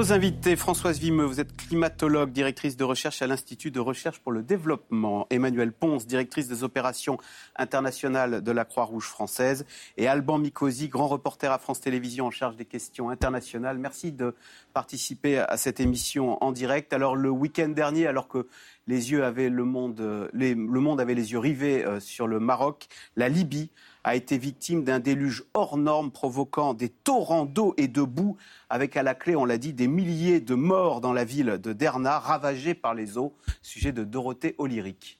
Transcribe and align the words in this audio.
Nos 0.00 0.14
invités, 0.14 0.56
Françoise 0.56 0.98
Vimeux, 0.98 1.26
vous 1.26 1.40
êtes 1.40 1.54
climatologue, 1.54 2.32
directrice 2.32 2.74
de 2.74 2.84
recherche 2.84 3.20
à 3.20 3.26
l'Institut 3.26 3.70
de 3.70 3.80
recherche 3.80 4.18
pour 4.18 4.32
le 4.32 4.42
développement. 4.42 5.26
Emmanuel 5.28 5.72
Ponce, 5.72 6.06
directrice 6.06 6.48
des 6.48 6.64
opérations 6.64 7.18
internationales 7.56 8.42
de 8.42 8.50
la 8.50 8.64
Croix-Rouge 8.64 9.04
française. 9.04 9.66
Et 9.98 10.08
Alban 10.08 10.38
Mikosi, 10.38 10.88
grand 10.88 11.06
reporter 11.06 11.52
à 11.52 11.58
France 11.58 11.82
Télévisions 11.82 12.24
en 12.24 12.30
charge 12.30 12.56
des 12.56 12.64
questions 12.64 13.10
internationales. 13.10 13.76
Merci 13.76 14.10
de 14.10 14.34
participer 14.72 15.36
à 15.36 15.58
cette 15.58 15.80
émission 15.80 16.42
en 16.42 16.50
direct. 16.50 16.94
Alors, 16.94 17.14
le 17.14 17.28
week-end 17.28 17.68
dernier, 17.68 18.06
alors 18.06 18.26
que 18.26 18.46
les 18.86 19.10
yeux 19.10 19.22
avaient 19.22 19.50
le 19.50 19.64
monde, 19.66 20.30
le 20.32 20.54
monde 20.54 20.98
avait 21.02 21.14
les 21.14 21.32
yeux 21.32 21.38
rivés 21.38 21.84
euh, 21.84 22.00
sur 22.00 22.26
le 22.26 22.40
Maroc, 22.40 22.88
la 23.16 23.28
Libye 23.28 23.68
a 24.04 24.16
été 24.16 24.38
victime 24.38 24.84
d'un 24.84 24.98
déluge 24.98 25.44
hors 25.54 25.76
norme 25.76 26.10
provoquant 26.10 26.74
des 26.74 26.88
torrents 26.88 27.44
d'eau 27.44 27.74
et 27.76 27.88
de 27.88 28.02
boue, 28.02 28.36
avec 28.68 28.96
à 28.96 29.02
la 29.02 29.14
clé, 29.14 29.36
on 29.36 29.44
l'a 29.44 29.58
dit, 29.58 29.72
des 29.72 29.88
milliers 29.88 30.40
de 30.40 30.54
morts 30.54 31.00
dans 31.00 31.12
la 31.12 31.24
ville 31.24 31.58
de 31.62 31.72
Derna, 31.72 32.18
ravagée 32.18 32.74
par 32.74 32.94
les 32.94 33.18
eaux. 33.18 33.34
Sujet 33.62 33.92
de 33.92 34.04
Dorothée 34.04 34.54
Olyrique. 34.58 35.18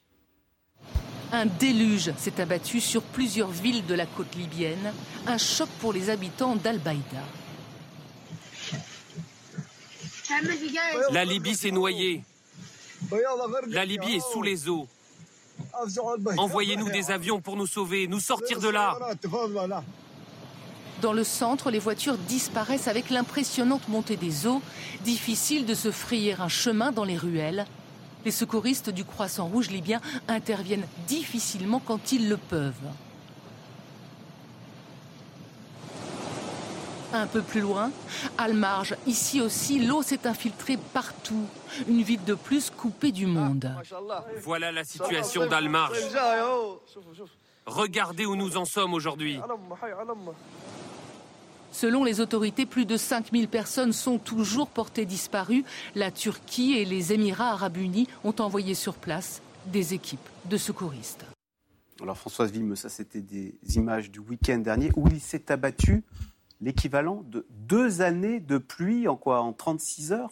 Un 1.32 1.46
déluge 1.46 2.12
s'est 2.16 2.40
abattu 2.40 2.80
sur 2.80 3.02
plusieurs 3.02 3.50
villes 3.50 3.86
de 3.86 3.94
la 3.94 4.06
côte 4.06 4.34
libyenne, 4.34 4.92
un 5.26 5.38
choc 5.38 5.68
pour 5.80 5.92
les 5.92 6.10
habitants 6.10 6.56
d'Al-Baïda. 6.56 7.22
La 11.12 11.24
Libye 11.24 11.54
s'est 11.54 11.70
noyée. 11.70 12.22
La 13.68 13.84
Libye 13.84 14.16
est 14.16 14.32
sous 14.32 14.42
les 14.42 14.68
eaux. 14.68 14.88
Envoyez-nous 16.36 16.90
des 16.90 17.10
avions 17.10 17.40
pour 17.40 17.56
nous 17.56 17.66
sauver, 17.66 18.06
nous 18.06 18.20
sortir 18.20 18.60
de 18.60 18.68
là. 18.68 18.98
Dans 21.02 21.12
le 21.14 21.24
centre, 21.24 21.70
les 21.70 21.78
voitures 21.78 22.18
disparaissent 22.18 22.88
avec 22.88 23.08
l'impressionnante 23.10 23.88
montée 23.88 24.16
des 24.16 24.46
eaux. 24.46 24.60
Difficile 25.02 25.64
de 25.64 25.74
se 25.74 25.90
frayer 25.90 26.36
un 26.38 26.48
chemin 26.48 26.92
dans 26.92 27.04
les 27.04 27.16
ruelles. 27.16 27.64
Les 28.24 28.30
secouristes 28.30 28.90
du 28.90 29.04
Croissant 29.04 29.46
Rouge 29.46 29.70
libyen 29.70 30.00
interviennent 30.28 30.86
difficilement 31.08 31.80
quand 31.84 32.12
ils 32.12 32.28
le 32.28 32.36
peuvent. 32.36 32.74
Un 37.12 37.26
peu 37.26 37.42
plus 37.42 37.60
loin, 37.60 37.90
Al-Marge, 38.38 38.94
ici 39.06 39.40
aussi, 39.40 39.84
l'eau 39.84 40.02
s'est 40.02 40.26
infiltrée 40.26 40.76
partout. 40.76 41.46
Une 41.88 42.02
ville 42.02 42.22
de 42.24 42.34
plus 42.34 42.70
coupée 42.70 43.10
du 43.10 43.26
monde. 43.26 43.72
Voilà 44.42 44.70
la 44.70 44.84
situation 44.84 45.46
d'Al-Marge. 45.46 45.98
Regardez 47.66 48.26
où 48.26 48.36
nous 48.36 48.56
en 48.56 48.64
sommes 48.64 48.94
aujourd'hui. 48.94 49.40
Selon 51.72 52.04
les 52.04 52.20
autorités, 52.20 52.66
plus 52.66 52.84
de 52.84 52.96
5000 52.96 53.48
personnes 53.48 53.92
sont 53.92 54.18
toujours 54.18 54.68
portées 54.68 55.04
disparues. 55.04 55.64
La 55.94 56.10
Turquie 56.10 56.74
et 56.74 56.84
les 56.84 57.12
Émirats 57.12 57.52
arabes 57.52 57.76
unis 57.76 58.08
ont 58.24 58.34
envoyé 58.38 58.74
sur 58.74 58.94
place 58.94 59.40
des 59.66 59.94
équipes 59.94 60.28
de 60.46 60.56
secouristes. 60.56 61.24
Alors 62.02 62.16
Françoise 62.16 62.50
Vime, 62.50 62.76
ça 62.76 62.88
c'était 62.88 63.20
des 63.20 63.54
images 63.74 64.10
du 64.10 64.20
week-end 64.20 64.58
dernier 64.58 64.90
où 64.96 65.06
il 65.08 65.20
s'est 65.20 65.52
abattu 65.52 66.02
l'équivalent 66.60 67.24
de 67.28 67.46
deux 67.50 68.02
années 68.02 68.40
de 68.40 68.58
pluie 68.58 69.08
en 69.08 69.16
quoi 69.16 69.40
En 69.40 69.52
36 69.52 70.12
heures? 70.12 70.30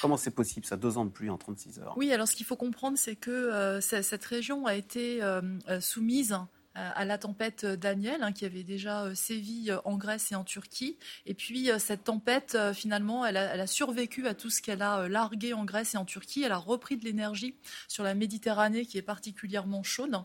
Comment 0.00 0.16
c'est 0.16 0.30
possible, 0.30 0.64
ça 0.66 0.76
Deux 0.76 0.96
ans 0.98 1.04
de 1.04 1.10
pluie 1.10 1.30
en 1.30 1.38
36 1.38 1.80
heures? 1.80 1.94
Oui, 1.96 2.12
alors 2.12 2.28
ce 2.28 2.34
qu'il 2.34 2.46
faut 2.46 2.56
comprendre, 2.56 2.96
c'est 2.98 3.16
que 3.16 3.30
euh, 3.30 3.80
cette 3.80 4.24
région 4.24 4.66
a 4.66 4.74
été 4.74 5.22
euh, 5.22 5.40
euh, 5.68 5.80
soumise 5.80 6.38
à 6.74 7.04
la 7.04 7.18
tempête 7.18 7.64
Daniel, 7.64 8.22
hein, 8.22 8.32
qui 8.32 8.44
avait 8.44 8.64
déjà 8.64 9.04
euh, 9.04 9.14
sévi 9.14 9.70
euh, 9.70 9.78
en 9.84 9.96
Grèce 9.96 10.32
et 10.32 10.34
en 10.34 10.42
Turquie. 10.44 10.96
Et 11.26 11.34
puis 11.34 11.70
cette 11.78 12.04
tempête, 12.04 12.56
finalement, 12.74 13.24
elle 13.24 13.36
a, 13.36 13.66
survécu 13.66 14.26
à 14.26 14.34
tout 14.34 14.50
ce 14.50 14.60
qu'elle 14.60 14.82
a 14.82 15.08
largué 15.08 15.52
en 15.52 15.64
Grèce 15.64 15.94
et 15.94 15.96
en 15.96 16.04
Turquie. 16.04 16.42
Elle 16.42 16.52
a 16.52 16.58
repris 16.58 16.96
de 16.96 17.04
l'énergie 17.04 17.54
sur 17.88 18.04
la 18.04 18.14
Méditerranée, 18.14 18.86
qui 18.86 18.98
est 18.98 19.02
particulièrement 19.02 19.82
chaude. 19.82 20.16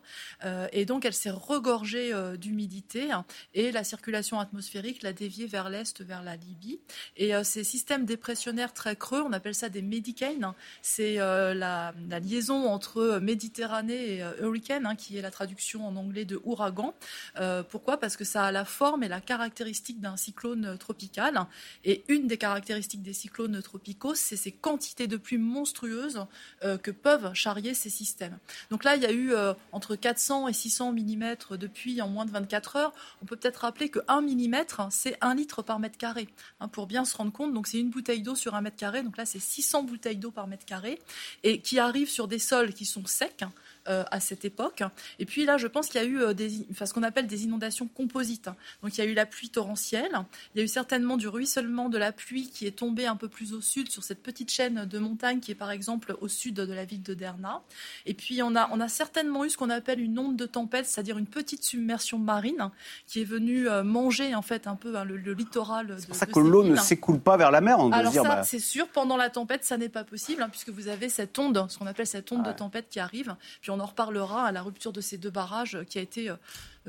et 0.71 0.85
donc, 0.85 1.05
elle 1.05 1.13
s'est 1.13 1.29
regorgée 1.29 2.13
d'humidité. 2.37 3.09
Et 3.53 3.71
la 3.71 3.83
circulation 3.83 4.39
atmosphérique 4.39 5.03
l'a 5.03 5.13
déviée 5.13 5.47
vers 5.47 5.69
l'est, 5.69 6.01
vers 6.01 6.23
la 6.23 6.35
Libye. 6.35 6.79
Et 7.17 7.31
ces 7.43 7.63
systèmes 7.63 8.05
dépressionnaires 8.05 8.73
très 8.73 8.95
creux, 8.95 9.21
on 9.21 9.33
appelle 9.33 9.55
ça 9.55 9.69
des 9.69 9.81
médicanes. 9.81 10.53
C'est 10.81 11.15
la, 11.15 11.93
liaison 12.21 12.67
entre 12.67 13.19
Méditerranée 13.21 14.17
et 14.17 14.25
hurricane, 14.41 14.85
hein, 14.85 14.95
qui 14.95 15.17
est 15.17 15.21
la 15.21 15.31
traduction 15.31 15.87
en 15.87 15.95
anglais 15.95 16.25
de 16.25 16.38
ouragan. 16.43 16.93
Euh, 17.37 17.63
pourquoi? 17.63 17.97
Parce 17.97 18.17
que 18.17 18.23
ça 18.23 18.45
a 18.45 18.51
la 18.51 18.65
forme 18.65 19.03
et 19.03 19.07
la 19.07 19.21
caractéristique 19.21 19.99
d'un 19.99 20.17
cyclone 20.17 20.77
tropical. 20.77 21.45
Et 21.85 22.03
une 22.07 22.27
des 22.27 22.37
caractéristiques 22.37 23.01
des 23.01 23.13
cyclones 23.13 23.61
tropicaux, 23.61 24.15
c'est 24.15 24.35
ces 24.35 24.51
quantités 24.51 25.07
de 25.07 25.17
pluie 25.17 25.37
monstrueuses 25.37 26.25
euh, 26.63 26.77
que 26.77 26.91
peuvent 26.91 27.33
charrier 27.33 27.73
ces 27.73 27.89
systèmes. 27.89 28.37
Donc 28.69 28.83
là, 28.83 28.95
il 28.95 29.03
y 29.03 29.05
a 29.05 29.11
eu 29.11 29.33
euh, 29.33 29.53
entre 29.71 29.95
400 29.95 30.47
et 30.47 30.53
600 30.53 30.93
mm 30.93 31.35
de 31.51 31.67
pluie 31.67 32.01
en 32.01 32.07
moins 32.07 32.25
de 32.25 32.31
24 32.31 32.75
heures. 32.75 32.93
On 33.21 33.25
peut 33.25 33.35
peut-être 33.35 33.57
rappeler 33.57 33.89
que 33.89 33.99
1 34.07 34.21
mm, 34.21 34.89
c'est 34.89 35.17
1 35.21 35.35
litre 35.35 35.61
par 35.61 35.79
mètre 35.79 35.97
carré. 35.97 36.29
Hein, 36.59 36.67
pour 36.67 36.87
bien 36.87 37.05
se 37.05 37.15
rendre 37.15 37.31
compte, 37.31 37.53
donc 37.53 37.67
c'est 37.67 37.79
une 37.79 37.89
bouteille 37.89 38.21
d'eau 38.21 38.35
sur 38.35 38.55
un 38.55 38.61
mètre 38.61 38.77
carré. 38.77 39.03
Donc 39.03 39.17
là, 39.17 39.25
c'est 39.25 39.39
600 39.39 39.83
bouteilles 39.83 40.17
d'eau 40.17 40.31
par 40.31 40.47
mètre 40.47 40.65
carré. 40.65 40.99
Et 41.43 41.61
qui 41.61 41.79
arrivent 41.79 42.09
sur 42.09 42.27
des 42.27 42.39
sols 42.39 42.73
qui 42.73 42.85
sont 42.85 43.05
secs. 43.05 43.43
Euh, 43.87 44.03
à 44.11 44.19
cette 44.19 44.45
époque. 44.45 44.83
Et 45.19 45.25
puis 45.25 45.45
là, 45.45 45.57
je 45.57 45.65
pense 45.65 45.87
qu'il 45.87 46.01
y 46.01 46.03
a 46.03 46.07
eu 46.07 46.21
euh, 46.21 46.33
des, 46.33 46.67
enfin, 46.69 46.85
ce 46.85 46.93
qu'on 46.93 47.01
appelle 47.01 47.27
des 47.27 47.45
inondations 47.45 47.87
composites. 47.87 48.49
Donc 48.83 48.95
il 48.95 48.97
y 48.97 49.01
a 49.01 49.05
eu 49.05 49.13
la 49.13 49.25
pluie 49.25 49.49
torrentielle, 49.49 50.11
il 50.53 50.59
y 50.59 50.61
a 50.61 50.65
eu 50.65 50.67
certainement 50.67 51.17
du 51.17 51.27
ruissellement 51.27 51.89
de 51.89 51.97
la 51.97 52.11
pluie 52.11 52.49
qui 52.49 52.67
est 52.67 52.77
tombé 52.77 53.07
un 53.07 53.15
peu 53.15 53.29
plus 53.29 53.53
au 53.53 53.61
sud 53.61 53.89
sur 53.89 54.03
cette 54.03 54.21
petite 54.21 54.51
chaîne 54.51 54.85
de 54.85 54.99
montagnes 54.99 55.39
qui 55.39 55.51
est 55.51 55.55
par 55.55 55.71
exemple 55.71 56.15
au 56.21 56.27
sud 56.27 56.55
de 56.55 56.73
la 56.73 56.85
ville 56.85 57.01
de 57.01 57.13
Derna. 57.13 57.63
Et 58.05 58.13
puis 58.13 58.43
on 58.43 58.55
a, 58.55 58.69
on 58.71 58.79
a 58.79 58.89
certainement 58.89 59.45
eu 59.45 59.49
ce 59.49 59.57
qu'on 59.57 59.69
appelle 59.69 60.01
une 60.01 60.19
onde 60.19 60.35
de 60.35 60.45
tempête, 60.45 60.85
c'est-à-dire 60.85 61.17
une 61.17 61.27
petite 61.27 61.63
submersion 61.63 62.19
marine 62.19 62.69
qui 63.07 63.21
est 63.21 63.25
venue 63.25 63.69
euh, 63.69 63.83
manger 63.83 64.35
en 64.35 64.43
fait 64.43 64.67
un 64.67 64.75
peu 64.75 64.97
hein, 64.97 65.05
le, 65.05 65.33
littoral. 65.33 65.95
C'est 65.97 66.07
pour 66.07 66.15
ça 66.15 66.25
que 66.25 66.39
l'eau 66.39 66.63
ne 66.63 66.75
s'écoule 66.75 67.21
pas 67.21 67.37
vers 67.37 67.49
la 67.49 67.61
mer. 67.61 67.79
On 67.79 67.91
Alors 67.91 68.11
dire, 68.11 68.23
ça, 68.23 68.29
bah 68.29 68.43
c'est 68.43 68.59
sûr. 68.59 68.87
Pendant 68.89 69.17
la 69.17 69.29
tempête, 69.29 69.63
ça 69.63 69.77
n'est 69.77 69.89
pas 69.89 70.03
possible 70.03 70.43
hein, 70.43 70.49
puisque 70.49 70.69
vous 70.69 70.89
avez 70.89 71.09
cette 71.09 71.39
onde, 71.39 71.65
ce 71.69 71.77
qu'on 71.77 71.87
appelle 71.87 72.07
cette 72.07 72.31
onde 72.31 72.45
de 72.45 72.51
tempête 72.51 72.87
qui 72.89 72.99
arrive. 72.99 73.35
Puis 73.61 73.68
on 73.69 73.79
en 73.79 73.85
reparlera 73.85 74.45
à 74.45 74.51
la 74.51 74.61
rupture 74.61 74.93
de 74.93 75.01
ces 75.01 75.17
deux 75.17 75.29
barrages 75.29 75.79
qui 75.89 75.99
a 75.99 76.01
été 76.01 76.31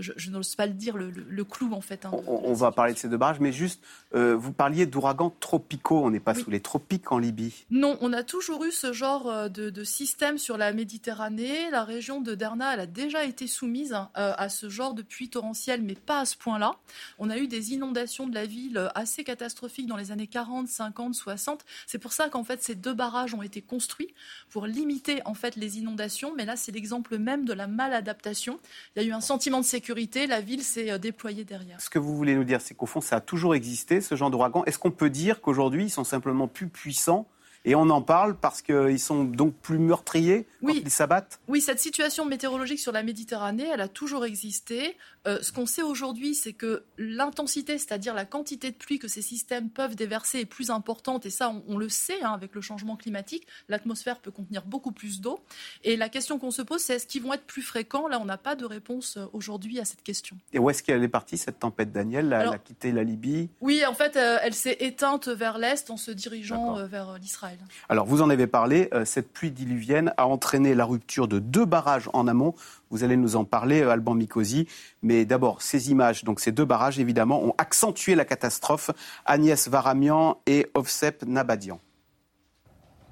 je, 0.00 0.30
n'ose 0.30 0.54
pas 0.54 0.66
le 0.66 0.72
dire, 0.72 0.96
le, 0.96 1.44
clou 1.44 1.72
en 1.72 1.80
fait. 1.80 2.04
Hein, 2.04 2.12
on, 2.26 2.52
va 2.52 2.72
parler 2.72 2.92
de 2.92 2.98
ces 2.98 3.08
deux 3.08 3.16
barrages, 3.16 3.40
mais 3.40 3.52
juste, 3.52 3.82
euh, 4.14 4.34
vous 4.36 4.52
parliez 4.52 4.86
d'ouragans 4.86 5.34
tropicaux. 5.40 6.02
On 6.04 6.10
n'est 6.10 6.20
pas 6.20 6.34
sous 6.34 6.50
les 6.50 6.60
tropiques 6.60 7.12
en 7.12 7.18
Libye. 7.18 7.66
Non, 7.70 7.98
on 8.00 8.12
a 8.12 8.22
toujours 8.22 8.64
eu 8.64 8.72
ce 8.72 8.92
genre 8.92 9.28
euh, 9.28 9.48
de, 9.48 9.84
système 9.84 10.38
sur 10.38 10.56
la 10.56 10.72
Méditerranée. 10.72 11.70
La 11.70 11.84
région 11.84 12.20
de 12.20 12.34
Derna, 12.34 12.74
elle 12.74 12.80
a 12.80 12.86
déjà 12.86 13.24
été 13.24 13.46
soumise 13.46 13.94
euh, 13.94 14.32
à 14.36 14.48
ce 14.48 14.68
genre 14.68 14.94
de 14.94 15.02
pluie 15.02 15.28
torrentielle, 15.28 15.82
mais 15.82 15.94
pas 15.94 16.20
à 16.20 16.24
ce 16.24 16.36
point-là. 16.36 16.72
On 17.18 17.30
a 17.30 17.38
eu 17.38 17.46
des 17.46 17.72
inondations 17.72 18.26
de 18.26 18.34
la 18.34 18.46
ville 18.46 18.90
assez 18.94 19.24
catastrophiques 19.24 19.86
dans 19.86 19.96
les 19.96 20.12
années 20.12 20.26
40, 20.26 20.68
50, 20.68 21.14
60. 21.14 21.64
C'est 21.86 21.98
pour 21.98 22.12
ça 22.12 22.28
qu'en 22.28 22.44
fait 22.44 22.62
ces 22.62 22.74
deux 22.74 22.94
barrages 22.94 23.34
ont 23.34 23.42
été 23.42 23.62
construits 23.62 24.14
pour 24.50 24.66
limiter 24.66 25.20
en 25.24 25.34
fait 25.34 25.56
les 25.56 25.78
inondations. 25.78 26.34
Mais 26.36 26.44
là, 26.44 26.56
c'est 26.56 26.72
l'exemple 26.72 27.18
même 27.18 27.44
de 27.44 27.52
la 27.52 27.66
maladaptation. 27.66 28.58
Il 28.96 29.02
y 29.02 29.06
a 29.06 29.08
eu 29.08 29.12
un 29.12 29.20
sentiment 29.20 29.60
de 29.60 29.64
sécurité 29.64 29.89
la 30.26 30.40
ville 30.40 30.62
s'est 30.62 30.90
euh, 30.90 30.98
déployée 30.98 31.44
derrière. 31.44 31.80
Ce 31.80 31.90
que 31.90 31.98
vous 31.98 32.16
voulez 32.16 32.34
nous 32.34 32.44
dire, 32.44 32.60
c'est 32.60 32.74
qu'au 32.74 32.86
fond, 32.86 33.00
ça 33.00 33.16
a 33.16 33.20
toujours 33.20 33.54
existé, 33.54 34.00
ce 34.00 34.14
genre 34.14 34.30
d'ouragan. 34.30 34.64
Est-ce 34.64 34.78
qu'on 34.78 34.90
peut 34.90 35.10
dire 35.10 35.40
qu'aujourd'hui, 35.40 35.84
ils 35.84 35.90
sont 35.90 36.04
simplement 36.04 36.48
plus 36.48 36.68
puissants 36.68 37.28
et 37.64 37.74
on 37.74 37.90
en 37.90 38.00
parle 38.00 38.36
parce 38.36 38.62
qu'ils 38.62 38.98
sont 38.98 39.24
donc 39.24 39.54
plus 39.54 39.78
meurtriers 39.78 40.46
quand 40.64 40.72
ils 40.72 40.90
s'abattent? 40.90 41.40
Oui, 41.46 41.60
cette 41.60 41.80
situation 41.80 42.24
météorologique 42.24 42.80
sur 42.80 42.92
la 42.92 43.02
Méditerranée, 43.02 43.66
elle 43.72 43.82
a 43.82 43.88
toujours 43.88 44.24
existé. 44.24 44.96
Euh, 45.26 45.38
ce 45.42 45.52
qu'on 45.52 45.66
sait 45.66 45.82
aujourd'hui, 45.82 46.34
c'est 46.34 46.52
que 46.52 46.84
l'intensité, 46.96 47.76
c'est-à-dire 47.78 48.14
la 48.14 48.24
quantité 48.24 48.70
de 48.70 48.76
pluie 48.76 48.98
que 48.98 49.08
ces 49.08 49.22
systèmes 49.22 49.68
peuvent 49.68 49.94
déverser 49.94 50.40
est 50.40 50.46
plus 50.46 50.70
importante. 50.70 51.26
Et 51.26 51.30
ça, 51.30 51.52
on, 51.68 51.76
le 51.76 51.88
sait 51.88 52.22
hein, 52.22 52.32
avec 52.32 52.54
le 52.54 52.60
changement 52.60 52.96
climatique. 52.96 53.46
L'atmosphère 53.68 54.18
peut 54.20 54.30
contenir 54.30 54.64
beaucoup 54.64 54.92
plus 54.92 55.20
d'eau. 55.20 55.40
Et 55.84 55.96
la 55.96 56.08
question 56.08 56.38
qu'on 56.38 56.50
se 56.50 56.62
pose, 56.62 56.80
c'est 56.80 56.94
est-ce 56.94 57.06
qu'ils 57.06 57.22
vont 57.22 57.34
être 57.34 57.44
plus 57.44 57.62
fréquents? 57.62 58.08
Là, 58.08 58.18
on 58.20 58.24
n'a 58.24 58.38
pas 58.38 58.54
de 58.54 58.64
réponse 58.64 59.18
euh, 59.18 59.26
aujourd'hui 59.32 59.78
à 59.78 59.84
cette 59.84 60.02
question. 60.02 60.36
Et 60.52 60.58
où 60.58 60.70
est-ce 60.70 60.82
qu'elle 60.82 61.02
est 61.02 61.08
partie, 61.08 61.36
cette 61.36 61.58
tempête 61.58 61.92
Daniel? 61.92 62.26
Elle 62.26 62.48
a 62.48 62.58
quitté 62.58 62.92
la 62.92 63.04
Libye? 63.04 63.50
Oui, 63.60 63.84
en 63.86 63.94
fait, 63.94 64.16
euh, 64.16 64.38
elle 64.42 64.54
s'est 64.54 64.78
éteinte 64.80 65.28
vers 65.28 65.58
l'Est 65.58 65.90
en 65.90 65.96
se 65.96 66.10
dirigeant 66.10 66.86
vers 66.86 67.18
l'Israël. 67.18 67.58
Alors, 67.88 68.06
vous 68.06 68.22
en 68.22 68.30
avez 68.30 68.46
parlé, 68.46 68.88
cette 69.04 69.32
pluie 69.32 69.50
diluvienne 69.50 70.12
a 70.16 70.26
entraîné 70.26 70.74
la 70.74 70.84
rupture 70.84 71.28
de 71.28 71.38
deux 71.38 71.64
barrages 71.64 72.08
en 72.12 72.26
amont. 72.26 72.54
Vous 72.90 73.04
allez 73.04 73.16
nous 73.16 73.36
en 73.36 73.44
parler, 73.44 73.82
Alban 73.82 74.14
Mikosi. 74.14 74.66
Mais 75.02 75.09
d'abord, 75.24 75.62
ces 75.62 75.90
images, 75.90 76.24
donc 76.24 76.40
ces 76.40 76.52
deux 76.52 76.64
barrages, 76.64 76.98
évidemment, 76.98 77.42
ont 77.42 77.54
accentué 77.58 78.14
la 78.14 78.24
catastrophe. 78.24 78.90
Agnès 79.24 79.68
Varamian 79.68 80.38
et 80.46 80.66
Ovsep 80.74 81.24
Nabadian. 81.24 81.80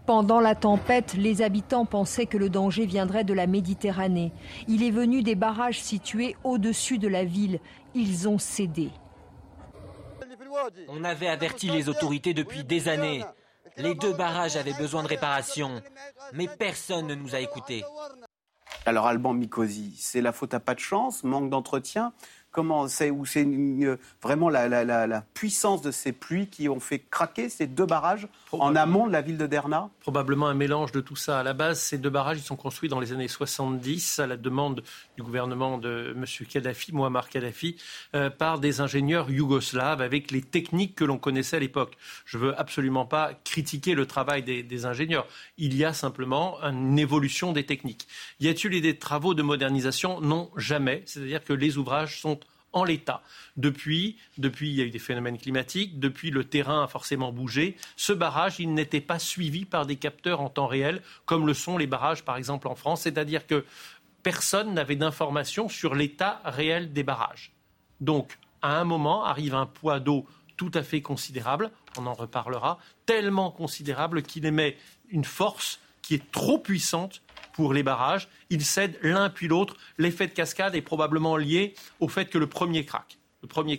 Pendant 0.06 0.40
la 0.40 0.54
tempête, 0.54 1.12
les 1.12 1.42
habitants 1.42 1.84
pensaient 1.84 2.24
que 2.24 2.38
le 2.38 2.48
danger 2.48 2.86
viendrait 2.86 3.24
de 3.24 3.34
la 3.34 3.46
Méditerranée. 3.46 4.32
Il 4.66 4.82
est 4.82 4.90
venu 4.90 5.22
des 5.22 5.34
barrages 5.34 5.82
situés 5.82 6.34
au-dessus 6.44 6.96
de 6.96 7.08
la 7.08 7.24
ville. 7.24 7.60
Ils 7.94 8.26
ont 8.26 8.38
cédé. 8.38 8.90
On 10.88 11.04
avait 11.04 11.28
averti 11.28 11.68
les 11.68 11.90
autorités 11.90 12.32
depuis 12.32 12.64
des 12.64 12.88
années. 12.88 13.22
Les 13.76 13.94
deux 13.94 14.14
barrages 14.14 14.56
avaient 14.56 14.72
besoin 14.72 15.02
de 15.02 15.08
réparation, 15.08 15.82
mais 16.32 16.48
personne 16.58 17.06
ne 17.06 17.14
nous 17.14 17.34
a 17.34 17.40
écoutés. 17.40 17.84
Alors 18.86 19.06
Alban 19.06 19.34
Mikosi, 19.34 19.94
c'est 19.98 20.20
la 20.20 20.32
faute 20.32 20.54
à 20.54 20.60
pas 20.60 20.74
de 20.74 20.80
chance, 20.80 21.24
manque 21.24 21.50
d'entretien 21.50 22.12
Comment 22.58 22.88
c'est 22.88 23.12
ou 23.12 23.24
c'est 23.24 23.46
vraiment 24.20 24.48
la, 24.48 25.22
puissance 25.32 25.80
de 25.80 25.92
ces 25.92 26.10
pluies 26.10 26.48
qui 26.48 26.68
ont 26.68 26.80
fait 26.80 26.98
craquer 26.98 27.48
ces 27.48 27.68
deux 27.68 27.86
barrages 27.86 28.26
en 28.50 28.74
amont 28.74 29.06
de 29.06 29.12
la 29.12 29.22
ville 29.22 29.38
de 29.38 29.46
Derna? 29.46 29.90
Probablement 30.00 30.48
un 30.48 30.54
mélange 30.54 30.90
de 30.90 31.00
tout 31.00 31.14
ça. 31.14 31.38
À 31.38 31.44
la 31.44 31.52
base, 31.52 31.78
ces 31.78 31.98
deux 31.98 32.10
barrages 32.10 32.38
ils 32.38 32.42
sont 32.42 32.56
construits 32.56 32.88
dans 32.88 32.98
les 32.98 33.12
années 33.12 33.28
70 33.28 34.18
à 34.18 34.26
la 34.26 34.36
demande 34.36 34.82
du 35.16 35.22
gouvernement 35.22 35.78
de 35.78 36.12
M. 36.16 36.24
Kadhafi, 36.48 36.92
Muammar 36.92 37.28
Kadhafi, 37.28 37.76
euh, 38.16 38.28
par 38.28 38.58
des 38.58 38.80
ingénieurs 38.80 39.30
yougoslaves 39.30 40.02
avec 40.02 40.32
les 40.32 40.42
techniques 40.42 40.96
que 40.96 41.04
l'on 41.04 41.18
connaissait 41.18 41.58
à 41.58 41.60
l'époque. 41.60 41.96
Je 42.24 42.38
ne 42.38 42.42
veux 42.42 42.60
absolument 42.60 43.04
pas 43.04 43.34
critiquer 43.44 43.94
le 43.94 44.04
travail 44.04 44.42
des, 44.42 44.64
des, 44.64 44.84
ingénieurs. 44.84 45.28
Il 45.58 45.76
y 45.76 45.84
a 45.84 45.92
simplement 45.92 46.60
une 46.60 46.98
évolution 46.98 47.52
des 47.52 47.66
techniques. 47.66 48.08
Y 48.40 48.48
a-t-il 48.48 48.82
des 48.82 48.98
travaux 48.98 49.34
de 49.34 49.42
modernisation? 49.42 50.20
Non, 50.20 50.50
jamais. 50.56 51.04
C'est-à-dire 51.06 51.44
que 51.44 51.52
les 51.52 51.78
ouvrages 51.78 52.20
sont 52.20 52.40
en 52.72 52.84
l'état. 52.84 53.22
Depuis, 53.56 54.16
depuis, 54.36 54.70
il 54.70 54.74
y 54.76 54.82
a 54.82 54.84
eu 54.84 54.90
des 54.90 54.98
phénomènes 54.98 55.38
climatiques, 55.38 55.98
depuis 55.98 56.30
le 56.30 56.44
terrain 56.44 56.84
a 56.84 56.86
forcément 56.86 57.32
bougé. 57.32 57.76
Ce 57.96 58.12
barrage, 58.12 58.60
il 58.60 58.74
n'était 58.74 59.00
pas 59.00 59.18
suivi 59.18 59.64
par 59.64 59.86
des 59.86 59.96
capteurs 59.96 60.40
en 60.40 60.48
temps 60.48 60.66
réel, 60.66 61.02
comme 61.24 61.46
le 61.46 61.54
sont 61.54 61.78
les 61.78 61.86
barrages, 61.86 62.24
par 62.24 62.36
exemple, 62.36 62.68
en 62.68 62.74
France. 62.74 63.02
C'est-à-dire 63.02 63.46
que 63.46 63.64
personne 64.22 64.74
n'avait 64.74 64.96
d'informations 64.96 65.68
sur 65.68 65.94
l'état 65.94 66.40
réel 66.44 66.92
des 66.92 67.02
barrages. 67.02 67.52
Donc, 68.00 68.38
à 68.62 68.78
un 68.78 68.84
moment, 68.84 69.24
arrive 69.24 69.54
un 69.54 69.66
poids 69.66 70.00
d'eau 70.00 70.26
tout 70.56 70.70
à 70.74 70.82
fait 70.82 71.00
considérable, 71.00 71.70
on 71.96 72.06
en 72.06 72.14
reparlera, 72.14 72.78
tellement 73.06 73.50
considérable 73.50 74.22
qu'il 74.22 74.44
émet 74.44 74.76
une 75.08 75.24
force 75.24 75.80
qui 76.02 76.14
est 76.14 76.30
trop 76.32 76.58
puissante 76.58 77.22
pour 77.58 77.72
les 77.72 77.82
barrages. 77.82 78.28
Ils 78.50 78.64
cèdent 78.64 79.00
l'un 79.02 79.30
puis 79.30 79.48
l'autre. 79.48 79.76
L'effet 79.98 80.28
de 80.28 80.32
cascade 80.32 80.76
est 80.76 80.80
probablement 80.80 81.36
lié 81.36 81.74
au 81.98 82.06
fait 82.06 82.26
que 82.26 82.38
le 82.38 82.46
premier 82.46 82.84
craque. 82.84 83.18
Le 83.42 83.48
premier 83.48 83.76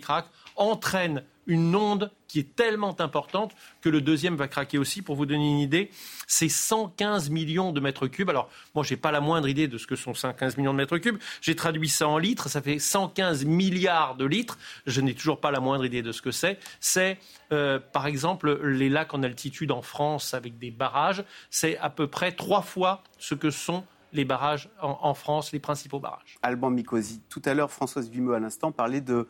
entraîne 0.54 1.24
une 1.46 1.74
onde 1.74 2.10
qui 2.28 2.38
est 2.38 2.54
tellement 2.54 3.00
importante 3.00 3.52
que 3.80 3.88
le 3.88 4.00
deuxième 4.00 4.36
va 4.36 4.46
craquer 4.46 4.78
aussi. 4.78 5.02
Pour 5.02 5.16
vous 5.16 5.26
donner 5.26 5.50
une 5.50 5.58
idée, 5.58 5.90
c'est 6.26 6.48
115 6.48 7.30
millions 7.30 7.72
de 7.72 7.80
mètres 7.80 8.06
cubes. 8.06 8.30
Alors, 8.30 8.48
moi, 8.74 8.84
je 8.84 8.94
n'ai 8.94 8.96
pas 8.96 9.10
la 9.10 9.20
moindre 9.20 9.48
idée 9.48 9.66
de 9.66 9.78
ce 9.78 9.86
que 9.86 9.96
sont 9.96 10.14
115 10.14 10.56
millions 10.56 10.72
de 10.72 10.78
mètres 10.78 10.98
cubes. 10.98 11.18
J'ai 11.40 11.56
traduit 11.56 11.88
ça 11.88 12.06
en 12.06 12.18
litres. 12.18 12.48
Ça 12.48 12.62
fait 12.62 12.78
115 12.78 13.44
milliards 13.44 14.14
de 14.14 14.24
litres. 14.24 14.58
Je 14.86 15.00
n'ai 15.00 15.14
toujours 15.14 15.40
pas 15.40 15.50
la 15.50 15.60
moindre 15.60 15.84
idée 15.84 16.02
de 16.02 16.12
ce 16.12 16.22
que 16.22 16.30
c'est. 16.30 16.58
C'est, 16.78 17.18
euh, 17.52 17.80
par 17.80 18.06
exemple, 18.06 18.60
les 18.64 18.88
lacs 18.88 19.12
en 19.12 19.22
altitude 19.22 19.72
en 19.72 19.82
France 19.82 20.34
avec 20.34 20.58
des 20.58 20.70
barrages. 20.70 21.24
C'est 21.50 21.78
à 21.78 21.90
peu 21.90 22.06
près 22.06 22.32
trois 22.32 22.62
fois 22.62 23.02
ce 23.18 23.34
que 23.34 23.50
sont 23.50 23.84
les 24.12 24.24
barrages 24.24 24.68
en, 24.80 25.14
France, 25.14 25.52
les 25.52 25.60
principaux 25.60 26.00
barrages. 26.00 26.38
Alban 26.42 26.70
Mikosi, 26.70 27.22
tout 27.28 27.42
à 27.44 27.54
l'heure, 27.54 27.70
Françoise 27.70 28.08
Vimeux, 28.08 28.34
à 28.34 28.40
l'instant, 28.40 28.72
parlait 28.72 29.00
de 29.00 29.28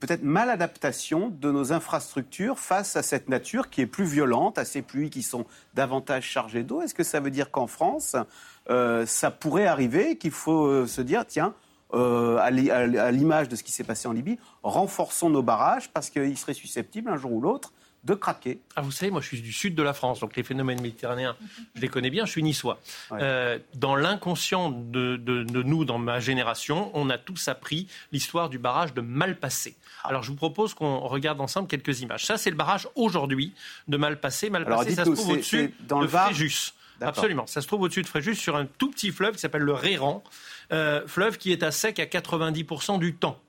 peut-être 0.00 0.22
maladaptation 0.22 1.28
de 1.28 1.50
nos 1.50 1.72
infrastructures 1.72 2.58
face 2.58 2.96
à 2.96 3.02
cette 3.02 3.28
nature 3.28 3.70
qui 3.70 3.80
est 3.80 3.86
plus 3.86 4.04
violente, 4.04 4.58
à 4.58 4.64
ces 4.64 4.82
pluies 4.82 5.10
qui 5.10 5.22
sont 5.22 5.46
davantage 5.74 6.24
chargées 6.24 6.62
d'eau. 6.62 6.80
Est-ce 6.82 6.94
que 6.94 7.02
ça 7.02 7.20
veut 7.20 7.30
dire 7.30 7.50
qu'en 7.50 7.66
France, 7.66 8.16
euh, 8.70 9.04
ça 9.06 9.30
pourrait 9.30 9.66
arriver, 9.66 10.16
qu'il 10.16 10.30
faut 10.30 10.66
euh, 10.66 10.86
se 10.86 11.00
dire, 11.00 11.26
tiens, 11.26 11.54
euh, 11.92 12.38
à 12.38 12.50
l'image 12.50 13.48
de 13.48 13.56
ce 13.56 13.62
qui 13.62 13.72
s'est 13.72 13.84
passé 13.84 14.08
en 14.08 14.12
Libye, 14.12 14.38
renforçons 14.62 15.30
nos 15.30 15.42
barrages 15.42 15.90
parce 15.92 16.10
qu'ils 16.10 16.38
seraient 16.38 16.54
susceptibles 16.54 17.08
un 17.08 17.16
jour 17.16 17.32
ou 17.32 17.40
l'autre 17.40 17.72
de 18.04 18.14
craquer. 18.14 18.60
Ah, 18.76 18.82
vous 18.82 18.90
savez, 18.90 19.10
moi 19.10 19.20
je 19.20 19.28
suis 19.28 19.40
du 19.40 19.52
sud 19.52 19.74
de 19.74 19.82
la 19.82 19.94
France, 19.94 20.20
donc 20.20 20.36
les 20.36 20.42
phénomènes 20.42 20.80
méditerranéens, 20.80 21.36
je 21.74 21.80
les 21.80 21.88
connais 21.88 22.10
bien, 22.10 22.26
je 22.26 22.30
suis 22.30 22.42
niçois. 22.42 22.80
Euh, 23.12 23.58
dans 23.74 23.96
l'inconscient 23.96 24.70
de, 24.70 25.16
nous, 25.62 25.84
dans 25.84 25.98
ma 25.98 26.20
génération, 26.20 26.90
on 26.94 27.10
a 27.10 27.18
tous 27.18 27.48
appris 27.48 27.88
l'histoire 28.12 28.48
du 28.48 28.58
barrage 28.58 28.94
de 28.94 29.00
Malpassé. 29.00 29.76
Alors 30.04 30.22
je 30.22 30.30
vous 30.30 30.36
propose 30.36 30.74
qu'on 30.74 31.00
regarde 31.00 31.40
ensemble 31.40 31.68
quelques 31.68 32.00
images. 32.00 32.26
Ça, 32.26 32.36
c'est 32.36 32.50
le 32.50 32.56
barrage 32.56 32.88
aujourd'hui 32.94 33.52
de 33.88 33.96
Malpassé. 33.96 34.50
Malpassé, 34.50 34.94
ça 34.94 35.04
se 35.04 35.10
trouve 35.10 35.30
au-dessus 35.30 35.74
de 35.80 36.06
Fréjus. 36.06 36.74
Absolument. 37.00 37.46
Ça 37.46 37.60
se 37.60 37.66
trouve 37.66 37.82
au-dessus 37.82 38.02
de 38.02 38.06
Fréjus 38.06 38.36
sur 38.36 38.56
un 38.56 38.66
tout 38.66 38.90
petit 38.90 39.10
fleuve 39.10 39.34
qui 39.34 39.40
s'appelle 39.40 39.62
le 39.62 39.72
Réran, 39.72 40.22
euh, 40.72 41.06
fleuve 41.06 41.38
qui 41.38 41.52
est 41.52 41.62
à 41.62 41.70
sec 41.70 41.98
à 41.98 42.06
90% 42.06 42.98
du 42.98 43.14
temps. 43.14 43.40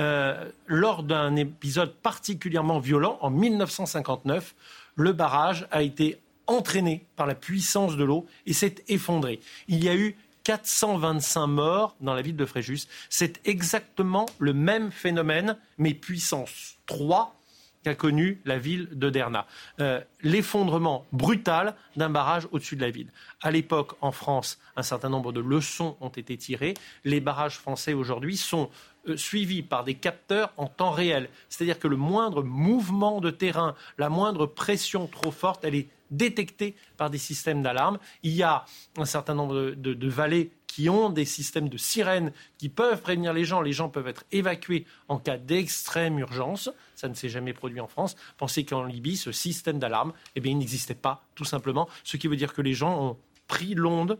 Euh, 0.00 0.50
lors 0.66 1.02
d'un 1.02 1.36
épisode 1.36 1.94
particulièrement 1.94 2.78
violent, 2.78 3.18
en 3.20 3.30
1959, 3.30 4.54
le 4.96 5.12
barrage 5.12 5.66
a 5.70 5.82
été 5.82 6.18
entraîné 6.46 7.06
par 7.16 7.26
la 7.26 7.34
puissance 7.34 7.96
de 7.96 8.04
l'eau 8.04 8.26
et 8.46 8.52
s'est 8.52 8.76
effondré. 8.88 9.40
Il 9.68 9.82
y 9.82 9.88
a 9.88 9.94
eu 9.94 10.16
425 10.44 11.46
morts 11.46 11.96
dans 12.00 12.14
la 12.14 12.22
ville 12.22 12.36
de 12.36 12.44
Fréjus. 12.44 12.86
C'est 13.08 13.40
exactement 13.46 14.26
le 14.38 14.52
même 14.52 14.90
phénomène, 14.90 15.56
mais 15.78 15.94
puissance 15.94 16.76
3 16.86 17.34
qu'a 17.82 17.94
connu 17.94 18.40
la 18.44 18.58
ville 18.58 18.88
de 18.92 19.10
Derna. 19.10 19.46
Euh, 19.80 20.00
l'effondrement 20.22 21.04
brutal 21.12 21.74
d'un 21.96 22.08
barrage 22.08 22.48
au-dessus 22.50 22.76
de 22.76 22.80
la 22.80 22.90
ville. 22.90 23.12
À 23.42 23.50
l'époque, 23.50 23.92
en 24.00 24.10
France, 24.10 24.58
un 24.76 24.82
certain 24.82 25.10
nombre 25.10 25.32
de 25.32 25.40
leçons 25.40 25.96
ont 26.00 26.08
été 26.08 26.36
tirées. 26.36 26.74
Les 27.04 27.20
barrages 27.20 27.58
français 27.58 27.92
aujourd'hui 27.92 28.36
sont 28.36 28.70
euh, 29.08 29.16
suivis 29.16 29.62
par 29.62 29.84
des 29.84 29.94
capteurs 29.94 30.52
en 30.56 30.66
temps 30.66 30.90
réel. 30.90 31.28
C'est-à-dire 31.48 31.78
que 31.78 31.88
le 31.88 31.96
moindre 31.96 32.42
mouvement 32.42 33.20
de 33.20 33.30
terrain, 33.30 33.74
la 33.98 34.08
moindre 34.08 34.46
pression 34.46 35.06
trop 35.06 35.30
forte, 35.30 35.64
elle 35.64 35.74
est 35.74 35.88
détectée 36.10 36.74
par 36.96 37.10
des 37.10 37.18
systèmes 37.18 37.62
d'alarme. 37.62 37.98
Il 38.22 38.32
y 38.32 38.42
a 38.42 38.64
un 38.96 39.04
certain 39.04 39.34
nombre 39.34 39.72
de, 39.72 40.08
vallées 40.08 40.50
qui 40.66 40.88
ont 40.88 41.10
des 41.10 41.24
systèmes 41.24 41.68
de 41.68 41.76
sirènes 41.76 42.32
qui 42.58 42.68
peuvent 42.68 43.00
prévenir 43.00 43.32
les 43.32 43.44
gens. 43.44 43.60
Les 43.60 43.72
gens 43.72 43.88
peuvent 43.88 44.08
être 44.08 44.24
évacués 44.32 44.86
en 45.08 45.18
cas 45.18 45.36
d'extrême 45.36 46.18
urgence. 46.18 46.70
Ça 46.94 47.08
ne 47.08 47.14
s'est 47.14 47.28
jamais 47.28 47.52
produit 47.52 47.80
en 47.80 47.86
France. 47.86 48.16
Pensez 48.38 48.64
qu'en 48.64 48.84
Libye, 48.84 49.16
ce 49.16 49.32
système 49.32 49.78
d'alarme, 49.78 50.12
eh 50.36 50.40
bien, 50.40 50.52
il 50.52 50.58
n'existait 50.58 50.94
pas, 50.94 51.24
tout 51.34 51.44
simplement. 51.44 51.88
Ce 52.02 52.16
qui 52.16 52.28
veut 52.28 52.36
dire 52.36 52.54
que 52.54 52.62
les 52.62 52.74
gens 52.74 53.00
ont 53.00 53.16
pris 53.46 53.74
l'onde 53.74 54.18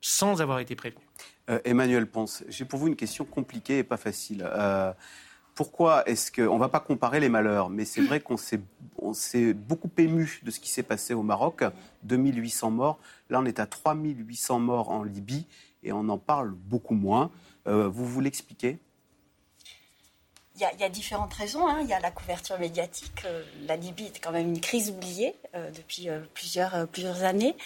sans 0.00 0.40
avoir 0.40 0.60
été 0.60 0.74
prévenus. 0.74 1.09
Euh, 1.50 1.58
Emmanuel 1.64 2.06
Ponce, 2.06 2.44
j'ai 2.48 2.64
pour 2.64 2.78
vous 2.78 2.86
une 2.86 2.96
question 2.96 3.24
compliquée 3.24 3.78
et 3.78 3.82
pas 3.82 3.96
facile. 3.96 4.48
Euh, 4.48 4.92
pourquoi 5.54 6.08
est-ce 6.08 6.30
que. 6.30 6.42
On 6.42 6.54
ne 6.54 6.60
va 6.60 6.68
pas 6.68 6.80
comparer 6.80 7.18
les 7.20 7.28
malheurs, 7.28 7.70
mais 7.70 7.84
c'est 7.84 8.00
vrai 8.02 8.20
qu'on 8.20 8.36
s'est 8.36 9.54
beaucoup 9.54 9.90
ému 9.98 10.40
de 10.44 10.50
ce 10.50 10.60
qui 10.60 10.70
s'est 10.70 10.84
passé 10.84 11.12
au 11.12 11.22
Maroc. 11.22 11.64
2800 12.04 12.70
morts. 12.70 12.98
Là, 13.28 13.40
on 13.40 13.44
est 13.44 13.58
à 13.58 13.66
3800 13.66 14.60
morts 14.60 14.90
en 14.90 15.02
Libye 15.02 15.46
et 15.82 15.92
on 15.92 16.08
en 16.08 16.18
parle 16.18 16.50
beaucoup 16.50 16.94
moins. 16.94 17.30
Euh, 17.66 17.88
vous 17.88 18.06
vous 18.06 18.20
l'expliquez? 18.20 18.78
Il 20.56 20.78
y, 20.78 20.84
a, 20.84 20.88
différentes 20.90 21.32
raisons. 21.32 21.66
Hein. 21.66 21.78
Il 21.80 21.88
y 21.88 21.94
a 21.94 22.00
la 22.00 22.10
couverture 22.10 22.58
médiatique. 22.58 23.26
la 23.66 23.76
Libye 23.76 24.06
est 24.06 24.22
quand 24.22 24.30
même 24.30 24.48
une 24.48 24.60
crise 24.60 24.90
oubliée 24.90 25.34
depuis 25.74 26.10
plusieurs 26.34 27.22
années. 27.22 27.56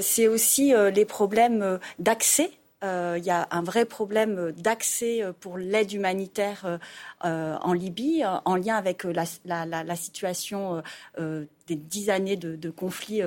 c'est 0.00 0.28
aussi 0.28 0.72
les 0.92 1.04
problèmes 1.04 1.80
d'accès 1.98 2.52
euh, 2.84 3.16
il 3.18 3.24
y 3.24 3.30
a 3.30 3.48
un 3.50 3.62
vrai 3.62 3.84
problème 3.86 4.52
d'accès 4.52 5.22
euh, 5.22 5.32
pour 5.32 5.56
l'aide 5.56 5.92
humanitaire 5.92 6.78
euh, 7.24 7.56
en 7.60 7.72
Libye, 7.72 8.24
en 8.44 8.56
lien 8.56 8.76
avec 8.76 9.04
la, 9.04 9.96
situation 9.96 10.82
des 11.66 11.76
dix 11.76 12.10
années 12.10 12.36
de, 12.36 12.70
conflit 12.70 13.22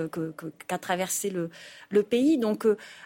qu'a 0.68 0.78
traversé 0.78 1.30
le, 1.30 2.04
pays. 2.04 2.38
Donc, 2.38 2.66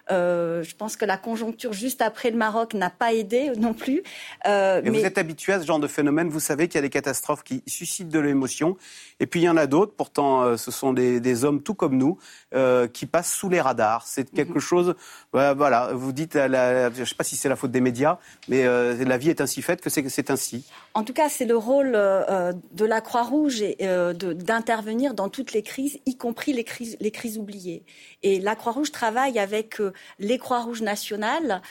je 0.10 0.76
pense 0.76 0.96
que 0.96 1.06
la 1.06 1.18
conjoncture 1.18 1.74
juste 1.74 2.02
après 2.02 2.32
le 2.32 2.38
Maroc 2.38 2.74
n'a 2.74 2.90
pas 2.90 3.14
aidé 3.14 3.52
non 3.58 3.74
plus. 3.74 4.04
mais, 4.46 4.82
vous 4.82 5.06
êtes 5.06 5.18
habitué 5.18 5.54
à 5.54 5.62
ce 5.62 5.66
genre 5.66 5.80
de 5.80 5.88
phénomène. 5.88 6.30
Vous 6.30 6.40
savez 6.40 6.68
qu'il 6.68 6.76
y 6.76 6.80
a 6.80 6.82
des 6.82 6.90
catastrophes 6.90 7.44
qui 7.44 7.64
suscitent 7.68 8.10
de 8.10 8.20
l'émotion. 8.20 8.78
Et 9.20 9.26
puis, 9.26 9.42
il 9.42 9.44
y 9.44 9.50
en 9.50 9.58
a 9.58 9.68
d'autres. 9.68 9.94
Pourtant, 9.96 10.58
ce 10.58 10.72
sont 10.72 10.94
des, 10.94 11.44
hommes 11.46 11.62
tout 11.62 11.76
comme 11.76 11.98
nous 11.98 12.18
qui 12.94 13.06
passent 13.06 13.34
sous 13.34 13.50
les 13.50 13.62
radars. 13.62 14.06
C'est 14.06 14.30
quelque 14.30 14.56
mhm. 14.56 14.60
chose. 14.60 14.96
voilà, 15.32 15.92
vous 15.94 16.12
dites 16.12 16.36
je 16.36 17.00
ne 17.00 17.06
sais 17.06 17.16
pas 17.16 17.24
si 17.24 17.36
c'est 17.36 17.50
la 17.50 17.56
faute 17.56 17.72
des 17.72 17.82
médias, 17.82 18.18
mais 18.48 18.66
euh, 18.66 18.96
la 19.06 19.18
vie 19.18 19.30
est 19.30 19.42
ainsi 19.42 19.62
faite 19.62 19.82
que 19.82 19.90
c'est 19.90 20.32
ainsi. 20.32 20.66
En 20.94 21.04
tout 21.04 21.14
cas, 21.14 21.30
c'est 21.30 21.46
le 21.46 21.58
rôle 21.58 21.94
euh, 21.96 22.54
de 22.74 22.86
la 22.86 23.02
Croix-Rouge 23.02 23.64
euh, 23.82 24.14
d'intervenir 24.14 25.14
dans 25.14 25.21
toutes 25.30 25.54
les 25.54 25.64
crises, 25.64 26.00
y 26.06 26.16
compris 26.16 26.54
les 26.54 26.64
crises, 26.64 27.38
oubliées. 27.38 27.84
Et 28.24 28.40
la 28.40 28.56
Croix-Rouge 28.56 28.92
travaille 28.92 29.40
avec 29.40 29.82
les 30.20 30.38
Croix-Rouges 30.38 30.82
nationales 30.82 31.62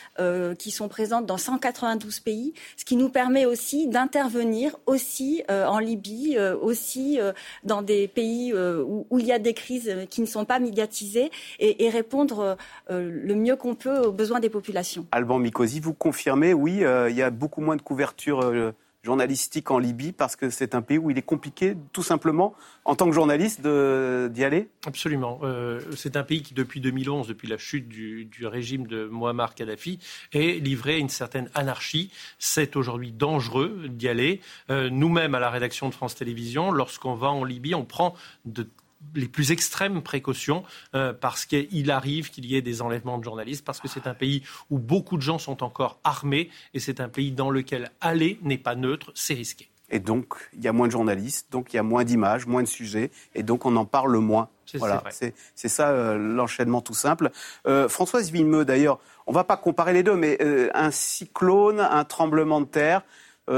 qui 0.58 0.70
sont 0.70 0.88
présentes 0.88 1.26
dans 1.26 1.36
192 1.36 2.20
pays, 2.20 2.54
ce 2.76 2.84
qui 2.84 2.96
nous 2.96 3.08
permet 3.08 3.46
aussi 3.46 3.88
d'intervenir 3.88 4.76
aussi 4.86 5.42
en 5.48 5.78
Libye, 5.78 6.38
aussi 6.38 7.18
dans 7.64 7.82
des 7.82 8.08
pays 8.08 8.54
où, 8.54 9.18
il 9.18 9.26
y 9.26 9.32
a 9.32 9.38
des 9.38 9.54
crises 9.54 9.94
qui 10.08 10.20
ne 10.20 10.26
sont 10.26 10.44
pas 10.44 10.58
médiatisées 10.58 11.30
et, 11.58 11.90
répondre 11.90 12.56
le 12.88 13.34
mieux 13.34 13.56
qu'on 13.56 13.74
peut 13.74 14.00
aux 14.00 14.12
besoins 14.12 14.40
des 14.40 14.50
populations. 14.50 15.06
Alban 15.12 15.38
Mikosi, 15.38 15.80
vous 15.80 15.94
confirmez, 15.94 16.54
oui, 16.54 16.84
euh, 16.84 17.10
il 17.10 17.16
y 17.16 17.22
a 17.22 17.30
beaucoup 17.30 17.60
moins 17.60 17.76
de 17.76 17.82
couverture 17.82 18.40
euh, 18.40 18.72
journalistique 19.02 19.70
en 19.70 19.78
Libye 19.78 20.12
parce 20.12 20.36
que 20.36 20.50
c'est 20.50 20.74
un 20.74 20.82
pays 20.82 20.98
où 20.98 21.10
il 21.10 21.18
est 21.18 21.22
compliqué, 21.22 21.76
tout 21.92 22.02
simplement, 22.02 22.54
en 22.84 22.94
tant 22.94 23.06
que 23.06 23.12
journaliste, 23.12 23.62
d'y 23.62 24.44
aller? 24.44 24.68
Absolument. 24.86 25.40
Euh, 25.42 25.80
c'est 25.96 26.16
un 26.16 26.22
pays 26.22 26.42
qui, 26.42 26.54
depuis 26.54 26.80
2011, 26.80 27.28
depuis 27.28 27.48
la 27.48 27.58
chute 27.58 27.88
du, 27.88 28.28
régime 28.42 28.86
de 28.86 29.06
Muammar 29.06 29.54
Kadhafi, 29.54 29.98
est 30.32 30.62
livré 30.62 30.94
à 30.94 30.98
une 30.98 31.08
certaine 31.08 31.50
anarchie. 31.54 32.10
C'est 32.38 32.76
aujourd'hui 32.76 33.12
dangereux 33.12 33.86
d'y 33.88 34.08
aller. 34.08 34.40
Euh, 34.70 34.90
nous-mêmes, 34.90 35.34
à 35.34 35.40
la 35.40 35.50
rédaction 35.50 35.88
de 35.88 35.94
France 35.94 36.14
Télévisions, 36.14 36.70
lorsqu'on 36.70 37.14
va 37.14 37.28
en 37.28 37.44
Libye, 37.44 37.74
on 37.74 37.84
prend 37.84 38.14
de 38.44 38.66
les 39.14 39.28
plus 39.28 39.52
extrêmes 39.52 40.02
précautions 40.02 40.62
euh, 40.94 41.12
parce 41.12 41.44
qu'il 41.46 41.90
arrive 41.90 42.30
qu'il 42.30 42.46
y 42.46 42.56
ait 42.56 42.62
des 42.62 42.82
enlèvements 42.82 43.18
de 43.18 43.24
journalistes, 43.24 43.64
parce 43.64 43.80
que 43.80 43.88
c'est 43.88 44.06
un 44.06 44.14
pays 44.14 44.42
où 44.70 44.78
beaucoup 44.78 45.16
de 45.16 45.22
gens 45.22 45.38
sont 45.38 45.62
encore 45.62 45.98
armés 46.04 46.50
et 46.74 46.80
c'est 46.80 47.00
un 47.00 47.08
pays 47.08 47.32
dans 47.32 47.50
lequel 47.50 47.90
aller 48.00 48.38
n'est 48.42 48.58
pas 48.58 48.74
neutre, 48.74 49.10
c'est 49.14 49.34
risqué. 49.34 49.68
Et 49.92 49.98
donc, 49.98 50.34
il 50.52 50.62
y 50.62 50.68
a 50.68 50.72
moins 50.72 50.86
de 50.86 50.92
journalistes, 50.92 51.48
donc 51.50 51.72
il 51.72 51.76
y 51.76 51.78
a 51.78 51.82
moins 51.82 52.04
d'images, 52.04 52.46
moins 52.46 52.62
de 52.62 52.68
sujets, 52.68 53.10
et 53.34 53.42
donc 53.42 53.66
on 53.66 53.74
en 53.74 53.84
parle 53.84 54.16
moins. 54.18 54.48
Voilà, 54.74 55.02
c'est 55.10 55.68
ça 55.68 55.88
euh, 55.88 56.16
l'enchaînement 56.16 56.80
tout 56.80 56.94
simple. 56.94 57.32
Euh, 57.66 57.88
Françoise 57.88 58.30
Villemeux, 58.30 58.64
d'ailleurs, 58.64 59.00
on 59.26 59.32
ne 59.32 59.34
va 59.34 59.42
pas 59.42 59.56
comparer 59.56 59.92
les 59.92 60.04
deux, 60.04 60.14
mais 60.14 60.38
un 60.74 60.92
cyclone, 60.92 61.80
un 61.80 62.04
tremblement 62.04 62.60
de 62.60 62.66
terre, 62.66 63.02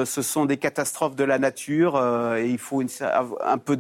ce 0.04 0.22
sont 0.22 0.46
des 0.46 0.56
catastrophes 0.56 1.16
de 1.16 1.25
la 1.25 1.38
nature 1.38 1.96
euh, 1.96 2.37
et 2.37 2.49
il 2.49 2.58
faut 2.58 2.82
un 2.82 3.58
peu 3.58 3.76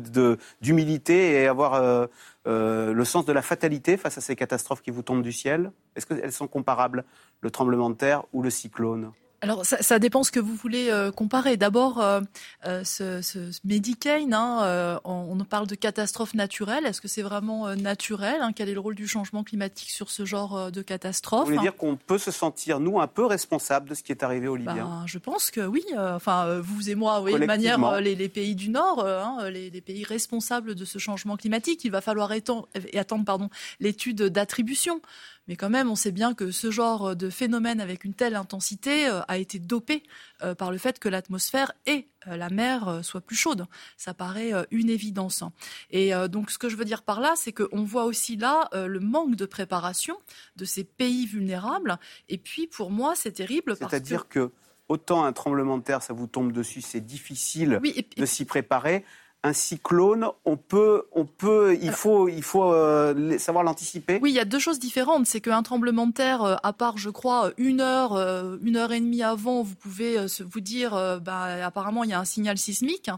d'humilité 0.60 1.32
et 1.42 1.46
avoir 1.46 1.74
euh, 1.74 2.92
le 2.92 3.04
sens 3.04 3.24
de 3.24 3.32
la 3.32 3.42
fatalité 3.42 3.96
face 3.96 4.18
à 4.18 4.20
ces 4.20 4.36
catastrophes 4.36 4.82
qui 4.82 4.90
vous 4.90 5.02
tombent 5.02 5.22
du 5.22 5.32
ciel. 5.32 5.72
Est-ce 5.96 6.06
qu'elles 6.06 6.32
sont 6.32 6.48
comparables, 6.48 7.04
le 7.40 7.50
tremblement 7.50 7.90
de 7.90 7.94
terre 7.94 8.24
ou 8.32 8.42
le 8.42 8.50
cyclone? 8.50 9.12
Alors, 9.42 9.66
ça, 9.66 9.82
ça, 9.82 9.98
dépend 9.98 10.22
ce 10.22 10.30
que 10.30 10.38
vous 10.38 10.54
voulez 10.54 10.88
euh, 10.88 11.10
comparer. 11.10 11.56
D'abord, 11.56 12.00
euh, 12.00 12.20
euh, 12.64 12.84
ce, 12.84 13.22
ce, 13.22 13.50
Medicaid, 13.64 14.32
hein, 14.32 15.00
on, 15.04 15.36
on, 15.36 15.44
parle 15.44 15.66
de 15.66 15.74
catastrophe 15.74 16.34
naturelle. 16.34 16.86
Est-ce 16.86 17.00
que 17.00 17.08
c'est 17.08 17.22
vraiment 17.22 17.74
naturel 17.74 18.40
hein? 18.40 18.52
Quel 18.54 18.68
est 18.68 18.74
le 18.74 18.80
rôle 18.80 18.94
du 18.94 19.08
changement 19.08 19.42
climatique 19.42 19.90
sur 19.90 20.10
ce 20.10 20.24
genre 20.24 20.70
de 20.70 20.80
catastrophe? 20.80 21.48
Vous 21.48 21.54
voulez 21.54 21.58
dire 21.58 21.76
qu'on 21.76 21.96
peut 21.96 22.18
se 22.18 22.30
sentir, 22.30 22.78
nous, 22.78 23.00
un 23.00 23.08
peu 23.08 23.26
responsable 23.26 23.88
de 23.88 23.94
ce 23.96 24.04
qui 24.04 24.12
est 24.12 24.22
arrivé 24.22 24.46
aux 24.46 24.54
Libyens 24.54 24.76
ben, 24.76 25.04
Je 25.06 25.18
pense 25.18 25.50
que 25.50 25.60
oui. 25.60 25.82
Enfin, 25.98 26.60
vous 26.60 26.88
et 26.88 26.94
moi, 26.94 27.20
oui, 27.20 27.32
de 27.32 27.44
manière, 27.44 28.00
les, 28.00 28.14
les, 28.14 28.28
pays 28.28 28.54
du 28.54 28.70
Nord, 28.70 29.04
hein, 29.04 29.50
les, 29.50 29.70
les, 29.70 29.80
pays 29.80 30.04
responsables 30.04 30.76
de 30.76 30.84
ce 30.84 31.00
changement 31.00 31.36
climatique, 31.36 31.84
il 31.84 31.90
va 31.90 32.00
falloir 32.00 32.30
attendre, 32.30 32.68
attendre 32.94 33.24
pardon, 33.24 33.50
l'étude 33.80 34.22
d'attribution. 34.22 35.00
Mais 35.48 35.56
quand 35.56 35.70
même, 35.70 35.90
on 35.90 35.96
sait 35.96 36.12
bien 36.12 36.34
que 36.34 36.50
ce 36.50 36.70
genre 36.70 37.16
de 37.16 37.28
phénomène 37.28 37.80
avec 37.80 38.04
une 38.04 38.14
telle 38.14 38.36
intensité 38.36 39.08
euh, 39.08 39.20
a 39.26 39.38
été 39.38 39.58
dopé 39.58 40.04
euh, 40.42 40.54
par 40.54 40.70
le 40.70 40.78
fait 40.78 40.98
que 40.98 41.08
l'atmosphère 41.08 41.72
et 41.86 42.08
euh, 42.28 42.36
la 42.36 42.48
mer 42.48 43.00
soient 43.02 43.20
plus 43.20 43.36
chaudes. 43.36 43.66
Ça 43.96 44.14
paraît 44.14 44.52
une 44.70 44.88
évidence. 44.88 45.42
Et 45.90 46.12
donc, 46.28 46.50
ce 46.50 46.58
que 46.58 46.68
je 46.68 46.76
veux 46.76 46.84
dire 46.84 47.02
par 47.02 47.20
là, 47.20 47.34
c'est 47.36 47.52
qu'on 47.52 47.84
voit 47.84 48.04
aussi 48.04 48.36
là 48.36 48.68
le 48.72 49.00
manque 49.00 49.36
de 49.36 49.46
préparation 49.46 50.16
de 50.56 50.64
ces 50.64 50.84
pays 50.84 51.26
vulnérables. 51.26 51.98
Et 52.28 52.38
puis, 52.38 52.66
pour 52.66 52.90
moi, 52.90 53.14
c'est 53.16 53.32
terrible. 53.32 53.76
C'est-à-dire 53.76 54.28
que... 54.28 54.50
autant 54.88 55.24
un 55.24 55.32
tremblement 55.32 55.78
de 55.78 55.82
terre, 55.82 56.02
ça 56.02 56.12
vous 56.12 56.26
tombe 56.26 56.52
dessus, 56.52 56.80
c'est 56.80 57.00
difficile 57.00 57.80
de 58.16 58.26
s'y 58.26 58.44
préparer 58.44 59.04
un 59.44 59.52
cyclone, 59.52 60.28
on 60.44 60.56
peut, 60.56 61.04
on 61.12 61.24
peut, 61.24 61.76
il 61.82 61.90
faut, 61.90 62.28
il 62.28 62.42
faut 62.42 62.72
euh, 62.72 63.38
savoir 63.38 63.64
l'anticiper. 63.64 64.20
Oui, 64.22 64.30
il 64.30 64.34
y 64.34 64.40
a 64.40 64.44
deux 64.44 64.60
choses 64.60 64.78
différentes. 64.78 65.26
C'est 65.26 65.40
qu'un 65.40 65.62
tremblement 65.62 66.06
de 66.06 66.12
terre, 66.12 66.42
euh, 66.42 66.54
à 66.62 66.72
part, 66.72 66.96
je 66.96 67.10
crois, 67.10 67.50
une 67.56 67.80
heure, 67.80 68.12
euh, 68.12 68.56
une 68.62 68.76
heure 68.76 68.92
et 68.92 69.00
demie 69.00 69.22
avant, 69.22 69.62
vous 69.62 69.74
pouvez 69.74 70.16
vous 70.40 70.60
dire, 70.60 70.92
bah, 71.20 71.66
apparemment, 71.66 72.04
il 72.04 72.10
y 72.10 72.12
a 72.12 72.20
un 72.20 72.24
signal 72.24 72.56
sismique. 72.56 73.10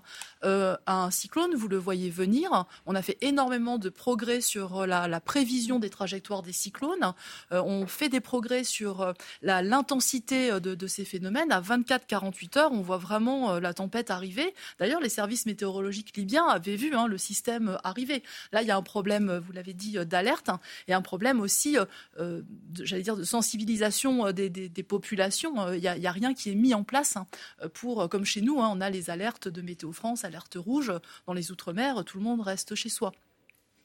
Un 0.45 1.11
cyclone, 1.11 1.55
vous 1.55 1.69
le 1.69 1.77
voyez 1.77 2.11
venir. 2.11 2.67
On 2.87 2.95
a 2.95 3.03
fait 3.03 3.19
énormément 3.21 3.79
de 3.79 3.89
progrès 3.89 4.41
sur 4.41 4.87
la, 4.87 5.21
prévision 5.21 5.79
des 5.79 5.91
trajectoires 5.91 6.43
des 6.43 6.53
cyclones. 6.53 7.15
on 7.51 7.87
fait 7.87 8.09
des 8.09 8.21
progrès 8.21 8.65
sur 8.65 9.15
l'intensité 9.43 10.61
de, 10.61 10.87
ces 10.87 11.05
phénomènes. 11.05 11.51
À 11.53 11.61
24-48 11.61 12.59
heures, 12.59 12.73
on 12.73 12.83
voit 12.83 12.99
vraiment 12.99 13.59
la 13.59 13.75
tempête 13.75 14.11
arriver. 14.11 14.55
D'ailleurs, 14.79 15.01
les 15.01 15.09
services 15.09 15.47
météorologiques 15.47 16.17
Libyens 16.17 16.47
avaient 16.47 16.77
vu 16.77 16.95
hein, 16.95 17.07
le 17.07 17.19
système 17.19 17.79
arriver. 17.85 18.23
Là, 18.53 18.63
il 18.63 18.69
y 18.69 18.71
a 18.71 18.77
un 18.77 18.83
problème, 18.83 19.41
vous 19.45 19.53
l'avez 19.53 19.75
dit, 19.75 19.99
euh, 19.99 20.05
d'alerte 20.05 20.49
hein, 20.49 20.61
et 20.89 20.95
un 20.95 21.03
problème 21.03 21.41
aussi, 21.41 21.79
euh, 21.79 21.85
euh, 22.19 22.43
j'allais 22.81 23.03
dire, 23.03 23.17
de 23.17 23.25
sensibilisation 23.25 24.33
des, 24.33 24.51
populations. 24.87 25.73
Il 25.73 25.81
n'y 25.81 26.07
a, 26.07 26.13
rien 26.13 26.35
qui 26.35 26.51
est 26.51 26.55
mis 26.55 26.75
en 26.75 26.85
place 26.85 27.17
hein, 27.17 27.27
pour, 27.73 28.09
comme 28.09 28.25
chez 28.25 28.43
nous, 28.43 28.57
on 28.57 28.81
a 28.81 28.91
les 28.91 29.11
alertes 29.11 29.49
de 29.49 29.63
Météo 29.63 29.93
France, 29.93 30.25
alerte 30.35 30.57
rouge. 30.57 30.93
Dans 31.27 31.33
les 31.33 31.51
Outre-mer, 31.51 32.05
tout 32.05 32.19
le 32.19 32.25
monde 32.25 32.41
reste 32.41 32.75
chez 32.75 32.89
soi. 32.89 33.13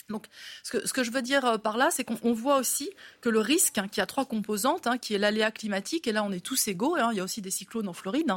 Donc, 0.10 0.26
ce 0.64 0.92
que, 0.92 1.04
je 1.04 1.12
veux 1.12 1.22
dire 1.22 1.46
euh, 1.46 1.58
par 1.60 1.78
là, 1.78 1.90
c'est 1.92 2.04
qu'on 2.04 2.34
voit 2.34 2.58
aussi 2.58 2.90
que 3.22 3.30
le 3.30 3.40
risque, 3.40 3.78
hein, 3.78 3.88
qui 3.88 4.02
a 4.02 4.08
trois 4.08 4.26
composantes, 4.26 4.88
hein, 4.88 4.98
qui 4.98 5.14
est 5.14 5.20
l'aléa 5.20 5.52
climatique, 5.52 6.08
et 6.08 6.12
là 6.12 6.24
on 6.24 6.32
est 6.32 6.44
tous 6.44 6.68
égaux, 6.68 6.96
hein, 6.96 7.10
il 7.12 7.18
y 7.18 7.20
a 7.20 7.24
aussi 7.24 7.42
des 7.42 7.52
cyclones 7.52 7.88
en 7.88 7.94
Floride. 7.94 8.32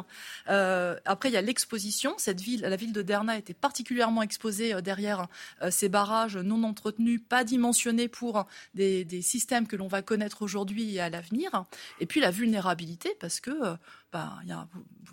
Euh, 0.48 0.96
après, 1.06 1.30
il 1.30 1.32
y 1.32 1.38
a 1.38 1.40
l'exposition. 1.40 2.14
Cette 2.18 2.42
ville, 2.42 2.60
la 2.60 2.76
ville 2.76 2.92
de 2.92 3.02
Derna, 3.02 3.38
était 3.38 3.54
particulièrement 3.54 4.22
exposée 4.22 4.74
euh, 4.74 4.80
derrière 4.82 5.28
ces 5.70 5.88
barrages 5.88 6.36
non 6.36 6.62
entretenus, 6.64 7.20
pas 7.26 7.44
dimensionnés 7.44 8.08
pour 8.08 8.46
des, 8.74 9.04
des 9.04 9.22
systèmes 9.22 9.66
que 9.66 9.76
l'on 9.76 9.88
va 9.88 10.02
connaître 10.02 10.42
aujourd'hui 10.42 10.94
et 10.94 11.00
à 11.00 11.08
l'avenir. 11.08 11.64
Et 12.00 12.06
puis 12.06 12.20
la 12.20 12.30
vulnérabilité, 12.30 13.16
parce 13.18 13.40
que 13.40 13.78
bah, 14.12 14.38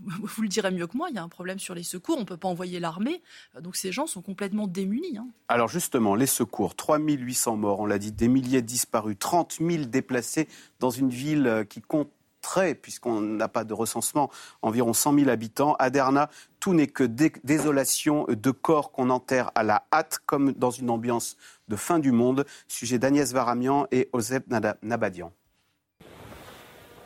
vous, 0.01 0.41
le 0.41 0.48
direz 0.48 0.72
mieux 0.72 0.88
que 0.88 0.98
moi, 0.98 1.10
il 1.10 1.15
y 1.15 1.20
a 1.20 1.24
un 1.24 1.29
problème 1.29 1.60
sur 1.60 1.74
les 1.74 1.84
secours, 1.84 2.18
on 2.18 2.22
ne 2.22 2.25
peut 2.25 2.38
pas 2.38 2.48
envoyer 2.48 2.79
l'armée, 2.79 3.22
donc 3.62 3.75
ces 3.75 3.91
gens 3.91 4.08
sont 4.08 4.22
complètement 4.22 4.68
démunis. 4.68 5.18
Hein. 5.18 5.27
Alors 5.48 5.70
justement, 5.70 6.15
les 6.15 6.25
secours, 6.25 6.75
3800 6.75 7.58
morts, 7.58 7.79
on 7.79 7.86
l'a 7.86 7.98
dit, 7.98 8.12
des 8.12 8.27
milliers 8.27 8.62
disparus, 8.62 9.18
30 9.18 9.58
000 9.60 9.86
déplacés 9.86 10.48
dans 10.79 10.89
une 10.89 11.10
ville 11.10 11.48
euh, 11.48 11.63
qui 11.63 11.82
compte 11.82 12.10
très, 12.41 12.75
puisqu'on 12.75 13.22
n'a 13.22 13.48
pas 13.48 13.63
de 13.63 13.74
recensement, 13.74 14.29
environ 14.62 14.94
100 14.94 15.13
000 15.15 15.29
habitants. 15.29 15.75
À 15.79 15.89
Derna, 15.89 16.29
tout 16.60 16.74
n'est 16.74 16.88
que 16.88 17.03
désolation 17.03 18.25
de 18.29 18.51
corps 18.51 18.91
qu'on 18.91 19.10
enterre 19.10 19.51
à 19.56 19.63
la 19.63 19.86
hâte, 19.94 20.20
comme 20.25 20.53
dans 20.53 20.72
une 20.72 20.89
ambiance 20.89 21.38
de 21.68 21.75
fin 21.75 22.00
du 22.00 22.12
monde. 22.12 22.46
Sujet 22.68 23.00
d'Agnès 23.00 23.34
Varamian 23.34 23.88
et 23.91 24.10
Osep 24.13 24.46
Nabadian. 24.82 25.34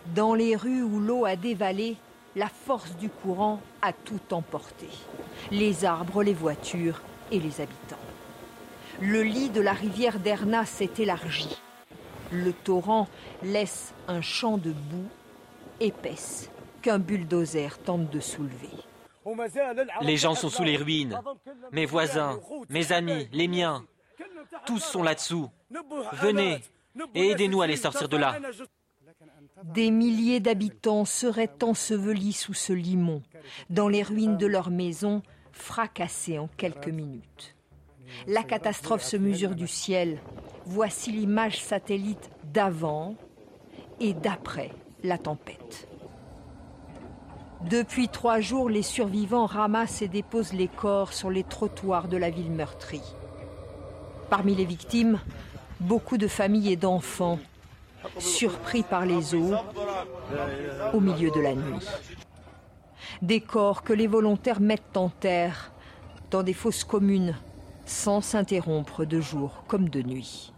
Dans 0.08 0.34
les 0.36 0.56
rues 0.56 0.84
où 0.84 1.00
l'eau 1.00 1.26
a 1.26 1.36
dévalé, 1.36 1.98
la 2.36 2.48
force 2.48 2.96
du 2.98 3.10
courant 3.10 3.62
a 3.82 3.94
tout 3.94 4.34
emporté. 4.34 4.88
Les 5.52 5.86
arbres, 5.86 6.24
les 6.24 6.34
voitures 6.34 7.02
et 7.32 7.40
les 7.40 7.62
habitants. 7.62 7.98
Le 9.02 9.24
lit 9.24 9.50
de 9.50 9.62
la 9.62 9.74
rivière 9.74 10.20
d'Erna 10.20 10.66
s'est 10.66 10.92
élargi. 11.00 11.58
Le 12.32 12.54
torrent 12.54 13.08
laisse 13.44 13.94
un 14.08 14.22
champ 14.22 14.58
de 14.58 14.72
boue 14.72 15.08
épaisse 15.80 16.50
qu'un 16.82 17.00
bulldozer 17.00 17.78
tente 17.80 18.10
de 18.10 18.20
soulever. 18.20 18.70
Les 20.02 20.18
gens 20.18 20.36
sont 20.36 20.50
sous 20.50 20.64
les 20.64 20.78
ruines. 20.78 21.18
Mes 21.72 21.86
voisins, 21.86 22.40
mes 22.70 22.92
amis, 22.92 23.30
les 23.32 23.48
miens, 23.48 23.86
tous 24.66 24.80
sont 24.80 25.02
là-dessous. 25.02 25.50
Venez 26.14 26.60
et 27.16 27.30
aidez-nous 27.30 27.62
à 27.62 27.68
les 27.68 27.78
sortir 27.78 28.10
de 28.10 28.18
là. 28.18 28.38
Des 29.62 29.92
milliers 29.92 30.40
d'habitants 30.40 31.06
seraient 31.06 31.64
ensevelis 31.64 32.34
sous 32.34 32.56
ce 32.56 32.74
limon, 32.74 33.22
dans 33.70 33.88
les 33.88 34.02
ruines 34.02 34.38
de 34.38 34.48
leurs 34.48 34.72
maisons, 34.72 35.22
fracassées 35.52 36.40
en 36.40 36.50
quelques 36.58 36.88
minutes. 36.88 37.56
La 38.28 38.44
catastrophe 38.44 39.04
se 39.04 39.16
mesure 39.16 39.56
du 39.56 39.68
ciel. 39.68 40.20
Voici 40.66 41.12
l'image 41.12 41.62
satellite 41.62 42.32
d'avant 42.44 43.16
et 44.00 44.14
d'après 44.14 44.72
la 45.04 45.18
tempête. 45.18 45.88
Depuis 47.70 48.10
trois 48.10 48.40
jours, 48.40 48.70
les 48.70 48.82
survivants 48.82 49.46
ramassent 49.46 50.02
et 50.02 50.08
déposent 50.08 50.54
les 50.54 50.68
corps 50.68 51.14
sur 51.14 51.30
les 51.30 51.44
trottoirs 51.44 52.08
de 52.08 52.18
la 52.18 52.30
ville 52.30 52.52
meurtrie. 52.52 53.16
Parmi 54.30 54.56
les 54.56 54.66
victimes, 54.66 55.20
beaucoup 55.80 56.18
de 56.18 56.28
familles 56.28 56.72
et 56.72 56.76
d'enfants 56.76 57.40
surpris 58.20 58.84
par 58.84 59.06
les 59.06 59.36
eaux 59.36 59.56
au 60.94 61.00
milieu 61.00 61.32
de 61.32 61.40
la 61.40 61.56
nuit. 61.56 61.88
Des 63.22 63.42
corps 63.42 63.84
que 63.84 63.94
les 63.94 64.08
volontaires 64.08 64.60
mettent 64.60 64.98
en 64.98 65.10
terre 65.10 65.72
dans 66.32 66.44
des 66.44 66.54
fosses 66.54 66.84
communes 66.84 67.36
sans 67.86 68.22
s'interrompre 68.22 69.06
de 69.06 69.20
jour 69.20 69.64
comme 69.68 69.90
de 69.90 70.02
nuit. 70.02 70.54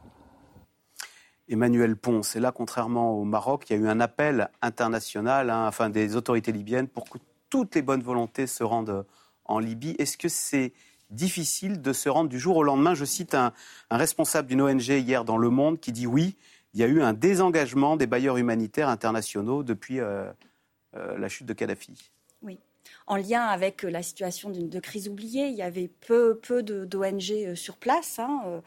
Emmanuel 1.48 1.96
Ponce, 1.96 2.36
et 2.36 2.40
là, 2.40 2.52
contrairement 2.52 3.12
au 3.12 3.24
Maroc, 3.24 3.66
il 3.70 3.74
y 3.74 3.76
a 3.76 3.80
eu 3.80 3.88
un 3.88 4.00
appel 4.00 4.50
international, 4.62 5.50
hein, 5.52 5.68
enfin 5.68 5.90
des 5.90 6.16
autorités 6.16 6.52
libyennes, 6.52 6.88
pour 6.88 7.08
que 7.08 7.20
toutes 7.50 7.76
les 7.76 7.84
bonnes 7.84 8.02
volontés 8.02 8.48
se 8.48 8.64
rendent 8.64 9.06
en 9.46 9.60
Libye. 9.60 9.96
Est-ce 10.00 10.18
que 10.18 10.28
c'est 10.28 10.74
difficile 11.12 11.82
de 11.82 11.94
se 11.94 12.10
rendre 12.10 12.30
du 12.30 12.40
jour 12.40 12.58
au 12.58 12.64
lendemain? 12.64 12.96
Je 12.96 13.06
cite 13.06 13.36
un 13.36 13.54
responsable 13.92 14.48
d'une 14.48 14.62
ONG 14.62 14.88
hier 14.88 15.24
dans 15.24 15.38
Le 15.38 15.50
Monde 15.52 15.80
qui 15.80 15.92
dit 15.92 16.08
oui, 16.08 16.36
il 16.76 16.82
y 16.82 16.84
a 16.84 16.88
eu 16.88 17.02
un 17.02 17.14
désengagement 17.14 17.96
des 17.96 18.06
bailleurs 18.06 18.38
humanitaires 18.38 18.90
internationaux 18.90 19.64
depuis 19.64 20.02
euh, 20.02 20.30
euh, 20.96 21.18
la 21.18 21.30
chute 21.30 21.48
de 21.48 21.54
Kadhafi. 21.54 22.12
Oui. 22.42 22.60
en 23.08 23.16
lien 23.16 23.44
avec 23.44 23.84
la 23.84 24.04
situation 24.04 24.50
de, 24.50 24.80
crise 24.80 25.08
oubliée. 25.08 25.48
Il 25.48 25.56
y 25.56 25.62
avait 25.62 25.88
peu, 25.88 26.38
peu 26.38 26.62
d'ONG 26.62 27.56
sur 27.56 27.78
place. 27.78 28.20
Hein, 28.20 28.62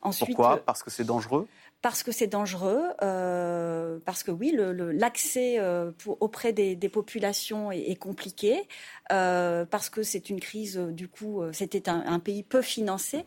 ensuite, 0.00 0.28
Pourquoi? 0.28 0.64
Parce 0.64 0.84
que 0.84 0.90
c'est 0.90 1.04
dangereux? 1.04 1.48
Parce 1.82 2.02
que 2.02 2.12
c'est 2.12 2.26
dangereux, 2.26 2.82
euh, 3.02 3.98
parce 4.04 4.22
que 4.22 4.30
oui, 4.30 4.54
l'accès 4.54 5.56
euh, 5.58 5.92
auprès 6.06 6.52
des, 6.52 6.76
populations 6.90 7.72
est, 7.72 7.96
compliqué, 7.96 8.68
euh, 9.12 9.64
parce 9.64 9.88
que 9.88 10.02
c'est 10.02 10.28
une 10.28 10.40
crise, 10.40 10.76
du 10.76 11.08
coup, 11.08 11.42
c'était 11.52 11.88
un, 11.88 12.18
pays 12.18 12.42
peu 12.42 12.60
financé. 12.60 13.24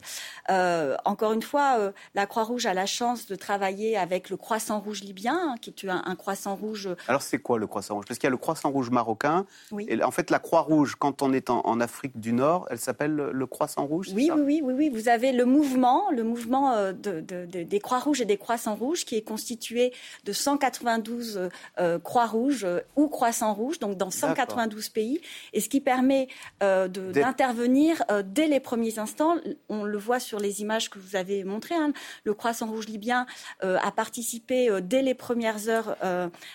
encore 0.50 1.33
une 1.33 1.41
fois, 1.41 1.93
la 2.13 2.25
Croix-Rouge 2.27 2.65
a 2.67 2.74
la 2.74 2.86
chance 2.86 3.25
de 3.25 3.36
travailler 3.36 3.98
avec 3.98 4.29
le 4.29 4.38
Croissant 4.38 4.79
Rouge 4.79 5.01
libyen, 5.01 5.39
hein, 5.43 5.55
qui 5.60 5.72
est 5.72 5.89
un, 5.89 6.15
Croissant 6.15 6.55
Rouge. 6.55 6.89
Alors 7.07 7.24
c'est 7.24 7.39
quoi 7.39 7.57
le 7.57 7.65
Croissant 7.65 7.95
Rouge? 7.95 8.05
Parce 8.07 8.19
qu'il 8.19 8.27
y 8.27 8.31
a 8.31 8.31
le 8.31 8.38
Croissant 8.38 8.69
Rouge 8.69 8.91
marocain. 8.91 9.45
Et 9.79 10.03
en 10.03 10.12
fait, 10.12 10.29
la 10.29 10.39
Croix-Rouge, 10.39 10.95
quand 10.98 11.22
on 11.22 11.33
est 11.33 11.50
en, 11.50 11.79
Afrique 11.79 12.19
du 12.19 12.33
Nord, 12.33 12.67
elle 12.69 12.79
s'appelle 12.79 13.15
le 13.15 13.45
Croissant 13.48 13.86
Rouge. 13.86 14.10
Oui, 14.13 14.29
oui, 14.33 14.41
oui, 14.43 14.62
oui, 14.63 14.74
oui. 14.77 14.89
Vous 14.89 15.10
avez 15.10 15.31
le 15.31 15.45
mouvement, 15.45 16.12
le 16.12 16.24
mouvement 16.24 16.75
des 16.93 17.79
Croix-Rouges 17.79 18.22
et 18.22 18.25
des 18.25 18.38
Croissants 18.43 18.75
Rouge, 18.75 19.05
qui 19.05 19.15
est 19.15 19.21
constitué 19.21 19.93
de 20.25 20.33
192 20.33 21.50
euh, 21.79 21.97
Croix-Rouges 22.00 22.65
euh, 22.65 22.81
ou 22.97 23.07
Croissants-Rouges, 23.07 23.79
donc 23.79 23.97
dans 23.97 24.12
192 24.12 24.89
pays, 24.89 25.21
et 25.53 25.62
ce 25.62 25.69
qui 25.69 25.79
permet 25.79 26.27
euh, 26.62 26.89
d'intervenir 26.89 28.03
dès 28.25 28.47
les 28.47 28.59
premiers 28.59 29.00
instants. 29.00 29.35
On 29.69 29.83
le 29.85 29.97
voit 29.97 30.19
sur 30.19 30.39
les 30.39 30.62
images 30.62 30.89
que 30.89 31.00
vous 31.00 31.15
avez 31.15 31.45
montrées. 31.45 31.75
Hein. 31.75 31.93
Le 32.25 32.33
Croissant-Rouge 32.33 32.88
libyen 32.88 33.25
a 33.62 33.91
participé 33.91 34.69
dès 34.81 35.01
les 35.01 35.13
premières 35.13 35.69
heures 35.69 35.95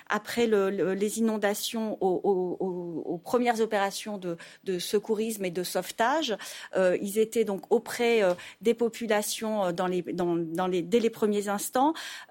après 0.08 0.46
les 0.46 1.18
inondations 1.18 1.96
aux, 2.00 3.20
premières 3.24 3.60
opérations 3.60 4.18
de, 4.18 4.78
secourisme 4.78 5.44
et 5.46 5.50
de 5.50 5.62
sauvetage. 5.62 6.36
ils 6.76 7.18
étaient 7.18 7.44
donc 7.44 7.62
auprès 7.70 8.22
des 8.60 8.74
populations 8.74 9.72
dans 9.72 9.86
les, 9.86 10.02
dans 10.02 10.66
les, 10.66 10.82
dès 10.82 11.00
les 11.00 11.10
premiers 11.10 11.48
instants. 11.48 11.77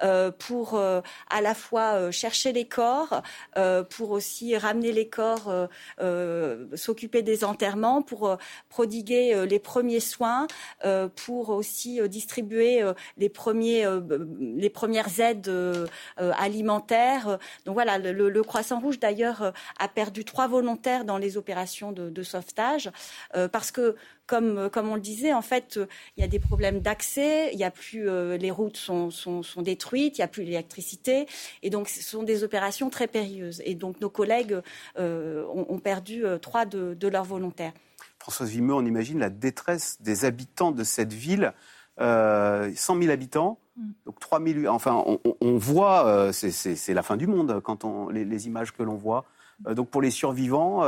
Euh, 0.03 0.31
pour 0.31 0.75
euh, 0.75 1.01
à 1.29 1.41
la 1.41 1.53
fois 1.53 1.93
euh, 1.93 2.11
chercher 2.11 2.51
les 2.51 2.65
corps, 2.65 3.21
pour 3.89 4.11
aussi 4.11 4.55
ramener 4.57 4.91
les 4.91 5.07
corps, 5.07 5.51
s'occuper 6.75 7.21
des 7.21 7.43
enterrements, 7.43 8.01
pour 8.01 8.37
prodiguer 8.69 9.45
les 9.45 9.59
premiers 9.59 9.99
soins, 9.99 10.47
pour 11.15 11.49
aussi 11.49 11.99
distribuer 12.07 12.83
les 13.17 13.29
premiers, 13.29 13.85
les 14.39 14.69
premières 14.69 15.19
aides 15.19 15.51
alimentaires. 16.17 17.39
Donc 17.65 17.73
voilà, 17.73 17.97
le, 17.97 18.43
Croissant 18.43 18.79
Rouge 18.79 18.99
d'ailleurs 18.99 19.53
a 19.79 19.87
perdu 19.87 20.23
trois 20.23 20.47
volontaires 20.47 21.05
dans 21.05 21.17
les 21.17 21.37
opérations 21.37 21.91
de, 21.91 22.09
de 22.09 22.23
sauvetage 22.23 22.91
parce 23.51 23.71
que 23.71 23.95
comme, 24.27 24.57
euh, 24.57 24.69
comme 24.69 24.89
on 24.89 24.95
le 24.95 25.01
disait, 25.01 25.33
en 25.33 25.41
fait, 25.41 25.77
euh, 25.77 25.87
il 26.17 26.21
y 26.21 26.23
a 26.23 26.27
des 26.27 26.39
problèmes 26.39 26.81
d'accès, 26.81 27.49
il 27.53 27.59
y 27.59 27.63
a 27.63 27.71
plus, 27.71 28.07
euh, 28.07 28.37
les 28.37 28.51
routes 28.51 28.77
sont, 28.77 29.09
sont, 29.09 29.41
sont 29.41 29.61
détruites, 29.61 30.17
il 30.17 30.21
n'y 30.21 30.25
a 30.25 30.27
plus 30.27 30.43
l'électricité, 30.43 31.25
et 31.63 31.69
donc 31.69 31.87
ce 31.87 32.03
sont 32.03 32.23
des 32.23 32.43
opérations 32.43 32.89
très 32.89 33.07
périlleuses. 33.07 33.61
Et 33.65 33.73
donc 33.73 33.99
nos 34.01 34.09
collègues 34.09 34.61
ont, 34.97 35.79
perdu 35.81 36.23
trois 36.41 36.65
de, 36.65 36.93
de, 36.93 37.07
leurs 37.07 37.23
volontaires. 37.23 37.71
Françoise 38.19 38.49
Vimeux, 38.49 38.73
on 38.73 38.85
imagine 38.85 39.19
la 39.19 39.29
détresse 39.29 40.01
des 40.01 40.25
habitants 40.25 40.71
de 40.71 40.83
cette 40.83 41.13
ville, 41.13 41.53
100 41.97 42.73
000 42.75 43.09
habitants. 43.09 43.59
Mm. 43.77 43.89
Donc 44.05 44.19
3 44.19 44.43
000, 44.43 44.73
enfin, 44.73 45.01
on, 45.05 45.19
on 45.39 45.57
voit, 45.57 46.31
c'est 46.33 46.93
la 46.93 47.03
fin 47.03 47.15
du 47.15 47.27
monde 47.27 47.61
quand 47.63 47.85
on, 47.85 48.09
les, 48.09 48.25
les 48.25 48.47
images 48.47 48.73
que 48.73 48.83
l'on 48.83 48.95
voit. 48.95 49.25
donc 49.69 49.89
pour 49.89 50.01
les 50.01 50.11
survivants, 50.11 50.83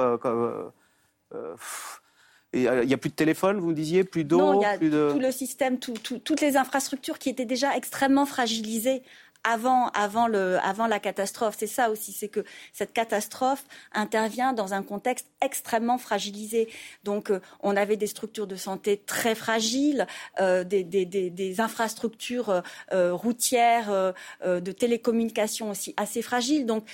il 2.54 2.62
n'y 2.62 2.94
a 2.94 2.98
plus 2.98 3.10
de 3.10 3.16
téléphone, 3.16 3.60
vous 3.60 3.70
me 3.70 3.74
disiez, 3.74 4.04
plus 4.04 4.24
d'eau 4.24 4.64
a 4.64 4.78
de... 4.78 5.12
tout 5.12 5.20
le 5.20 5.32
système, 5.32 5.78
toutes 5.78 6.42
les 6.42 6.58
infrastructures 6.58 7.20
qui 7.20 7.30
étaient 7.30 7.46
déjà 7.46 7.76
extrêmement 7.78 8.26
fragilisées 8.26 9.04
avant, 9.44 9.88
avant, 9.90 10.28
le, 10.28 10.58
avant 10.64 10.88
la 10.88 11.00
catastrophe. 11.00 11.56
C'est 11.58 11.68
ça 11.68 11.90
aussi, 11.90 12.12
c'est 12.12 12.28
que 12.28 12.44
cette 12.74 12.94
catastrophe 12.94 13.64
intervient 13.94 14.54
dans 14.54 14.74
un 14.74 14.84
contexte 14.84 15.28
extrêmement 15.42 15.98
fragilisé. 15.98 16.68
Donc, 17.04 17.32
euh, 17.32 17.40
on 17.62 17.76
avait 17.76 17.98
des 17.98 18.08
structures 18.08 18.48
de 18.48 18.56
santé 18.56 19.02
très 19.06 19.36
fragiles, 19.36 20.08
euh, 20.40 20.64
des, 20.64 21.62
infrastructures 21.62 22.62
euh, 22.92 23.14
routières, 23.14 24.14
de 24.46 24.72
télécommunications 24.72 25.72
aussi 25.72 25.94
assez 25.98 26.22
fragiles. 26.22 26.66
Donc, 26.66 26.86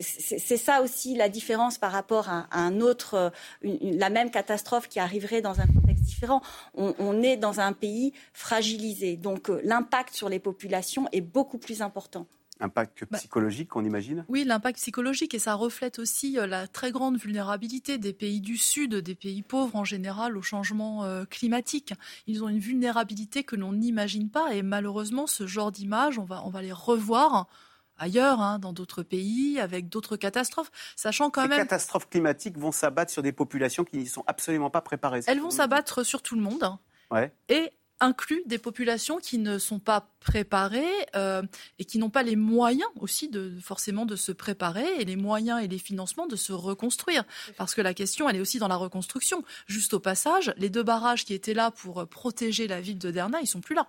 c'est 0.00 0.56
ça 0.56 0.82
aussi 0.82 1.14
la 1.14 1.28
différence 1.28 1.78
par 1.78 1.92
rapport 1.92 2.28
à, 2.28 2.46
un 2.52 2.80
autre, 2.80 3.32
la 3.62 4.10
même 4.10 4.30
catastrophe 4.30 4.88
qui 4.88 4.98
arriverait 5.00 5.40
dans 5.40 5.60
un 5.60 5.66
contexte 5.66 6.04
différent. 6.04 6.42
On, 6.74 6.94
on 6.98 7.22
est 7.22 7.36
dans 7.36 7.60
un 7.60 7.72
pays 7.72 8.12
fragilisé. 8.32 9.16
Donc, 9.16 9.48
l'impact 9.62 10.14
sur 10.14 10.28
les 10.28 10.38
populations 10.38 11.06
est 11.12 11.20
beaucoup 11.20 11.58
plus 11.58 11.82
important 11.82 11.89
important. 11.90 12.26
Impact 12.62 13.04
bah, 13.10 13.18
psychologique, 13.18 13.74
on 13.74 13.84
imagine? 13.84 14.24
Oui, 14.28 14.44
l'impact 14.44 14.78
psychologique, 14.78 15.34
et 15.34 15.38
ça 15.38 15.54
reflète 15.54 15.98
aussi 15.98 16.38
euh, 16.38 16.46
la 16.46 16.68
très 16.68 16.92
grande 16.92 17.16
vulnérabilité 17.16 17.96
des 17.96 18.12
pays 18.12 18.40
du 18.40 18.58
Sud, 18.58 18.94
des 18.94 19.14
pays 19.14 19.42
pauvres 19.42 19.76
en 19.76 19.84
général, 19.84 20.36
au 20.36 20.42
changement 20.42 21.04
euh, 21.04 21.24
climatique. 21.24 21.94
Ils 22.26 22.44
ont 22.44 22.48
une 22.48 22.58
vulnérabilité 22.58 23.44
que 23.44 23.56
l'on 23.56 23.72
n'imagine 23.72 24.28
pas, 24.28 24.54
et 24.54 24.62
malheureusement, 24.62 25.26
ce 25.26 25.46
genre 25.46 25.72
d'images, 25.72 26.18
on 26.18 26.24
va, 26.24 26.42
on 26.44 26.50
va 26.50 26.60
les 26.60 26.72
revoir 26.72 27.48
ailleurs, 27.96 28.40
hein, 28.40 28.58
dans 28.58 28.72
d'autres 28.72 29.02
pays, 29.02 29.58
avec 29.58 29.88
d'autres 29.88 30.16
catastrophes, 30.16 30.70
sachant 30.96 31.30
quand 31.30 31.42
même... 31.42 31.52
Les 31.52 31.56
catastrophes 31.56 32.08
climatiques 32.08 32.58
vont 32.58 32.72
s'abattre 32.72 33.10
sur 33.10 33.22
des 33.22 33.32
populations 33.32 33.84
qui 33.84 33.98
n'y 33.98 34.06
sont 34.06 34.24
absolument 34.26 34.70
pas 34.70 34.80
préparées. 34.80 35.20
Elles 35.26 35.40
vont 35.40 35.50
s'abattre 35.50 36.04
sur 36.04 36.22
tout 36.22 36.34
le 36.34 36.42
monde. 36.42 36.76
Ouais. 37.10 37.32
Et 37.48 37.70
inclut 38.00 38.42
des 38.46 38.58
populations 38.58 39.18
qui 39.18 39.38
ne 39.38 39.58
sont 39.58 39.78
pas 39.78 40.08
préparées 40.20 40.84
euh, 41.14 41.42
et 41.78 41.84
qui 41.84 41.98
n'ont 41.98 42.10
pas 42.10 42.22
les 42.22 42.36
moyens 42.36 42.88
aussi 42.98 43.28
de 43.28 43.52
forcément 43.62 44.06
de 44.06 44.16
se 44.16 44.32
préparer 44.32 44.86
et 44.98 45.04
les 45.04 45.16
moyens 45.16 45.62
et 45.62 45.68
les 45.68 45.78
financements 45.78 46.26
de 46.26 46.36
se 46.36 46.52
reconstruire. 46.52 47.24
Parce 47.56 47.74
que 47.74 47.80
la 47.80 47.94
question, 47.94 48.28
elle 48.28 48.36
est 48.36 48.40
aussi 48.40 48.58
dans 48.58 48.68
la 48.68 48.76
reconstruction. 48.76 49.44
Juste 49.66 49.94
au 49.94 50.00
passage, 50.00 50.52
les 50.56 50.70
deux 50.70 50.82
barrages 50.82 51.24
qui 51.24 51.34
étaient 51.34 51.54
là 51.54 51.70
pour 51.70 52.06
protéger 52.08 52.66
la 52.66 52.80
ville 52.80 52.98
de 52.98 53.10
Derna, 53.10 53.40
ils 53.40 53.46
sont 53.46 53.60
plus 53.60 53.74
là. 53.74 53.88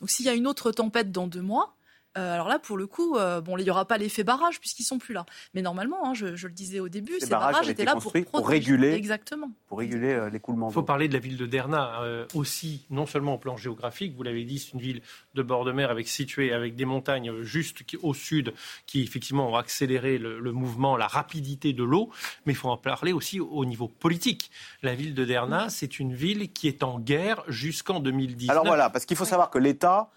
Donc 0.00 0.10
s'il 0.10 0.26
y 0.26 0.28
a 0.28 0.34
une 0.34 0.46
autre 0.46 0.72
tempête 0.72 1.12
dans 1.12 1.26
deux 1.26 1.42
mois, 1.42 1.76
euh, 2.18 2.34
alors 2.34 2.48
là, 2.48 2.58
pour 2.58 2.76
le 2.76 2.88
coup, 2.88 3.16
euh, 3.16 3.40
bon, 3.40 3.56
il 3.56 3.62
n'y 3.62 3.70
aura 3.70 3.84
pas 3.84 3.96
l'effet 3.96 4.24
barrage 4.24 4.58
puisqu'ils 4.58 4.84
sont 4.84 4.98
plus 4.98 5.14
là. 5.14 5.26
Mais 5.54 5.62
normalement, 5.62 6.08
hein, 6.08 6.14
je, 6.14 6.26
le 6.26 6.52
disais 6.52 6.80
au 6.80 6.88
début, 6.88 7.20
ces, 7.20 7.28
barrages, 7.28 7.68
étaient 7.68 7.84
là 7.84 7.94
pour, 7.94 8.12
pour, 8.12 8.48
réguler, 8.48 8.94
exactement, 8.94 9.50
pour 9.68 9.78
réguler 9.78 10.08
euh, 10.08 10.28
l'écoulement. 10.28 10.70
Il 10.70 10.72
faut 10.72 10.82
parler 10.82 11.06
de 11.06 11.12
la 11.12 11.20
ville 11.20 11.36
de 11.36 11.46
Derna 11.46 12.02
aussi, 12.34 12.86
non 12.90 13.06
seulement 13.06 13.34
au 13.34 13.38
plan 13.38 13.56
géographique. 13.56 14.16
Vous 14.16 14.24
l'avez 14.24 14.44
dit, 14.44 14.58
c'est 14.58 14.72
une 14.72 14.80
ville 14.80 15.02
de 15.34 15.42
bord 15.42 15.64
de 15.64 15.70
mer 15.70 15.90
avec 15.90 16.08
située 16.08 16.52
avec 16.52 16.74
des 16.74 16.84
montagnes 16.84 17.42
juste 17.42 17.84
au 18.02 18.12
sud 18.12 18.54
qui 18.86 19.02
effectivement 19.02 19.50
ont 19.50 19.56
accéléré 19.56 20.18
le, 20.18 20.52
mouvement, 20.52 20.96
la 20.96 21.06
rapidité 21.06 21.72
de 21.72 21.84
l'eau. 21.84 22.10
Mais 22.44 22.54
il 22.54 22.56
faut 22.56 22.70
en 22.70 22.76
parler 22.76 23.12
aussi 23.12 23.38
au 23.38 23.64
niveau 23.64 23.86
politique. 23.86 24.50
La 24.82 24.96
ville 24.96 25.14
de 25.14 25.24
Derna, 25.24 25.68
c'est 25.68 26.00
une 26.00 26.14
ville 26.14 26.52
qui 26.52 26.66
est 26.66 26.82
en 26.82 26.98
guerre 26.98 27.44
jusqu'en 27.46 28.00
2019. 28.00 28.50
Alors 28.50 28.66
voilà, 28.66 28.90
parce 28.90 29.04
qu'il 29.04 29.16
faut 29.16 29.24
savoir 29.24 29.50
que 29.50 29.58
l'État 29.58 30.10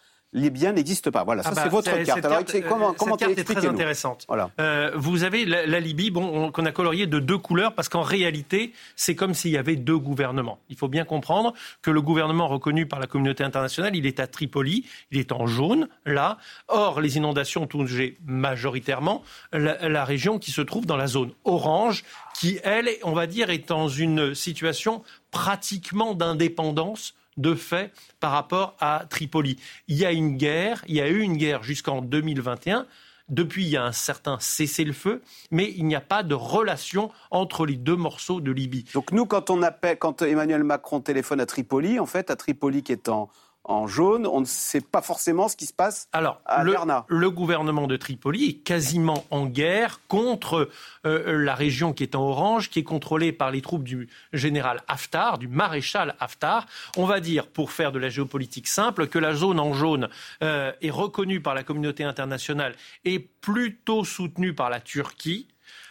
biens 0.50 0.74
n'existent 0.74 1.12
pas. 1.12 1.24
Voilà, 1.24 1.43
ça 1.43 1.50
ah 1.52 1.56
c'est 1.56 1.63
bah, 1.65 1.69
votre 1.69 2.04
carte. 2.04 2.26
Alors, 2.26 2.39
comment, 2.67 2.93
comment 2.93 3.17
cette 3.17 3.36
carte 3.36 3.39
est 3.39 3.43
très 3.43 3.67
intéressante. 3.67 4.26
Voilà. 4.28 4.50
Euh, 4.60 4.91
vous 4.96 5.24
avez 5.24 5.46
la, 5.46 5.80
Libye, 5.80 6.12
bon, 6.12 6.52
qu'on 6.52 6.65
a 6.65 6.72
colorié 6.72 7.08
de 7.08 7.19
deux 7.19 7.38
couleurs 7.38 7.74
parce 7.74 7.89
qu'en 7.89 8.02
réalité, 8.02 8.74
c'est 8.96 9.15
comme 9.15 9.34
s'il 9.34 9.52
y 9.52 9.58
avait 9.58 9.76
deux 9.76 9.98
gouvernements. 9.98 10.60
Il 10.69 10.78
faut 10.78 10.88
bien 10.88 11.06
comprendre 11.06 11.54
que 11.82 11.91
le 11.91 12.02
gouvernement 12.02 12.48
reconnu 12.48 12.86
par 12.86 13.00
la 13.00 13.08
communauté 13.08 13.43
internationale, 13.43 13.96
il 13.96 14.06
est 14.06 14.19
à 14.19 14.28
Tripoli, 14.28 14.86
il 15.12 15.19
est 15.19 15.32
en 15.32 15.46
jaune, 15.46 15.88
là. 16.06 16.38
Or, 16.67 17.02
les 17.02 17.17
inondations 17.17 17.67
touchent 17.67 17.93
majoritairement 18.26 19.24
la, 19.52 19.89
la 19.89 20.06
région 20.06 20.39
qui 20.39 20.52
se 20.52 20.62
trouve 20.62 20.86
dans 20.86 20.98
la 20.98 21.08
zone 21.08 21.32
orange, 21.43 22.04
qui, 22.34 22.60
elle, 22.63 22.89
on 23.04 23.13
va 23.13 23.28
dire, 23.28 23.50
est 23.50 23.67
dans 23.67 23.88
une 23.88 24.34
situation 24.34 25.04
pratiquement 25.32 26.13
d'indépendance 26.13 27.13
de 27.38 27.56
fait 27.56 27.91
par 28.19 28.32
rapport 28.32 28.76
à 28.80 29.06
Tripoli. 29.10 29.58
Il 29.88 29.98
y 29.98 30.06
a 30.06 30.12
une 30.12 30.38
guerre, 30.38 30.84
il 30.88 30.96
y 30.96 31.02
a 31.02 31.08
eu 31.08 31.22
une 31.22 31.38
guerre 31.38 31.63
jusqu'en 31.63 32.02
2021. 32.02 32.86
Depuis, 33.30 33.63
il 33.63 33.69
y 33.69 33.78
a 33.78 33.86
un 33.86 33.93
certain 33.93 34.38
cessez-le-feu, 34.39 35.22
mais 35.50 35.74
il 35.78 35.86
n'y 35.86 35.96
a 35.96 36.02
pas 36.02 36.24
de 36.24 36.36
relation 36.36 37.10
entre 37.32 37.65
les 37.65 37.78
deux 37.78 37.96
morceaux 37.96 38.41
de 38.41 38.52
Libye. 38.52 38.86
Donc 38.93 39.12
nous, 39.12 39.26
quand 39.26 39.50
on 39.50 39.62
appelle, 39.62 39.98
quand 39.98 40.22
Emmanuel 40.22 40.63
Macron 40.63 41.00
téléphone 41.00 41.39
à 41.39 41.46
Tripoli, 41.46 42.00
en 42.00 42.06
fait, 42.06 42.30
à 42.30 42.36
Tripoli 42.36 42.84
qui 42.84 42.91
est 42.91 43.08
en, 43.08 43.30
en 43.65 43.88
jaune, 43.88 44.28
on 44.28 44.41
ne 44.41 44.45
sait 44.45 44.82
pas 44.82 45.02
forcément 45.02 45.47
ce 45.47 45.56
qui 45.56 45.65
se 45.65 45.73
passe 45.73 46.10
Alors, 46.12 46.41
à 46.45 46.63
le, 46.63 46.76
le 47.08 47.32
gouvernement 47.32 47.88
de 47.88 47.95
Tripoli 47.95 48.49
est 48.49 48.54
quasiment 48.63 49.26
en 49.32 49.45
guerre 49.45 50.02
contre 50.08 50.69
euh, 51.06 51.41
la 51.41 51.56
région 51.56 51.93
qui 51.93 52.04
est 52.04 52.15
en 52.15 52.23
orange, 52.23 52.69
qui 52.69 52.80
est 52.80 52.84
contrôlée 52.84 53.32
par 53.32 53.52
les 53.52 53.62
troupes 53.62 53.84
du 53.84 54.10
général 54.34 54.82
Haftar, 54.88 55.38
du 55.38 55.47
maréchal 55.47 56.15
Haftar. 56.19 56.65
On 56.97 57.06
va 57.06 57.21
dire, 57.21 57.47
pour 57.47 57.71
faire 57.71 57.93
de 57.93 57.99
la 57.99 58.10
géopolitique 58.10 58.67
simple, 58.67 59.08
que 59.08 59.19
la 59.19 59.34
zone 59.34 59.60
en 59.60 59.73
jaune 59.73 60.10
euh, 60.43 60.73
est 60.82 60.91
reconnue 60.91 61.41
par 61.41 61.54
la 61.54 61.63
communauté 61.63 62.04
internationale 62.04 62.76
et 63.06 63.19
plutôt 63.19 64.04
soutenue 64.04 64.54
par 64.54 64.69
la 64.69 64.82
Turquie. 64.82 65.47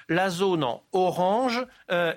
La 0.08 0.28
zone 0.28 0.64
en 0.64 0.82
orange 0.92 1.64
euh, 1.90 2.12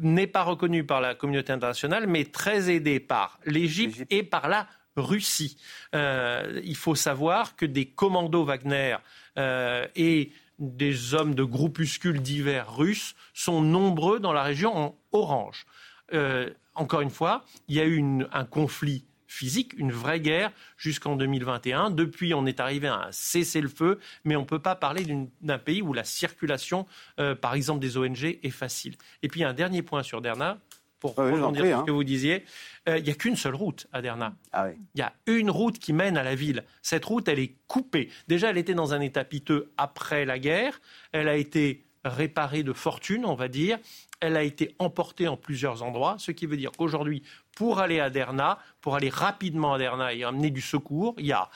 n'est 0.00 0.26
pas 0.26 0.42
reconnue 0.42 0.84
par 0.84 1.02
la 1.02 1.14
communauté 1.14 1.52
internationale, 1.52 2.06
mais 2.06 2.24
très 2.24 2.70
aidée 2.70 3.00
par 3.00 3.38
l'Égypte. 3.44 4.06
et 4.08 4.22
par 4.22 4.48
la 4.48 4.66
Russie. 4.96 5.56
Euh, 5.94 6.60
il 6.64 6.76
faut 6.76 6.94
savoir 6.94 7.56
que 7.56 7.66
des 7.66 7.86
commandos 7.86 8.44
Wagner 8.44 8.96
euh, 9.38 9.86
et 9.96 10.32
des 10.58 11.14
hommes 11.14 11.34
de 11.34 11.44
groupuscules 11.44 12.22
divers 12.22 12.74
russes 12.74 13.14
sont 13.34 13.60
nombreux 13.60 14.20
dans 14.20 14.32
la 14.32 14.42
région 14.42 14.76
en 14.76 14.98
orange. 15.12 15.66
encore 16.74 17.00
une 17.00 17.10
fois, 17.10 17.44
il 17.68 17.76
y 17.76 17.80
a 17.80 17.86
eu 17.86 18.02
un 18.32 18.44
conflit 18.44 19.04
physique, 19.26 19.72
une 19.76 19.92
vraie 19.92 20.20
guerre 20.20 20.50
jusqu'en 20.76 21.16
2021. 21.16 21.90
Depuis, 21.90 22.34
on 22.34 22.46
est 22.46 22.60
arrivé 22.60 22.88
à 22.88 23.06
un 23.06 23.12
cessez-le-feu, 23.12 23.98
mais 24.24 24.36
on 24.36 24.42
ne 24.42 24.46
peut 24.46 24.58
pas 24.58 24.74
parler 24.74 25.04
d'un 25.40 25.58
pays 25.58 25.82
où 25.82 25.92
la 25.92 26.04
circulation, 26.04 26.86
euh, 27.20 27.34
par 27.34 27.54
exemple, 27.54 27.80
des 27.80 27.96
ONG 27.96 28.38
est 28.42 28.50
facile. 28.50 28.96
Et 29.22 29.28
puis, 29.28 29.44
un 29.44 29.52
dernier 29.52 29.82
point 29.82 30.02
sur 30.02 30.20
Derna, 30.20 30.58
pour 31.00 31.14
ah 31.18 31.24
rebondir 31.24 31.64
sur 31.64 31.76
ce 31.76 31.80
hein. 31.80 31.84
que 31.86 31.90
vous 31.90 32.04
disiez. 32.04 32.44
Euh, 32.88 32.98
il 32.98 33.04
n'y 33.04 33.10
a 33.10 33.14
qu'une 33.14 33.36
seule 33.36 33.54
route 33.54 33.86
à 33.92 34.02
Derna. 34.02 34.34
Ah 34.52 34.68
il 34.70 34.98
y 34.98 35.02
a 35.02 35.12
une 35.26 35.50
route 35.50 35.78
qui 35.78 35.92
mène 35.92 36.16
à 36.16 36.22
la 36.22 36.34
ville. 36.34 36.64
Cette 36.82 37.04
route, 37.04 37.28
elle 37.28 37.38
est 37.38 37.54
coupée. 37.66 38.10
Déjà, 38.28 38.50
elle 38.50 38.58
était 38.58 38.74
dans 38.74 38.94
un 38.94 39.00
état 39.00 39.24
piteux 39.24 39.72
après 39.76 40.24
la 40.24 40.38
guerre. 40.38 40.80
Elle 41.12 41.28
a 41.28 41.36
été 41.36 41.84
réparée 42.04 42.62
de 42.62 42.72
fortune, 42.72 43.24
on 43.24 43.34
va 43.34 43.48
dire. 43.48 43.78
Elle 44.20 44.36
a 44.36 44.42
été 44.42 44.74
emportée 44.78 45.28
en 45.28 45.36
plusieurs 45.36 45.82
endroits, 45.82 46.16
ce 46.18 46.32
qui 46.32 46.46
veut 46.46 46.56
dire 46.56 46.72
qu'aujourd'hui, 46.72 47.22
pour 47.54 47.80
aller 47.80 48.00
à 48.00 48.08
Derna, 48.08 48.58
pour 48.80 48.94
aller 48.94 49.10
rapidement 49.10 49.74
à 49.74 49.78
Derna 49.78 50.14
et 50.14 50.24
amener 50.24 50.50
du 50.50 50.62
secours, 50.62 51.14
il 51.18 51.26
y 51.26 51.32
a 51.32 51.50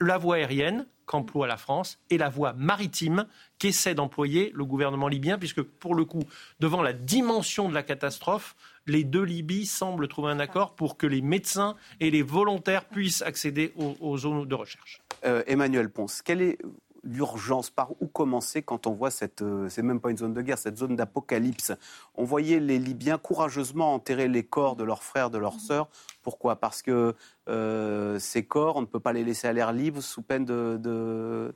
la 0.00 0.18
voie 0.18 0.36
aérienne 0.36 0.86
qu'emploie 1.06 1.46
la 1.46 1.56
France 1.56 1.98
et 2.10 2.18
la 2.18 2.28
voie 2.28 2.52
maritime 2.54 3.26
qu'essaie 3.58 3.94
d'employer 3.94 4.50
le 4.54 4.64
gouvernement 4.64 5.08
libyen, 5.08 5.38
puisque 5.38 5.62
pour 5.62 5.94
le 5.94 6.04
coup, 6.04 6.22
devant 6.60 6.82
la 6.82 6.92
dimension 6.92 7.68
de 7.68 7.74
la 7.74 7.82
catastrophe, 7.82 8.56
les 8.86 9.04
deux 9.04 9.22
Libyes 9.22 9.66
semblent 9.66 10.08
trouver 10.08 10.30
un 10.30 10.40
accord 10.40 10.74
pour 10.74 10.96
que 10.96 11.06
les 11.06 11.22
médecins 11.22 11.76
et 12.00 12.10
les 12.10 12.22
volontaires 12.22 12.84
puissent 12.84 13.22
accéder 13.22 13.72
aux, 13.76 14.18
zones 14.18 14.46
de 14.46 14.54
recherche. 14.54 15.00
Euh, 15.24 15.42
Emmanuel 15.46 15.90
Ponce, 15.90 16.22
quel 16.22 16.42
est 16.42 16.58
l'urgence 17.04 17.70
Par 17.70 17.92
où 18.00 18.06
commencer 18.06 18.62
quand 18.62 18.86
on 18.86 18.92
voit 18.92 19.10
cette, 19.10 19.42
euh, 19.42 19.68
c'est 19.68 19.82
même 19.82 20.00
pas 20.00 20.10
une 20.10 20.18
zone 20.18 20.34
de 20.34 20.42
guerre, 20.42 20.58
cette 20.58 20.76
zone 20.76 20.96
d'apocalypse 20.96 21.72
On 22.14 22.24
voyait 22.24 22.60
les 22.60 22.78
Libyens 22.78 23.18
courageusement 23.18 23.94
enterrer 23.94 24.28
les 24.28 24.44
corps 24.44 24.76
de 24.76 24.84
leurs 24.84 25.02
frères, 25.02 25.30
de 25.30 25.38
leurs 25.38 25.60
sœurs. 25.60 25.88
Pourquoi? 26.22 26.56
Parce 26.56 26.82
que 26.82 27.14
euh, 27.48 28.18
ces 28.18 28.44
corps, 28.44 28.76
on 28.76 28.80
ne 28.80 28.86
peut 28.86 29.00
pas 29.00 29.12
les 29.12 29.24
laisser 29.24 29.46
à 29.46 29.52
l'air 29.52 29.72
libre 29.72 30.00
sous 30.00 30.22
peine 30.22 30.44
de, 30.44 30.80
euh, 30.84 31.52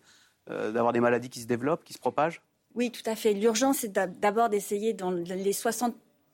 d'avoir 0.72 0.92
des 0.92 1.00
maladies 1.00 1.30
qui 1.30 1.40
se 1.40 1.46
développent, 1.46 1.84
qui 1.84 1.92
se 1.92 1.98
propagent? 1.98 2.42
Oui, 2.74 2.90
tout 2.90 3.08
à 3.08 3.16
fait. 3.16 3.32
L'urgence, 3.32 3.78
c'est 3.78 3.92
d'abord 3.92 4.48
d'essayer 4.48 4.92
dans 4.92 5.10
les 5.10 5.52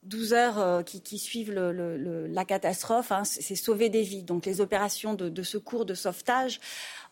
72 0.04 0.32
heures 0.32 0.84
qui, 0.84 1.18
suivent 1.18 1.52
la 1.52 2.44
catastrophe, 2.44 3.12
hein, 3.12 3.24
c'est 3.24 3.54
sauver 3.54 3.88
des 3.88 4.02
vies. 4.02 4.22
Donc 4.22 4.46
les 4.46 4.60
opérations 4.60 5.14
de, 5.14 5.28
de 5.28 5.42
secours, 5.42 5.84
de 5.84 5.94
sauvetage 5.94 6.60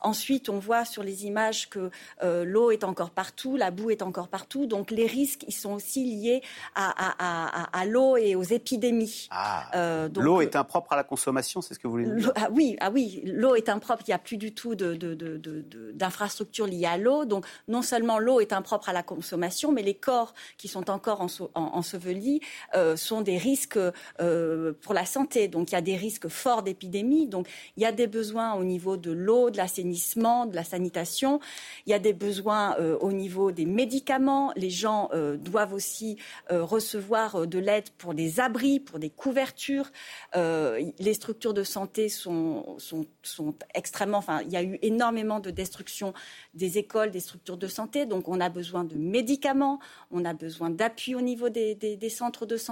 Ensuite, 0.02 0.48
on 0.48 0.58
voit 0.58 0.84
sur 0.84 1.02
les 1.02 1.26
images 1.26 1.68
que 1.70 1.90
euh, 2.22 2.44
l'eau 2.44 2.70
est 2.70 2.84
encore 2.84 3.10
partout, 3.10 3.56
la 3.56 3.70
boue 3.70 3.90
est 3.90 4.02
encore 4.02 4.28
partout. 4.28 4.66
Donc 4.66 4.90
les 4.90 5.06
risques, 5.06 5.44
ils 5.46 5.54
sont 5.54 5.72
aussi 5.72 6.04
liés 6.04 6.42
à, 6.74 7.84
l'eau 7.86 8.16
et 8.16 8.34
aux 8.34 8.42
épidémies. 8.42 9.28
Ah, 9.30 9.70
euh, 9.74 10.08
l'eau 10.16 10.40
est 10.40 10.56
impropre 10.56 10.92
à 10.92 10.96
la 10.96 11.04
consommation, 11.04 11.62
c'est 11.62 11.74
ce 11.74 11.78
que 11.78 11.86
vous 11.86 11.92
voulez 11.92 12.10
dire? 12.10 12.32
ah, 12.36 12.48
Oui, 12.50 12.76
ah 12.80 12.90
oui, 12.90 13.22
l'eau 13.24 13.54
est 13.54 13.68
impropre. 13.68 14.02
Il 14.06 14.10
n'y 14.10 14.14
a 14.14 14.18
plus 14.18 14.36
du 14.36 14.52
tout 14.54 14.74
d'infrastructures 14.74 16.66
liées 16.66 16.86
à 16.86 16.98
l'eau. 16.98 17.24
Donc 17.24 17.46
non 17.68 17.82
seulement 17.82 18.18
l'eau 18.18 18.40
est 18.40 18.52
impropre 18.52 18.88
à 18.88 18.92
la 18.92 19.04
consommation, 19.04 19.70
mais 19.72 19.82
les 19.82 19.94
corps 19.94 20.34
qui 20.58 20.66
sont 20.68 20.90
encore 20.90 21.20
ensevelis 21.54 22.40
euh, 22.74 22.81
sont 22.96 23.22
des 23.22 23.38
risques 23.38 23.78
pour 24.18 24.94
la 24.94 25.04
santé. 25.04 25.48
Donc 25.48 25.70
il 25.70 25.74
y 25.74 25.78
a 25.78 25.82
des 25.82 25.96
risques 25.96 26.28
forts 26.28 26.62
d'épidémie. 26.62 27.26
Donc 27.26 27.48
il 27.76 27.82
y 27.82 27.86
a 27.86 27.92
des 27.92 28.06
besoins 28.06 28.54
au 28.54 28.64
niveau 28.64 28.96
de 28.96 29.10
l'eau, 29.10 29.50
de 29.50 29.56
l'assainissement 29.56 30.46
de 30.46 30.54
la 30.54 30.64
sanitation. 30.64 31.40
Il 31.86 31.90
y 31.90 31.94
a 31.94 31.98
des 31.98 32.12
besoins 32.12 32.76
euh, 32.78 32.96
au 33.00 33.12
niveau 33.12 33.52
des 33.52 33.66
médicaments. 33.66 34.52
Les 34.56 34.70
gens 34.70 35.08
euh, 35.12 35.36
doivent 35.36 35.72
aussi 35.72 36.18
euh, 36.50 36.64
recevoir 36.64 37.46
de 37.46 37.58
l'aide 37.58 37.90
pour 37.98 38.14
des 38.14 38.40
abris, 38.40 38.80
pour 38.80 38.98
des 38.98 39.10
couvertures. 39.10 39.90
les 40.34 41.14
structures 41.14 41.54
de 41.54 41.64
santé 41.64 42.08
sont, 42.08 42.76
sont, 42.78 43.54
extrêmement. 43.74 44.18
Enfin, 44.18 44.40
il 44.42 44.52
y 44.52 44.56
a 44.56 44.62
eu 44.62 44.78
énormément 44.82 45.40
de 45.40 45.50
destruction 45.50 46.12
des 46.54 46.78
écoles, 46.78 47.10
des 47.10 47.20
structures 47.20 47.56
de 47.56 47.66
santé. 47.66 48.06
Donc, 48.06 48.28
on 48.28 48.40
a 48.40 48.48
besoin 48.48 48.84
de 48.84 48.96
médicaments, 48.96 49.78
on 50.10 50.24
a 50.24 50.34
besoin 50.34 50.70
d'appui 50.70 51.14
au 51.14 51.20
niveau 51.20 51.48
des, 51.48 51.74
des, 51.74 52.08
centres 52.10 52.46
de 52.46 52.56
santé. 52.56 52.71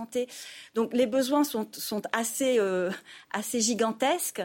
Donc, 0.75 0.93
les 0.95 1.07
besoins 1.07 1.45
sont, 1.45 1.69
sont 1.73 2.03
assez, 2.13 2.59
assez 3.33 3.61
gigantesques 3.61 4.43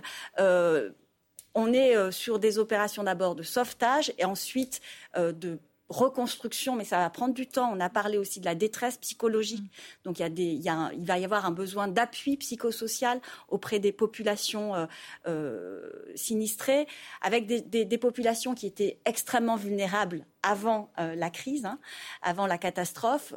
on 1.56 1.74
est 1.74 1.96
euh, 1.96 2.12
sur 2.12 2.38
des 2.38 2.60
opérations 2.60 3.04
d'abord 3.04 3.34
de 3.34 3.42
sauvetage 3.42 4.14
et 4.20 4.26
ensuite 4.26 4.82
euh, 5.18 5.32
de 5.32 5.58
reconstruction, 5.90 6.76
mais 6.76 6.84
ça 6.84 6.98
va 6.98 7.10
prendre 7.10 7.34
du 7.34 7.48
temps. 7.48 7.72
On 7.72 7.80
a 7.80 7.90
parlé 7.90 8.18
aussi 8.18 8.40
de 8.40 8.46
la 8.46 8.56
détresse 8.56 8.98
psychologique. 8.98 9.62
Mm. 9.62 10.04
Donc 10.04 10.20
il, 10.20 10.22
y 10.22 10.26
a 10.26 10.30
des, 10.30 10.62
il, 10.98 11.06
va 11.06 11.20
y 11.20 11.26
avoir 11.26 11.46
un 11.46 11.52
besoin 11.52 11.88
d'appui 11.88 12.38
psychosocial 12.38 13.22
auprès 13.50 13.80
des 13.80 13.92
populations 13.92 14.76
euh, 14.76 14.86
euh, 15.28 15.90
sinistrées, 16.16 16.88
avec 17.22 17.46
des, 17.46 17.62
des, 17.62 17.98
populations 17.98 18.56
qui 18.56 18.68
étaient 18.68 19.00
extrêmement 19.06 19.56
vulnérables 19.56 20.26
avant 20.46 20.92
euh, 21.00 21.16
la 21.16 21.30
crise, 21.30 21.66
hein, 21.66 21.80
avant 22.22 22.48
la 22.48 22.58
catastrophe. 22.58 23.34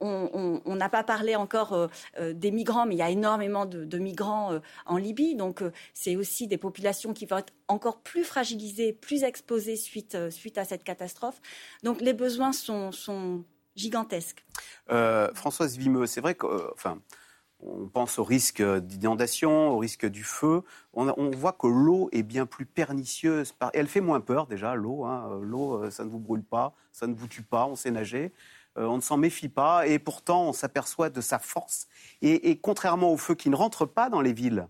On 0.00 0.76
n'a 0.76 0.88
pas 0.88 1.04
parlé 1.04 1.36
encore 1.36 1.88
des 2.20 2.50
migrants, 2.50 2.86
mais 2.86 2.94
il 2.94 2.98
y 2.98 3.02
a 3.02 3.10
énormément 3.10 3.66
de, 3.66 3.98
migrants 3.98 4.58
en 4.86 4.96
Libye. 4.96 5.34
Donc 5.34 5.62
c'est 5.92 6.16
aussi 6.16 6.46
des 6.46 6.58
populations 6.58 7.12
qui 7.12 7.26
vont 7.26 7.38
être 7.38 7.52
encore 7.68 8.00
plus 8.00 8.24
fragilisées, 8.24 8.92
plus 8.92 9.22
exposées 9.22 9.76
suite, 9.76 10.30
suite 10.30 10.58
à 10.58 10.64
cette 10.64 10.84
catastrophe. 10.84 11.40
Donc 11.82 12.00
les 12.00 12.12
besoins 12.12 12.52
sont, 12.52 12.90
gigantesques. 13.76 14.44
Euh, 14.90 15.32
Françoise 15.34 15.76
Vimeux, 15.76 16.06
c'est 16.06 16.20
vrai 16.20 16.36
euh, 16.44 16.70
on 17.64 17.88
pense 17.88 18.18
au 18.18 18.24
risque 18.24 18.62
d'inondation, 18.62 19.70
au 19.70 19.78
risque 19.78 20.06
du 20.06 20.22
feu. 20.24 20.62
On, 20.92 21.30
voit 21.30 21.52
que 21.52 21.66
l'eau 21.66 22.08
est 22.12 22.22
bien 22.22 22.46
plus 22.46 22.66
pernicieuse. 22.66 23.54
elle 23.72 23.86
fait 23.86 24.00
moins 24.00 24.20
peur 24.20 24.46
déjà, 24.46 24.74
l'eau. 24.74 25.04
Hein. 25.04 25.40
L'eau, 25.42 25.84
euh, 25.84 25.90
ça 25.90 26.04
ne 26.04 26.10
vous 26.10 26.18
brûle 26.18 26.44
pas, 26.44 26.74
ça 26.92 27.06
ne 27.06 27.14
vous 27.14 27.26
tue 27.26 27.42
pas, 27.42 27.66
on 27.66 27.76
sait 27.76 27.90
nager. 27.90 28.32
on 28.76 28.96
ne 28.96 29.02
s'en 29.02 29.16
méfie 29.16 29.48
pas 29.48 29.86
et 29.86 29.98
pourtant 29.98 30.48
on 30.48 30.52
s'aperçoit 30.52 31.10
de 31.10 31.20
sa 31.20 31.38
force. 31.38 31.88
Et, 32.22 32.58
contrairement 32.58 33.12
au 33.12 33.16
feu 33.16 33.34
qui 33.34 33.50
ne 33.50 33.56
rentre 33.56 33.86
pas 33.86 34.10
dans 34.10 34.20
les 34.20 34.32
villes, 34.32 34.68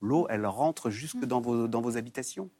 l'eau, 0.00 0.26
elle 0.30 0.46
rentre 0.46 0.90
jusque 0.90 1.24
dans 1.24 1.40
vos 1.40 1.96
habitations. 1.96 2.50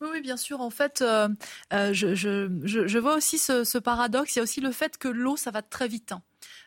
Oui, 0.00 0.20
bien 0.20 0.36
sûr. 0.36 0.60
En 0.60 0.70
fait, 0.70 1.02
euh, 1.02 1.28
euh, 1.72 1.92
je, 1.92 2.98
vois 2.98 3.16
aussi 3.16 3.38
ce, 3.38 3.78
paradoxe. 3.78 4.36
Il 4.36 4.38
y 4.38 4.40
a 4.40 4.42
aussi 4.42 4.60
le 4.60 4.70
fait 4.70 4.96
que 4.96 5.08
l'eau, 5.08 5.36
ça 5.36 5.50
va 5.50 5.62
très 5.62 5.88
vite. 5.88 6.12
Hein. 6.12 6.22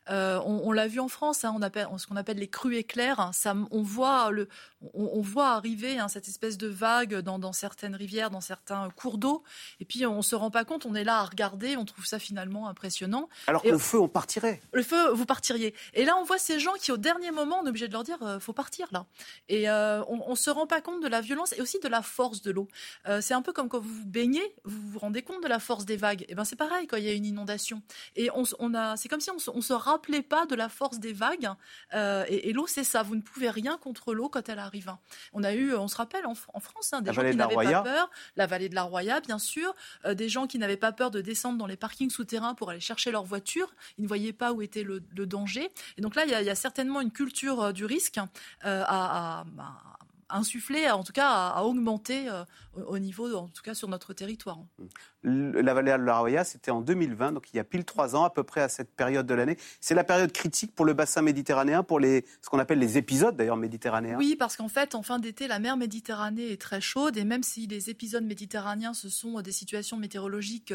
Euh, 0.10 0.40
on, 0.46 0.72
l'a 0.72 0.88
vu 0.88 1.00
en 1.00 1.08
France, 1.08 1.44
hein, 1.44 1.54
on 1.56 1.62
appelle, 1.62 1.88
ce 1.98 2.08
qu'on 2.08 2.16
appelle 2.16 2.38
les 2.38 2.48
crues 2.48 2.76
éclairs. 2.76 3.20
Hein, 3.20 3.32
ça, 3.34 3.56
on, 3.70 3.82
voit 3.82 4.32
le, 4.32 4.48
on, 4.94 5.22
voit 5.22 5.50
arriver 5.50 6.00
hein, 6.00 6.08
cette 6.08 6.28
espèce 6.28 6.58
de 6.58 6.68
vague 6.68 7.20
dans, 7.20 7.54
certaines 7.54 7.96
rivières, 7.96 8.32
dans 8.32 8.42
certains 8.42 8.90
cours 8.96 9.18
d'eau. 9.18 9.44
Et 9.80 9.86
puis 9.86 10.06
on 10.06 10.22
se 10.22 10.36
rend 10.36 10.50
pas 10.50 10.66
compte, 10.66 10.86
on 10.86 10.96
est 10.96 11.04
là 11.04 11.20
à 11.20 11.26
regarder, 11.26 11.78
on 11.78 11.86
trouve 11.86 12.06
ça 12.06 12.20
finalement 12.20 12.68
impressionnant. 12.68 13.30
Alors 13.48 13.62
que 13.62 13.70
le 13.70 13.78
feu, 13.78 14.00
on 14.00 14.08
partirait. 14.08 14.62
Le 14.74 14.84
feu, 14.84 15.12
vous 15.12 15.26
partiriez. 15.26 15.76
Et 15.94 16.04
là, 16.04 16.18
on 16.18 16.24
voit 16.24 16.40
ces 16.40 16.60
gens 16.60 16.74
qui, 16.74 16.92
au 16.92 16.98
dernier 16.98 17.32
moment, 17.32 17.60
on 17.62 17.66
est 17.66 17.70
obligé 17.70 17.88
de 17.88 17.94
leur 17.94 18.04
dire, 18.04 18.22
euh, 18.24 18.40
faut 18.40 18.54
partir 18.54 18.88
là. 18.92 19.06
Et 19.50 19.70
euh, 19.70 20.04
on, 20.08 20.22
on 20.26 20.36
se 20.36 20.50
rend 20.50 20.66
pas 20.66 20.82
compte 20.82 21.04
de 21.04 21.08
la 21.08 21.22
violence 21.22 21.54
et 21.54 21.62
aussi 21.62 21.80
de 21.80 21.88
la 21.88 22.02
force 22.02 22.42
de 22.42 22.52
l'eau. 22.52 22.68
c'est 23.22 23.34
un 23.34 23.42
peu 23.42 23.54
comme 23.54 23.70
quand 23.70 23.80
vous 23.80 23.94
vous 23.94 24.06
baignez, 24.06 24.56
vous 24.64 24.92
vous 24.92 25.00
rendez 25.00 25.22
compte 25.22 25.44
de 25.44 25.48
la 25.48 25.60
force 25.60 25.86
des 25.86 25.98
vagues. 25.98 26.26
Et 26.28 26.36
ben 26.36 26.44
c'est 26.44 26.56
pareil 26.56 26.88
quand 26.88 26.98
il 26.98 27.04
y 27.04 27.10
a 27.10 27.14
une 27.14 27.26
inondation. 27.26 27.82
Et 28.16 28.30
on, 28.34 28.74
a, 28.74 28.98
c'est 28.98 29.10
comme 29.10 29.22
si 29.22 29.30
on 29.32 29.40
se, 29.40 29.50
on 29.50 29.62
se 29.62 29.74
rappelez 29.92 30.22
pas 30.22 30.46
de 30.46 30.56
la 30.56 30.70
force 30.70 31.00
des 31.00 31.14
vagues. 31.14 31.50
Euh, 31.94 32.26
et, 32.28 32.54
l'eau, 32.54 32.68
c'est 32.68 32.84
ça. 32.84 33.04
Vous 33.04 33.16
ne 33.16 33.22
pouvez 33.22 33.50
rien 33.50 33.78
contre 33.78 34.14
l'eau 34.14 34.30
quand 34.30 34.50
elle 34.50 34.60
arrive. 34.60 34.90
Hein. 34.90 35.00
On 35.34 35.44
a 35.44 35.54
eu, 35.54 35.74
on 35.76 35.88
se 35.88 35.96
rappelle 35.96 36.26
en, 36.26 36.36
France, 36.36 36.94
hein, 36.94 37.02
des 37.02 37.14
gens 37.14 37.24
qui 37.24 37.36
n'avaient 37.36 37.56
pas 37.56 37.84
peur. 37.84 38.10
La 38.36 38.48
vallée 38.48 38.70
de 38.70 38.76
la 38.76 38.84
Roya, 38.84 39.20
bien 39.22 39.40
sûr. 39.40 39.74
Euh, 40.06 40.14
des 40.14 40.30
gens 40.30 40.48
qui 40.48 40.58
n'avaient 40.58 40.78
pas 40.78 40.92
peur 40.92 41.12
de 41.12 41.22
descendre 41.22 41.58
dans 41.58 41.68
les 41.68 41.78
parkings 41.78 42.10
souterrains 42.10 42.56
pour 42.56 42.70
aller 42.70 42.80
chercher 42.80 43.12
leur 43.12 43.24
voiture. 43.24 43.74
Ils 43.98 44.04
ne 44.04 44.08
voyaient 44.08 44.34
pas 44.34 44.52
où 44.54 44.62
était 44.62 44.84
le, 44.84 45.02
danger. 45.26 45.72
Et 45.98 46.02
donc 46.02 46.16
là, 46.16 46.26
il 46.26 46.32
y, 46.32 46.50
a, 46.50 46.56
certainement 46.56 47.02
une 47.02 47.12
culture 47.12 47.62
euh, 47.62 47.72
du 47.72 47.86
risque 47.86 48.20
à, 48.64 49.44
insuffler, 50.30 50.90
en 50.90 51.04
tout 51.04 51.14
cas 51.14 51.30
à, 51.30 51.64
augmenter 51.64 52.30
au 52.76 52.98
niveau, 53.00 53.36
en 53.36 53.50
tout 53.50 53.62
cas 53.62 53.74
sur 53.74 53.88
notre 53.90 54.14
territoire. 54.14 54.58
La 55.24 55.76
vallée 55.76 55.92
de 55.92 55.98
la 55.98 56.44
c'était 56.44 56.72
en 56.72 56.82
2020, 56.82 57.34
donc 57.34 57.54
il 57.54 57.58
y 57.58 57.60
a 57.60 57.64
pile 57.64 57.86
trois 57.86 58.16
ans 58.16 58.24
à 58.24 58.32
peu 58.32 58.44
près 58.44 58.62
à 58.62 58.70
cette 58.70 58.90
période 58.96 59.28
de 59.28 59.34
l'année. 59.36 59.56
C'est 59.80 59.94
la 59.94 60.04
période 60.04 60.32
critique 60.32 60.74
pour 60.74 60.84
le 60.84 60.94
bassin 60.94 61.22
méditerranéen, 61.22 61.84
pour 61.84 62.00
les, 62.00 62.26
ce 62.42 62.50
qu'on 62.50 62.58
appelle 62.58 62.80
les 62.80 62.98
épisodes 62.98 63.36
d'ailleurs 63.36 63.58
méditerranéens. 63.58 64.18
Oui, 64.18 64.36
parce 64.36 64.58
qu'en 64.58 64.68
fait, 64.68 64.96
en 64.96 65.04
fin 65.04 65.20
d'été, 65.20 65.48
la 65.48 65.60
mer 65.60 65.78
Méditerranée 65.78 66.52
est 66.52 66.62
très 66.62 66.82
chaude 66.82 67.18
et 67.18 67.24
même 67.24 67.44
si 67.44 67.68
les 67.68 67.92
épisodes 67.92 68.24
méditerranéens, 68.24 68.94
ce 68.94 69.10
sont 69.10 69.42
des 69.42 69.52
situations 69.52 69.98
météorologiques 69.98 70.74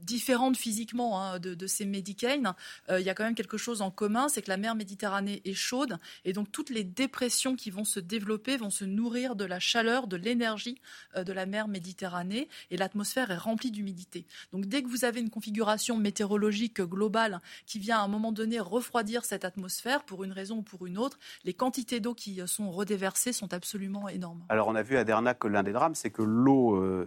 différentes 0.00 0.56
physiquement 0.56 1.22
hein, 1.22 1.38
de, 1.38 1.66
ces 1.66 1.84
médicaines, 1.84 2.54
il 2.88 3.02
y 3.02 3.10
a 3.10 3.14
quand 3.14 3.24
même 3.24 3.34
quelque 3.34 3.56
chose 3.56 3.82
en 3.82 3.90
commun, 3.90 4.28
c'est 4.28 4.42
que 4.42 4.50
la 4.50 4.56
mer 4.56 4.74
Méditerranée 4.74 5.42
est 5.44 5.54
chaude 5.54 5.98
et 6.24 6.32
donc 6.32 6.50
toutes 6.50 6.70
les 6.70 6.84
dépressions 6.84 7.54
qui 7.54 7.70
vont 7.70 7.84
se 7.84 8.00
développer 8.00 8.56
vont 8.56 8.70
se 8.70 8.84
nourrir 8.84 9.36
de 9.36 9.44
la 9.44 9.60
chaleur, 9.60 10.06
de 10.06 10.16
l'énergie 10.16 10.80
de 11.16 11.32
la 11.32 11.46
mer 11.46 11.68
Méditerranée 11.68 12.48
et 12.70 12.76
l'atmosphère 12.76 13.30
est 13.30 13.36
remplie 13.36 13.59
d'humidité. 13.68 14.26
Donc 14.52 14.64
dès 14.66 14.82
que 14.82 14.88
vous 14.88 15.04
avez 15.04 15.20
une 15.20 15.28
configuration 15.28 15.96
météorologique 15.96 16.80
globale 16.80 17.42
qui 17.66 17.78
vient 17.78 17.98
à 17.98 18.02
un 18.02 18.08
moment 18.08 18.32
donné 18.32 18.58
refroidir 18.60 19.24
cette 19.24 19.44
atmosphère 19.44 20.04
pour 20.04 20.24
une 20.24 20.32
raison 20.32 20.58
ou 20.58 20.62
pour 20.62 20.86
une 20.86 20.96
autre, 20.96 21.18
les 21.44 21.52
quantités 21.52 22.00
d'eau 22.00 22.14
qui 22.14 22.40
sont 22.46 22.70
redéversées 22.70 23.32
sont 23.32 23.52
absolument 23.52 24.08
énormes. 24.08 24.42
Alors 24.48 24.68
on 24.68 24.74
a 24.74 24.82
vu 24.82 24.96
à 24.96 25.04
Derna 25.04 25.34
que 25.34 25.48
l'un 25.48 25.62
des 25.62 25.72
drames, 25.72 25.94
c'est 25.94 26.10
que 26.10 26.22
l'eau, 26.22 26.76
euh, 26.76 27.06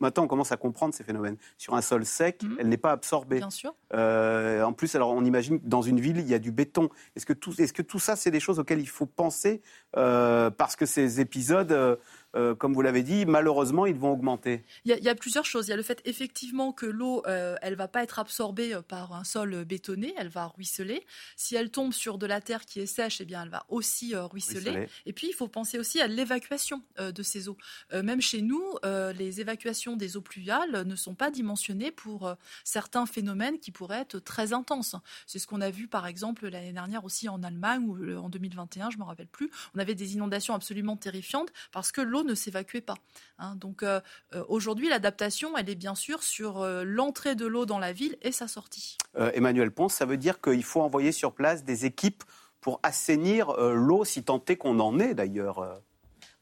maintenant 0.00 0.24
on 0.24 0.28
commence 0.28 0.52
à 0.52 0.56
comprendre 0.56 0.94
ces 0.94 1.04
phénomènes. 1.04 1.36
Sur 1.56 1.74
un 1.74 1.82
sol 1.82 2.04
sec, 2.04 2.42
mhm. 2.42 2.56
elle 2.58 2.68
n'est 2.68 2.76
pas 2.76 2.92
absorbée. 2.92 3.38
Bien 3.38 3.50
sûr. 3.50 3.74
Euh, 3.94 4.62
en 4.62 4.72
plus, 4.72 4.94
alors 4.94 5.10
on 5.10 5.24
imagine 5.24 5.60
que 5.60 5.66
dans 5.66 5.82
une 5.82 6.00
ville, 6.00 6.18
il 6.18 6.28
y 6.28 6.34
a 6.34 6.38
du 6.38 6.52
béton. 6.52 6.88
Est-ce 7.16 7.26
que 7.26 7.32
tout, 7.32 7.58
est-ce 7.60 7.72
que 7.72 7.82
tout 7.82 7.98
ça, 7.98 8.16
c'est 8.16 8.30
des 8.30 8.40
choses 8.40 8.58
auxquelles 8.58 8.80
il 8.80 8.88
faut 8.88 9.06
penser 9.06 9.62
euh, 9.96 10.50
parce 10.50 10.76
que 10.76 10.86
ces 10.86 11.20
épisodes 11.20 11.98
euh, 12.36 12.54
comme 12.54 12.74
vous 12.74 12.82
l'avez 12.82 13.02
dit, 13.02 13.24
malheureusement, 13.24 13.86
ils 13.86 13.94
vont 13.94 14.12
augmenter 14.12 14.62
il 14.84 14.92
y, 14.92 15.08
a, 15.08 15.14
plusieurs 15.14 15.46
choses. 15.46 15.68
Il 15.68 15.70
y 15.70 15.72
a 15.72 15.76
le 15.76 15.82
fait 15.82 16.02
effectivement 16.04 16.72
que 16.72 16.84
l'eau, 16.84 17.22
euh, 17.26 17.56
elle 17.62 17.74
va 17.74 17.88
pas 17.88 18.02
être 18.02 18.18
absorbée 18.18 18.74
euh, 18.74 18.82
par 18.82 19.14
un 19.14 19.24
sol 19.24 19.64
bétonné, 19.64 20.14
elle 20.18 20.28
va 20.28 20.46
ruisseler. 20.46 21.06
Si 21.36 21.56
elle 21.56 21.70
tombe 21.70 21.92
sur 21.92 22.18
de 22.18 22.26
la 22.26 22.40
terre 22.40 22.66
qui 22.66 22.80
est 22.80 22.86
sèche, 22.86 23.20
eh 23.20 23.24
bien, 23.24 23.42
elle 23.42 23.48
va 23.48 23.64
aussi 23.68 24.14
ruisseler. 24.14 24.88
Et 25.06 25.12
puis, 25.12 25.28
il 25.28 25.32
faut 25.32 25.48
penser 25.48 25.78
aussi 25.78 26.00
à 26.00 26.06
l'évacuation 26.06 26.82
de 26.98 27.22
ces 27.22 27.48
eaux. 27.48 27.56
même 27.92 28.20
chez 28.20 28.42
nous, 28.42 28.62
les 28.84 29.40
évacuations 29.40 29.96
des 29.96 30.16
eaux 30.16 30.20
pluviales 30.20 30.84
ne 30.86 30.96
sont 30.96 31.14
pas 31.14 31.30
dimensionnées 31.30 31.90
pour 31.90 32.34
certains 32.64 33.06
phénomènes 33.06 33.58
qui 33.58 33.70
pourraient 33.70 34.00
être 34.00 34.18
très 34.18 34.52
intenses. 34.52 34.96
C'est 35.26 35.38
ce 35.38 35.46
qu'on 35.46 35.60
a 35.60 35.70
vu, 35.70 35.88
par 35.88 36.06
exemple, 36.06 36.48
l'année 36.48 36.72
dernière 36.72 37.04
aussi 37.04 37.28
en 37.28 37.42
Allemagne 37.42 37.84
ou 37.86 38.16
en 38.16 38.28
2021, 38.28 38.90
je 38.90 38.98
me 38.98 39.04
rappelle 39.04 39.28
plus. 39.28 39.50
On 39.74 39.78
avait 39.78 39.94
des 39.94 40.14
inondations 40.14 40.54
absolument 40.54 40.96
terrifiantes 40.96 41.50
parce 41.72 41.92
que 41.92 42.00
l'eau 42.00 42.17
ne 42.22 42.34
s'évacuait 42.34 42.80
pas. 42.80 42.96
Hein. 43.38 43.56
Donc 43.56 43.82
euh, 43.82 44.00
euh, 44.34 44.44
aujourd'hui, 44.48 44.88
l'adaptation, 44.88 45.56
elle 45.56 45.68
est 45.68 45.74
bien 45.74 45.94
sûr 45.94 46.22
sur 46.22 46.60
euh, 46.60 46.84
l'entrée 46.84 47.34
de 47.34 47.46
l'eau 47.46 47.66
dans 47.66 47.78
la 47.78 47.92
ville 47.92 48.16
et 48.22 48.32
sa 48.32 48.48
sortie. 48.48 48.96
Emmanuel 49.34 49.72
Ponce, 49.72 49.94
ça 49.94 50.06
veut 50.06 50.16
dire 50.16 50.40
qu'il 50.40 50.62
faut 50.62 50.80
envoyer 50.80 51.12
sur 51.12 51.32
place 51.32 51.64
des 51.64 51.84
équipes 51.84 52.22
pour 52.60 52.78
assainir 52.82 53.52
l'eau, 53.56 54.04
si 54.04 54.22
tant 54.22 54.42
est 54.48 54.56
qu'on 54.56 54.78
en 54.80 55.00
est 55.00 55.14
d'ailleurs 55.14 55.80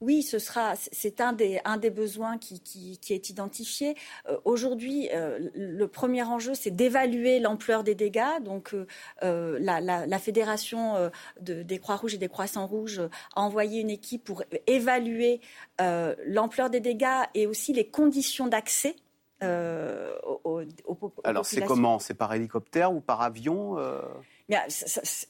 oui, 0.02 0.22
ce 0.22 0.38
sera, 0.38 0.74
c'est 0.76 1.22
un 1.22 1.32
des, 1.32 1.90
besoins 1.90 2.36
qui, 2.36 3.00
est 3.08 3.30
identifié. 3.30 3.96
Euh, 4.28 4.36
aujourd'hui, 4.44 5.08
euh, 5.14 5.38
le 5.54 5.88
premier 5.88 6.22
enjeu, 6.22 6.54
c'est 6.54 6.70
d'évaluer 6.70 7.40
l'ampleur 7.40 7.82
des 7.82 7.94
dégâts. 7.94 8.42
Donc, 8.44 8.74
euh, 9.22 9.58
la, 9.58 10.18
fédération 10.18 11.10
de, 11.40 11.62
des 11.62 11.78
Croix-Rouges 11.78 12.14
et 12.14 12.18
des 12.18 12.28
Croissants-Rouges 12.28 13.00
a 13.34 13.40
envoyé 13.40 13.80
une 13.80 13.90
équipe 13.90 14.24
pour 14.24 14.42
évaluer 14.66 15.40
l'ampleur 15.78 16.68
des 16.68 16.80
dégâts 16.80 17.22
et 17.34 17.46
aussi 17.46 17.72
les 17.72 17.86
conditions 17.88 18.48
d'accès 18.48 18.96
aux, 19.42 20.60
aux, 20.84 21.12
Alors, 21.24 21.44
c'est 21.46 21.62
comment? 21.62 21.98
C'est 21.98 22.14
par 22.14 22.32
hélicoptère 22.34 22.92
ou 22.92 23.00
par 23.00 23.22
avion 23.22 23.76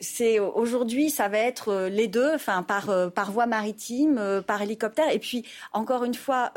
c'est 0.00 0.38
aujourd'hui, 0.38 1.10
ça 1.10 1.28
va 1.28 1.38
être 1.38 1.68
euh, 1.70 1.88
les 1.88 2.08
deux, 2.08 2.34
enfin 2.34 2.62
par 2.62 2.90
euh, 2.90 3.08
par 3.08 3.32
voie 3.32 3.46
maritime, 3.46 4.18
euh, 4.18 4.42
par 4.42 4.60
hélicoptère, 4.60 5.10
et 5.10 5.18
puis 5.18 5.44
encore 5.72 6.04
une 6.04 6.14
fois. 6.14 6.52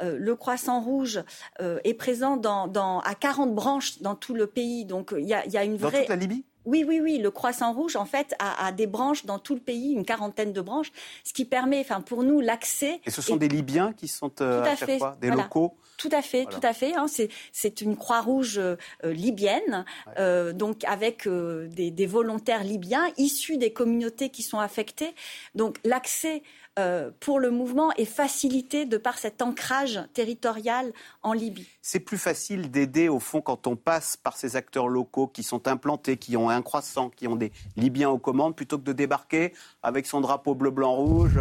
le 0.00 0.34
croissant 0.34 0.80
rouge 0.80 1.22
est 1.60 1.94
présent 1.94 2.36
dans, 2.36 2.66
dans, 2.66 2.98
à 3.00 3.14
40 3.14 3.54
branches 3.54 4.02
dans 4.02 4.16
tout 4.16 4.34
le 4.34 4.48
pays. 4.48 4.84
Donc 4.84 5.14
il 5.16 5.24
y 5.24 5.34
a, 5.34 5.46
y 5.46 5.56
a, 5.56 5.64
une 5.64 5.76
vraie. 5.76 5.92
Dans 5.92 5.98
toute 6.00 6.08
la 6.08 6.16
Libye? 6.16 6.44
Oui, 6.64 6.84
oui, 6.86 7.00
oui. 7.00 7.18
Le 7.18 7.30
croissant 7.30 7.72
rouge, 7.72 7.94
en 7.94 8.04
fait, 8.04 8.34
a, 8.40 8.66
a, 8.66 8.72
des 8.72 8.86
branches 8.86 9.24
dans 9.24 9.38
tout 9.38 9.54
le 9.54 9.60
pays, 9.60 9.92
une 9.92 10.04
quarantaine 10.04 10.52
de 10.52 10.60
branches, 10.60 10.90
ce 11.22 11.32
qui 11.32 11.44
permet, 11.44 11.78
enfin, 11.80 12.00
pour 12.00 12.24
nous, 12.24 12.40
l'accès. 12.40 13.00
Et 13.06 13.10
ce 13.10 13.22
sont 13.22 13.36
des 13.36 13.48
Libyens 13.48 13.92
qui 13.92 14.08
sont 14.08 14.32
à, 14.40 14.74
chaque 14.74 14.98
fois 14.98 15.16
des 15.20 15.30
locaux. 15.30 15.76
Tout 15.96 16.08
à 16.12 16.22
fait, 16.22 16.46
tout 16.46 16.60
à 16.62 16.72
fait. 16.72 16.94
Hein. 16.94 17.06
C'est 17.52 17.80
une 17.80 17.96
Croix-Rouge 17.96 18.58
euh, 18.58 18.76
libyenne, 19.02 19.84
euh, 20.18 20.52
donc 20.52 20.84
avec 20.84 21.26
euh, 21.26 21.68
des, 21.68 21.90
des, 21.90 22.06
volontaires 22.06 22.64
libyens 22.64 23.06
issus 23.16 23.56
des 23.56 23.72
communautés 23.72 24.30
qui 24.30 24.42
sont 24.42 24.58
affectées. 24.58 25.14
Donc 25.54 25.78
l'accès 25.84 26.42
euh, 26.76 27.10
pour 27.20 27.38
le 27.38 27.50
mouvement 27.50 27.92
est 27.92 28.04
facilité 28.04 28.84
de 28.84 28.96
par 28.96 29.18
cet 29.18 29.42
ancrage 29.42 30.00
territorial 30.12 30.92
en 31.22 31.32
Libye. 31.32 31.68
C'est 31.82 32.00
plus 32.00 32.18
facile 32.18 32.70
d'aider 32.70 33.08
au 33.08 33.20
fond 33.20 33.40
quand 33.40 33.68
on 33.68 33.76
passe 33.76 34.16
par 34.16 34.36
ces 34.36 34.56
acteurs 34.56 34.88
locaux 34.88 35.28
qui 35.28 35.44
sont 35.44 35.68
implantés, 35.68 36.16
qui 36.16 36.36
ont 36.36 36.50
un 36.50 36.62
croissant, 36.62 37.10
qui 37.10 37.28
ont 37.28 37.36
des 37.36 37.52
Libyens 37.76 38.10
aux 38.10 38.18
commandes, 38.18 38.56
plutôt 38.56 38.78
que 38.78 38.84
de 38.84 38.92
débarquer 38.92 39.52
avec 39.84 40.06
son 40.06 40.20
drapeau 40.20 40.56
bleu, 40.56 40.70
blanc, 40.70 40.94
rouge, 40.94 41.38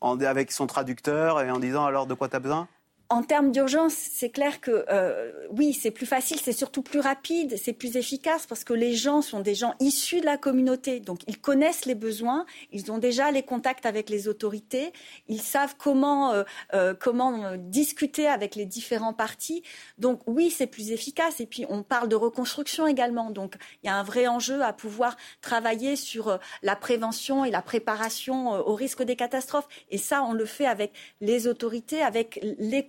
avec 0.00 0.52
son 0.52 0.66
traducteur 0.66 1.42
et 1.42 1.50
en 1.50 1.58
disant 1.58 1.84
alors 1.84 2.06
de 2.06 2.14
quoi 2.14 2.28
tu 2.28 2.36
as 2.36 2.40
besoin? 2.40 2.66
En 3.08 3.22
termes 3.22 3.52
d'urgence, 3.52 3.94
c'est 3.94 4.30
clair 4.30 4.60
que 4.60 4.84
euh, 4.90 5.30
oui, 5.50 5.72
c'est 5.72 5.92
plus 5.92 6.06
facile, 6.06 6.40
c'est 6.42 6.52
surtout 6.52 6.82
plus 6.82 6.98
rapide, 6.98 7.56
c'est 7.56 7.72
plus 7.72 7.96
efficace 7.96 8.46
parce 8.46 8.64
que 8.64 8.72
les 8.72 8.94
gens 8.94 9.22
sont 9.22 9.40
des 9.40 9.54
gens 9.54 9.74
issus 9.78 10.20
de 10.20 10.26
la 10.26 10.36
communauté, 10.36 10.98
donc 10.98 11.20
ils 11.28 11.38
connaissent 11.38 11.84
les 11.84 11.94
besoins, 11.94 12.46
ils 12.72 12.90
ont 12.90 12.98
déjà 12.98 13.30
les 13.30 13.44
contacts 13.44 13.86
avec 13.86 14.10
les 14.10 14.26
autorités, 14.26 14.92
ils 15.28 15.40
savent 15.40 15.76
comment 15.78 16.32
euh, 16.32 16.42
euh, 16.74 16.94
comment 16.98 17.56
discuter 17.56 18.26
avec 18.26 18.56
les 18.56 18.66
différents 18.66 19.12
partis. 19.12 19.62
Donc 19.98 20.20
oui, 20.26 20.50
c'est 20.50 20.66
plus 20.66 20.90
efficace. 20.90 21.40
Et 21.40 21.46
puis 21.46 21.64
on 21.68 21.84
parle 21.84 22.08
de 22.08 22.16
reconstruction 22.16 22.88
également, 22.88 23.30
donc 23.30 23.54
il 23.82 23.86
y 23.86 23.90
a 23.90 23.96
un 23.96 24.02
vrai 24.02 24.26
enjeu 24.26 24.62
à 24.62 24.72
pouvoir 24.72 25.16
travailler 25.42 25.94
sur 25.94 26.40
la 26.62 26.74
prévention 26.74 27.44
et 27.44 27.50
la 27.50 27.62
préparation 27.62 28.50
au 28.50 28.74
risque 28.74 29.04
des 29.04 29.16
catastrophes. 29.16 29.68
Et 29.90 29.98
ça, 29.98 30.24
on 30.24 30.32
le 30.32 30.44
fait 30.44 30.66
avec 30.66 30.92
les 31.20 31.46
autorités, 31.46 32.02
avec 32.02 32.40
les 32.42 32.84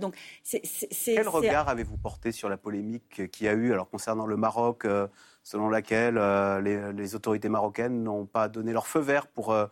Donc, 0.00 0.16
c'est, 0.42 0.62
Quel 1.04 1.28
regard 1.28 1.68
avez-vous 1.68 1.96
porté 1.96 2.32
sur 2.32 2.48
la 2.48 2.56
polémique 2.56 3.30
qu'il 3.30 3.46
y 3.46 3.48
a 3.48 3.52
eu 3.52 3.72
alors, 3.72 3.88
concernant 3.88 4.26
le 4.26 4.36
Maroc, 4.36 4.84
euh, 4.84 5.06
selon 5.42 5.68
laquelle 5.68 6.18
euh, 6.18 6.92
les, 6.92 7.14
autorités 7.14 7.48
marocaines 7.48 8.02
n'ont 8.02 8.26
pas 8.26 8.48
donné 8.48 8.72
leur 8.72 8.86
feu 8.86 9.00
vert 9.00 9.26
pour 9.26 9.52
euh, 9.52 9.66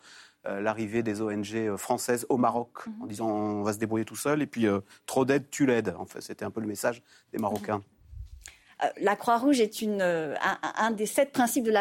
l'arrivée 0.45 1.03
des 1.03 1.21
ONG 1.21 1.77
françaises 1.77 2.27
au 2.29 2.37
Maroc, 2.37 2.87
mhm. 2.87 3.03
en 3.03 3.07
disant 3.07 3.29
on 3.29 3.63
va 3.63 3.73
se 3.73 3.79
débrouiller 3.79 4.05
tout 4.05 4.17
seul, 4.17 4.43
et 4.43 4.47
puis 4.47 4.67
trop 5.07 5.25
d'aide, 5.25 5.51
tu 5.51 5.67
l'aides. 5.67 5.95
En 5.99 6.07
fait, 6.07 6.21
c'était 6.21 6.45
un 6.45 6.51
peu 6.51 6.61
le 6.61 6.67
message 6.67 7.03
des 7.33 7.39
Marocains. 7.39 7.83
La 9.01 9.17
Croix-Rouge 9.17 9.61
est 9.61 9.83
une, 9.83 10.01
euh, 10.01 10.35
un, 10.77 10.91
des 10.91 11.07
sept 11.07 11.33
principes 11.33 11.65
de 11.65 11.73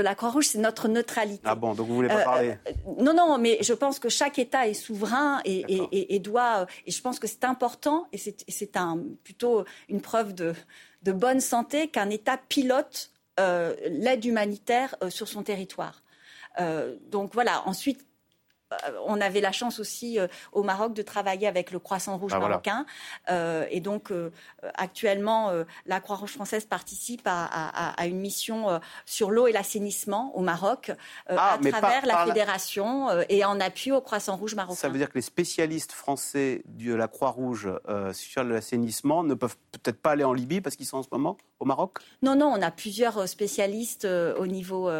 la 0.00 0.14
Croix-Rouge, 0.14 0.46
c'est 0.46 0.58
notre 0.58 0.88
neutralité. 0.88 1.42
Ah 1.44 1.54
bon, 1.54 1.74
donc 1.74 1.86
vous 1.86 1.94
voulez 1.94 2.08
pas 2.08 2.20
euh, 2.20 2.24
parler? 2.24 2.58
Non, 2.98 3.14
non, 3.14 3.38
mais 3.38 3.58
je 3.60 3.72
pense 3.74 3.98
que 3.98 4.08
chaque 4.08 4.38
État 4.38 4.66
est 4.66 4.74
souverain 4.74 5.40
et, 5.44 6.18
doit, 6.20 6.66
et 6.86 6.90
je 6.90 7.02
pense 7.02 7.18
que 7.18 7.26
c'est 7.26 7.44
important 7.44 8.06
et 8.12 8.18
c'est 8.18 8.76
un, 8.76 8.98
plutôt 9.24 9.64
une 9.88 10.00
preuve 10.00 10.34
de, 10.34 10.54
de 11.02 11.12
bonne 11.12 11.40
santé 11.40 11.88
qu'un 11.88 12.10
État 12.10 12.38
pilote 12.48 13.10
l'aide 13.38 14.24
humanitaire 14.24 14.96
sur 15.08 15.28
son 15.28 15.42
territoire. 15.42 16.02
donc 17.10 17.34
voilà. 17.34 17.62
Ensuite, 17.66 18.00
euh, 18.00 18.11
on 19.06 19.20
avait 19.20 19.40
la 19.40 19.52
chance 19.52 19.78
aussi 19.78 20.18
euh, 20.18 20.26
au 20.52 20.62
Maroc 20.62 20.94
de 20.94 21.02
travailler 21.02 21.46
avec 21.46 21.70
le 21.70 21.78
Croissant 21.78 22.16
Rouge 22.16 22.32
ah, 22.34 22.38
marocain. 22.38 22.86
Euh, 23.30 23.66
et 23.70 23.80
donc, 23.80 24.12
actuellement, 24.74 25.52
la 25.86 26.00
Croix-Rouge 26.00 26.32
française 26.32 26.64
participe 26.64 27.22
à, 27.26 28.06
une 28.06 28.18
mission 28.18 28.80
sur 29.04 29.30
l'eau 29.30 29.46
et 29.46 29.52
l'assainissement 29.52 30.36
au 30.36 30.40
Maroc 30.40 30.92
ah, 31.28 31.54
à 31.54 31.58
travers 31.58 32.06
la 32.06 32.26
fédération 32.26 33.08
et 33.28 33.44
en 33.44 33.60
appui 33.60 33.92
au 33.92 34.00
Croissant 34.00 34.36
Rouge 34.36 34.54
marocain. 34.54 34.76
Ça 34.76 34.88
veut 34.88 34.98
dire 34.98 35.08
que 35.08 35.14
les 35.14 35.22
spécialistes 35.22 35.92
français 35.92 36.62
de 36.66 36.94
la 36.94 37.08
Croix-Rouge 37.08 37.68
sur 38.12 38.44
l'assainissement 38.44 39.22
ne 39.22 39.34
peuvent 39.34 39.56
peut-être 39.72 40.00
pas 40.00 40.12
aller 40.12 40.24
en 40.24 40.32
Libye 40.32 40.60
parce 40.60 40.76
qu'ils 40.76 40.86
sont 40.86 40.98
en 40.98 41.02
ce 41.02 41.08
moment 41.12 41.36
au 41.60 41.64
Maroc? 41.64 41.98
Non, 42.22 42.36
non, 42.36 42.52
on 42.56 42.62
a 42.62 42.70
plusieurs 42.70 43.28
spécialistes 43.28 44.04
au 44.04 44.46
niveau 44.46 44.90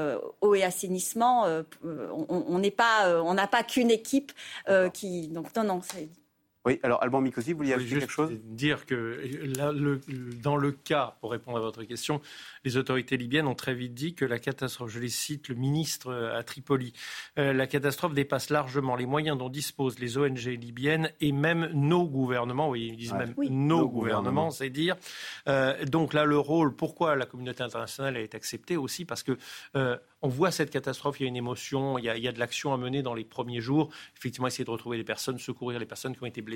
eau 0.40 0.54
et 0.54 0.62
assainissement. 0.62 1.46
on 1.82 2.58
n'est 2.58 2.70
pas, 2.70 3.22
on 3.22 3.34
n'a 3.34 3.46
pas 3.46 3.61
qu'une 3.62 3.90
équipe 3.90 4.32
euh, 4.68 4.88
qui. 4.90 5.28
Donc, 5.28 5.54
non, 5.56 5.64
non, 5.64 5.80
Oui, 6.64 6.78
alors 6.84 7.02
Alban 7.02 7.20
Mikosi, 7.20 7.52
vous 7.52 7.58
vouliez 7.58 7.74
ajouter 7.74 7.98
quelque 7.98 8.12
chose 8.12 8.30
Dire 8.44 8.86
que 8.86 9.20
dans 10.40 10.56
le 10.56 10.70
cas, 10.70 11.16
pour 11.20 11.32
répondre 11.32 11.58
à 11.58 11.60
votre 11.60 11.82
question, 11.82 12.20
les 12.64 12.76
autorités 12.76 13.16
libyennes 13.16 13.48
ont 13.48 13.56
très 13.56 13.74
vite 13.74 13.94
dit 13.94 14.14
que 14.14 14.24
la 14.24 14.38
catastrophe, 14.38 14.90
je 14.90 15.00
les 15.00 15.08
cite 15.08 15.48
le 15.48 15.56
ministre 15.56 16.12
euh, 16.12 16.38
à 16.38 16.44
Tripoli, 16.44 16.92
euh, 17.38 17.52
la 17.52 17.66
catastrophe 17.66 18.14
dépasse 18.14 18.50
largement 18.50 18.94
les 18.94 19.06
moyens 19.06 19.36
dont 19.36 19.48
disposent 19.48 19.98
les 19.98 20.18
ONG 20.18 20.38
libyennes 20.38 21.10
et 21.20 21.32
même 21.32 21.68
nos 21.74 22.06
gouvernements. 22.06 22.70
Oui, 22.70 22.90
ils 22.92 22.96
disent 22.96 23.14
même 23.14 23.34
nos, 23.50 23.88
gouvernements, 23.88 24.50
c'est 24.50 24.70
dire. 24.70 24.96
Euh, 25.48 25.84
donc 25.84 26.14
là, 26.14 26.24
le 26.24 26.38
rôle, 26.38 26.76
pourquoi 26.76 27.16
la 27.16 27.26
communauté 27.26 27.64
internationale 27.64 28.16
a 28.16 28.20
été 28.20 28.36
acceptée 28.36 28.76
aussi 28.76 29.04
parce 29.04 29.24
que 29.24 29.36
on 30.22 30.28
voit 30.28 30.52
cette 30.52 30.70
catastrophe, 30.70 31.18
il 31.18 31.24
y 31.24 31.26
a 31.26 31.28
une 31.28 31.36
émotion, 31.36 31.98
il 31.98 32.04
y 32.04 32.08
a, 32.28 32.32
de 32.32 32.38
l'action 32.38 32.72
à 32.72 32.76
mener 32.76 33.02
dans 33.02 33.14
les 33.14 33.24
premiers 33.24 33.60
jours. 33.60 33.90
Effectivement, 34.16 34.46
essayer 34.46 34.64
de 34.64 34.70
retrouver 34.70 34.96
les 34.96 35.04
personnes, 35.04 35.38
secourir 35.38 35.80
les 35.80 35.86
personnes 35.86 36.14
qui 36.14 36.22
ont 36.22 36.26
été 36.26 36.42
blessées, 36.42 36.51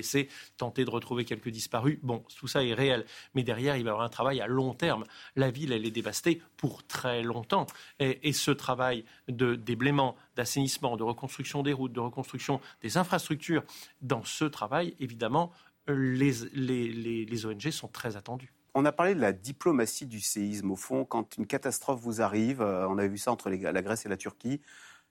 tenter 0.57 0.85
de 0.85 0.89
retrouver 0.89 1.25
quelques 1.25 1.49
disparus. 1.49 1.99
Bon, 2.03 2.23
tout 2.37 2.47
ça 2.47 2.63
est 2.63 2.73
réel. 2.73 3.05
Mais 3.35 3.43
derrière, 3.43 3.77
il 3.77 3.83
va 3.83 3.89
y 3.89 3.91
avoir 3.91 4.05
un 4.05 4.09
travail 4.09 4.41
à 4.41 4.47
long 4.47 4.73
terme. 4.73 5.03
La 5.35 5.51
ville, 5.51 5.71
elle 5.71 5.85
est 5.85 5.91
dévastée 5.91 6.41
pour 6.57 6.85
très 6.85 7.23
longtemps. 7.23 7.67
Et, 7.99 8.33
ce 8.33 8.51
travail 8.51 9.03
de 9.27 9.55
déblaiement, 9.55 10.15
d'assainissement, 10.35 10.95
de 10.97 11.03
reconstruction 11.03 11.63
des 11.63 11.73
routes, 11.73 11.93
de 11.93 11.99
reconstruction 11.99 12.61
des 12.81 12.97
infrastructures, 12.97 13.63
dans 14.01 14.23
ce 14.23 14.45
travail, 14.45 14.95
évidemment, 14.99 15.51
les, 15.87 16.31
les 16.53 17.45
ONG 17.45 17.69
sont 17.71 17.87
très 17.87 18.15
attendues. 18.17 18.53
On 18.79 18.85
a 18.85 18.91
parlé 18.91 19.15
de 19.15 19.19
la 19.19 19.33
diplomatie 19.33 20.05
du 20.05 20.21
séisme. 20.21 20.69
Au 20.69 20.75
fond, 20.75 21.03
quand 21.03 21.35
une 21.37 21.47
catastrophe 21.47 21.99
vous 21.99 22.21
arrive, 22.21 22.61
euh, 22.61 22.87
on 22.87 22.99
a 22.99 23.07
vu 23.07 23.17
ça 23.17 23.31
entre 23.31 23.49
la 23.49 23.81
Grèce 23.81 24.05
et 24.05 24.09
la 24.09 24.17
Turquie, 24.17 24.61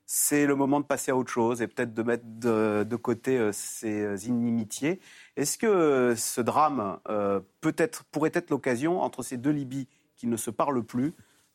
c'est 0.06 0.46
le 0.46 0.54
moment 0.54 0.78
de 0.80 0.86
passer 0.86 1.10
à 1.10 1.16
autre 1.16 1.30
chose 1.30 1.60
et 1.60 1.66
peut-être 1.66 1.92
de 1.92 2.02
mettre 2.02 2.24
de, 2.24 2.96
côté 2.96 3.38
euh, 3.38 3.50
ces 3.52 4.02
euh, 4.02 4.16
inimitiés. 4.24 5.00
Est-ce 5.36 5.58
que 5.58 6.14
ce 6.16 6.40
drame 6.40 6.98
peut-être, 7.60 8.04
pourrait 8.04 8.30
être 8.32 8.50
l'occasion, 8.50 9.00
entre 9.02 9.22
ces 9.22 9.36
deux 9.36 9.50
Libyes 9.50 9.88
qui 10.16 10.28
ne 10.28 10.36
se 10.36 10.50
parlent 10.50 10.84
plus, 10.84 11.14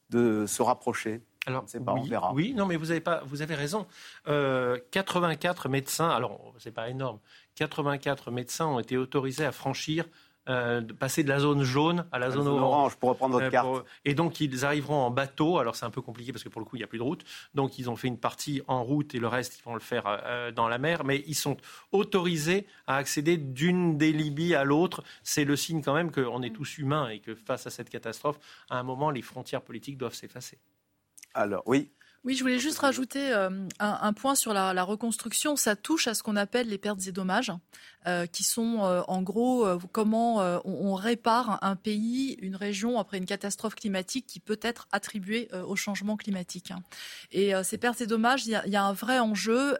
de 0.10 0.46
se 0.46 0.62
rapprocher? 0.62 1.22
Alors, 1.48 1.66
pas, 1.66 1.94
oui, 1.94 2.02
on 2.02 2.04
verra. 2.04 2.34
oui, 2.34 2.54
non, 2.54 2.68
mais 2.68 2.76
vous 2.76 2.92
avez, 2.92 3.00
pas, 3.00 3.24
vous 3.26 3.42
avez 3.42 3.56
raison. 3.56 3.88
84 4.26 5.70
médecins, 5.70 6.10
alors 6.10 6.54
c'est 6.60 6.72
pas 6.72 6.90
énorme, 6.90 7.20
84 7.56 8.30
médecins 8.30 8.68
ont 8.68 8.80
été 8.80 8.98
autorisés 8.98 9.46
à 9.46 9.52
franchir 9.52 10.06
euh, 10.50 10.82
passer 10.82 11.24
de 11.24 11.30
la 11.30 11.40
zone 11.40 11.62
jaune 11.62 12.08
à 12.12 12.18
la, 12.18 12.32
zone, 12.32 12.48
orange. 12.48 12.96
pour 12.96 13.10
reprendre 13.10 13.34
votre 13.34 13.46
euh, 13.46 13.50
carte. 13.52 13.86
et 14.06 14.16
donc 14.16 14.40
ils 14.42 14.66
arriveront 14.66 14.96
en 14.96 15.12
bateau. 15.12 15.60
Alors 15.60 15.76
c'est 15.76 15.86
un 15.86 15.92
peu 15.92 16.02
compliqué 16.02 16.32
parce 16.32 16.44
que 16.44 16.50
pour 16.50 16.62
le 16.62 16.66
coup 16.66 16.78
il 16.78 16.80
n'y 16.80 16.84
a 16.84 16.88
plus 16.88 16.98
de 16.98 17.04
route. 17.04 17.24
Donc 17.54 17.78
ils 17.78 17.90
ont 17.92 17.96
fait 17.96 18.08
une 18.08 18.18
partie 18.18 18.62
en 18.68 18.84
route 18.84 19.14
et 19.14 19.20
le 19.20 19.28
reste 19.28 19.60
ils 19.60 19.64
vont 19.64 19.76
le 19.76 19.80
faire 19.80 20.04
euh, 20.08 20.52
dans 20.52 20.68
la 20.68 20.80
mer. 20.80 21.04
Mais 21.04 21.24
ils 21.28 21.36
sont 21.36 21.58
autorisés 21.92 22.66
à 22.88 22.96
accéder 22.96 23.38
d'une 23.38 23.98
des 23.98 24.12
Libyes 24.12 24.56
à 24.56 24.64
l'autre. 24.64 25.04
C'est 25.22 25.46
le 25.46 25.56
signe 25.56 25.84
quand 25.84 25.94
même 25.94 26.12
qu'on 26.12 26.42
est 26.42 26.56
tous 26.56 26.80
humains 26.80 27.10
et 27.10 27.20
que 27.20 27.36
face 27.36 27.68
à 27.68 27.70
cette 27.70 27.90
catastrophe, 27.90 28.40
à 28.70 28.80
un 28.80 28.84
moment 28.84 29.12
les 29.12 29.22
frontières 29.22 29.62
politiques 29.62 29.98
doivent 29.98 30.16
s'effacer. 30.16 30.58
Alors 31.34 31.62
oui, 31.68 31.92
oui, 32.24 32.36
je 32.36 32.42
voulais 32.42 32.60
juste 32.60 32.80
rajouter 32.80 33.32
un, 33.80 34.14
point 34.14 34.36
sur 34.36 34.54
la, 34.54 34.84
reconstruction. 34.84 35.56
Ça 35.56 35.76
touche 35.76 36.08
à 36.08 36.14
ce 36.14 36.22
qu'on 36.22 36.36
appelle 36.36 36.68
les 36.68 36.78
pertes 36.78 37.08
et 37.08 37.12
dommages. 37.12 37.52
Euh, 38.08 38.26
qui 38.26 38.44
sont 38.44 38.80
euh, 38.84 39.04
en 39.08 39.22
gros 39.22 39.64
euh, 39.64 39.78
comment 39.92 40.38
on, 40.66 40.96
répare 40.96 41.60
un 41.62 41.76
pays, 41.76 42.36
une 42.42 42.56
région 42.56 42.98
après 42.98 43.20
une 43.20 43.28
catastrophe 43.28 43.76
climatique 43.76 44.26
qui 44.26 44.40
peut 44.40 44.60
être 44.64 44.88
attribuée 44.92 45.50
au 45.68 45.76
changement 45.76 46.18
climatique. 46.18 46.74
Et 47.32 47.54
ces 47.64 47.78
pertes 47.78 48.02
et 48.02 48.08
dommages, 48.08 48.46
il 48.46 48.52
y, 48.52 48.76
a, 48.76 48.84
un 48.84 48.94
vrai 48.94 49.20
enjeu. 49.20 49.78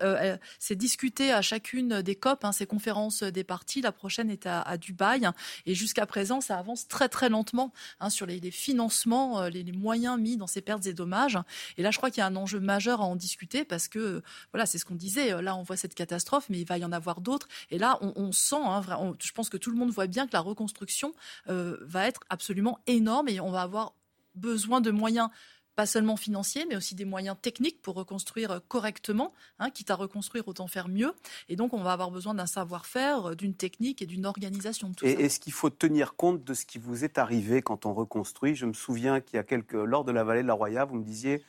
c'est 0.60 0.76
discuté 0.76 1.32
à 1.32 1.42
chacune 1.42 2.02
des 2.02 2.16
COP, 2.16 2.46
hein, 2.46 2.52
ces 2.52 2.66
conférences 2.66 3.24
des 3.24 3.44
parties. 3.44 3.82
La 3.82 3.92
prochaine 3.92 4.30
est 4.30 4.46
à, 4.46 4.78
Dubaï. 4.78 5.28
Et 5.66 5.76
jusqu'à 5.76 6.06
présent, 6.06 6.42
ça 6.42 6.58
avance 6.58 6.88
très 6.88 7.10
très 7.10 7.30
lentement 7.30 7.74
hein, 8.00 8.10
sur 8.10 8.26
les, 8.26 8.40
financements, 8.52 9.44
les, 9.48 9.64
les, 9.64 9.72
moyens 9.72 10.20
mis 10.20 10.38
dans 10.38 10.48
ces 10.48 10.62
pertes 10.62 10.86
et 10.86 10.94
dommages. 10.94 11.40
Et 11.78 11.84
là, 11.84 11.92
je 11.92 11.98
crois 11.98 12.10
qu'il 12.10 12.20
y 12.20 12.24
a 12.24 12.28
un 12.28 12.31
enjeu 12.36 12.60
majeur 12.60 13.02
à 13.02 13.06
en 13.06 13.16
discuter 13.16 13.64
parce 13.64 13.88
que, 13.88 14.22
voilà, 14.52 14.66
c'est 14.66 14.78
ce 14.78 14.86
qu'on 14.86 14.96
disait. 14.96 15.42
Là, 15.42 15.56
on 15.56 15.64
voit 15.64 15.78
cette 15.78 15.96
catastrophe, 15.96 16.48
mais 16.50 16.60
il 16.60 16.66
va 16.66 16.78
y 16.78 16.86
en 16.86 16.92
avoir 16.92 17.22
d'autres. 17.22 17.48
Et 17.70 17.78
là, 17.78 17.98
on, 18.02 18.14
on, 18.16 18.32
sent, 18.32 18.56
hein, 18.60 18.82
je 19.20 19.32
pense 19.32 19.50
que 19.50 19.58
tout 19.58 19.72
le 19.72 19.78
monde 19.78 19.92
voit 19.92 20.08
bien 20.08 20.28
que 20.28 20.34
la 20.34 20.42
reconstruction 20.42 21.14
euh, 21.50 21.78
va 21.82 22.08
être 22.08 22.22
absolument 22.30 22.80
énorme 22.88 23.30
et 23.30 23.40
on 23.40 23.52
va 23.52 23.62
avoir 23.62 23.94
besoin 24.36 24.82
de 24.82 24.92
moyens 24.92 25.30
pas 25.76 25.86
seulement 25.86 26.18
financiers, 26.18 26.66
mais 26.68 26.76
aussi 26.76 26.96
des 26.96 27.06
moyens 27.06 27.38
techniques 27.42 27.82
pour 27.82 27.96
reconstruire 27.96 28.62
correctement. 28.68 29.34
Hein, 29.60 29.70
quitte 29.70 29.90
à 29.90 29.96
reconstruire, 29.96 30.48
autant 30.48 30.68
faire 30.68 30.90
mieux. 30.90 31.14
Et 31.48 31.56
donc, 31.56 31.74
on 31.74 31.82
va 31.82 31.94
avoir 31.94 32.12
besoin 32.12 32.34
d'un 32.34 32.46
savoir-faire, 32.46 33.36
d'une 33.36 33.56
technique 33.56 34.02
et 34.02 34.06
d'une 34.06 34.26
organisation. 34.26 34.92
et 35.02 35.12
est-ce 35.12 35.40
qu'il 35.40 35.54
faut 35.54 35.70
tenir 35.70 36.16
compte 36.16 36.44
de 36.44 36.54
ce 36.54 36.66
qui 36.66 36.78
vous 36.78 37.04
est 37.04 37.18
arrivé 37.18 37.62
quand 37.62 37.86
on 37.86 37.94
reconstruit? 37.94 38.56
Je 38.56 38.66
me 38.66 38.74
souviens 38.74 39.22
qu'il 39.22 39.38
y 39.38 39.40
a 39.40 39.44
quelques, 39.44 39.74
lors 39.74 40.04
de 40.04 40.12
la 40.12 40.24
vallée 40.24 40.44
de 40.44 40.48
la 40.48 40.54
Roya, 40.54 40.86
vous 40.86 40.96
me 40.96 41.06
disiez 41.06 41.42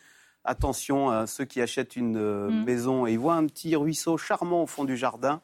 attention 0.45 1.11
à 1.11 1.27
ceux 1.27 1.45
qui 1.45 1.61
achètent 1.61 1.97
une 1.97 2.17
euh, 2.17 2.49
mmh. 2.49 2.65
maison 2.65 3.07
et 3.07 3.13
ils 3.13 3.19
voient 3.19 3.35
un 3.35 3.47
petit 3.47 3.77
ruisseau 3.77 4.17
charmant 4.17 4.63
au 4.63 4.67
fond 4.67 4.85
du 4.85 4.97
jardin 4.97 5.41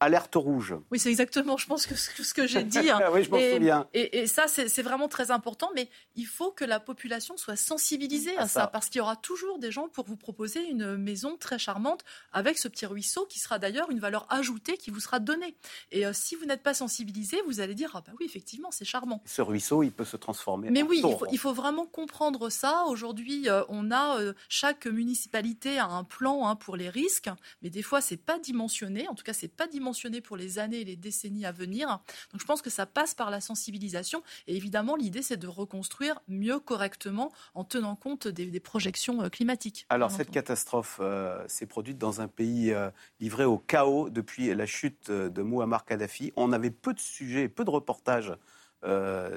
alerte 0.00 0.34
rouge. 0.34 0.74
Oui, 0.90 0.98
c'est 0.98 1.10
exactement, 1.10 1.56
je 1.56 1.66
pense, 1.66 1.86
que 1.86 1.94
ce 1.94 2.34
que 2.34 2.46
j'ai 2.46 2.64
dit. 2.64 2.90
Hein. 2.90 3.00
oui, 3.12 3.24
je 3.24 3.30
m'en 3.30 3.38
souviens. 3.38 3.88
Et, 3.94 4.26
ça, 4.26 4.46
c'est 4.48 4.82
vraiment 4.82 5.08
très 5.08 5.30
important, 5.30 5.70
mais 5.74 5.88
il 6.14 6.26
faut 6.26 6.50
que 6.50 6.64
la 6.64 6.80
population 6.80 7.36
soit 7.36 7.56
sensibilisée 7.56 8.36
à, 8.36 8.48
ça, 8.48 8.66
parce 8.66 8.88
qu'il 8.88 8.98
y 8.98 9.02
aura 9.02 9.16
toujours 9.16 9.58
des 9.58 9.70
gens 9.70 9.88
pour 9.88 10.06
vous 10.06 10.16
proposer 10.16 10.66
une 10.68 10.96
maison 10.96 11.36
très 11.36 11.58
charmante 11.58 12.04
avec 12.32 12.58
ce 12.58 12.68
petit 12.68 12.86
ruisseau 12.86 13.26
qui 13.26 13.38
sera 13.38 13.58
d'ailleurs 13.58 13.90
une 13.90 14.00
valeur 14.00 14.26
ajoutée 14.30 14.76
qui 14.76 14.90
vous 14.90 15.00
sera 15.00 15.20
donnée. 15.20 15.56
Et 15.92 16.06
euh, 16.06 16.12
si 16.12 16.34
vous 16.34 16.44
n'êtes 16.44 16.62
pas 16.62 16.74
sensibilisé, 16.74 17.38
vous 17.46 17.60
allez 17.60 17.74
dire, 17.74 17.90
ah 17.94 18.02
bah 18.04 18.12
oui, 18.18 18.26
effectivement, 18.26 18.70
c'est 18.70 18.84
charmant. 18.84 19.22
Ce 19.24 19.42
ruisseau, 19.42 19.82
il 19.82 19.92
peut 19.92 20.04
se 20.04 20.16
transformer. 20.16 20.70
Mais 20.70 20.82
oui, 20.82 21.02
il 21.30 21.38
faut, 21.38 21.54
vraiment 21.54 21.86
comprendre 21.86 22.50
ça. 22.50 22.84
Aujourd'hui, 22.88 23.48
euh, 23.48 23.62
on 23.68 23.92
a, 23.92 24.18
euh, 24.18 24.32
chaque 24.48 24.86
municipalité 24.86 25.78
a 25.78 25.86
un 25.86 26.02
plan 26.02 26.48
hein, 26.48 26.56
pour 26.56 26.76
les 26.76 26.88
risques, 26.88 27.30
mais 27.62 27.70
des 27.70 27.82
fois, 27.82 28.00
c'est 28.00 28.16
pas 28.16 28.40
dimensionné. 28.40 29.06
En 29.08 29.14
tout 29.14 29.22
cas, 29.22 29.32
c'est 29.32 29.46
pas 29.46 29.68
dimensionné 29.68 29.83
pour 30.22 30.36
les 30.36 30.58
années 30.58 30.80
et 30.80 30.84
les 30.84 30.96
décennies 30.96 31.46
à 31.46 31.52
venir. 31.52 31.88
Donc 32.32 32.40
je 32.40 32.46
pense 32.46 32.62
que 32.62 32.70
ça 32.70 32.86
passe 32.86 33.14
par 33.14 33.30
la 33.30 33.40
sensibilisation. 33.40 34.22
Et 34.46 34.56
évidemment, 34.56 34.96
l'idée, 34.96 35.22
c'est 35.22 35.36
de 35.36 35.46
reconstruire 35.46 36.20
mieux, 36.28 36.58
correctement, 36.58 37.32
en 37.54 37.64
tenant 37.64 37.96
compte 37.96 38.28
des, 38.28 38.60
projections 38.60 39.22
euh, 39.22 39.28
climatiques. 39.28 39.86
Alors 39.88 40.10
cette 40.10 40.30
catastrophe 40.30 40.98
euh, 41.00 41.42
s'est 41.48 41.66
produite 41.66 41.98
dans 41.98 42.20
un 42.20 42.28
pays 42.28 42.72
euh, 42.72 42.90
livré 43.20 43.44
au 43.44 43.58
chaos 43.58 44.10
depuis 44.10 44.54
la 44.54 44.66
chute 44.66 45.10
de 45.10 45.42
Muammar 45.42 45.84
Kadhafi. 45.84 46.32
On 46.36 46.52
avait 46.52 46.70
peu 46.70 46.94
de 46.94 47.00
sujets, 47.00 47.48
peu 47.48 47.64
de 47.64 47.70
reportages 47.70 48.32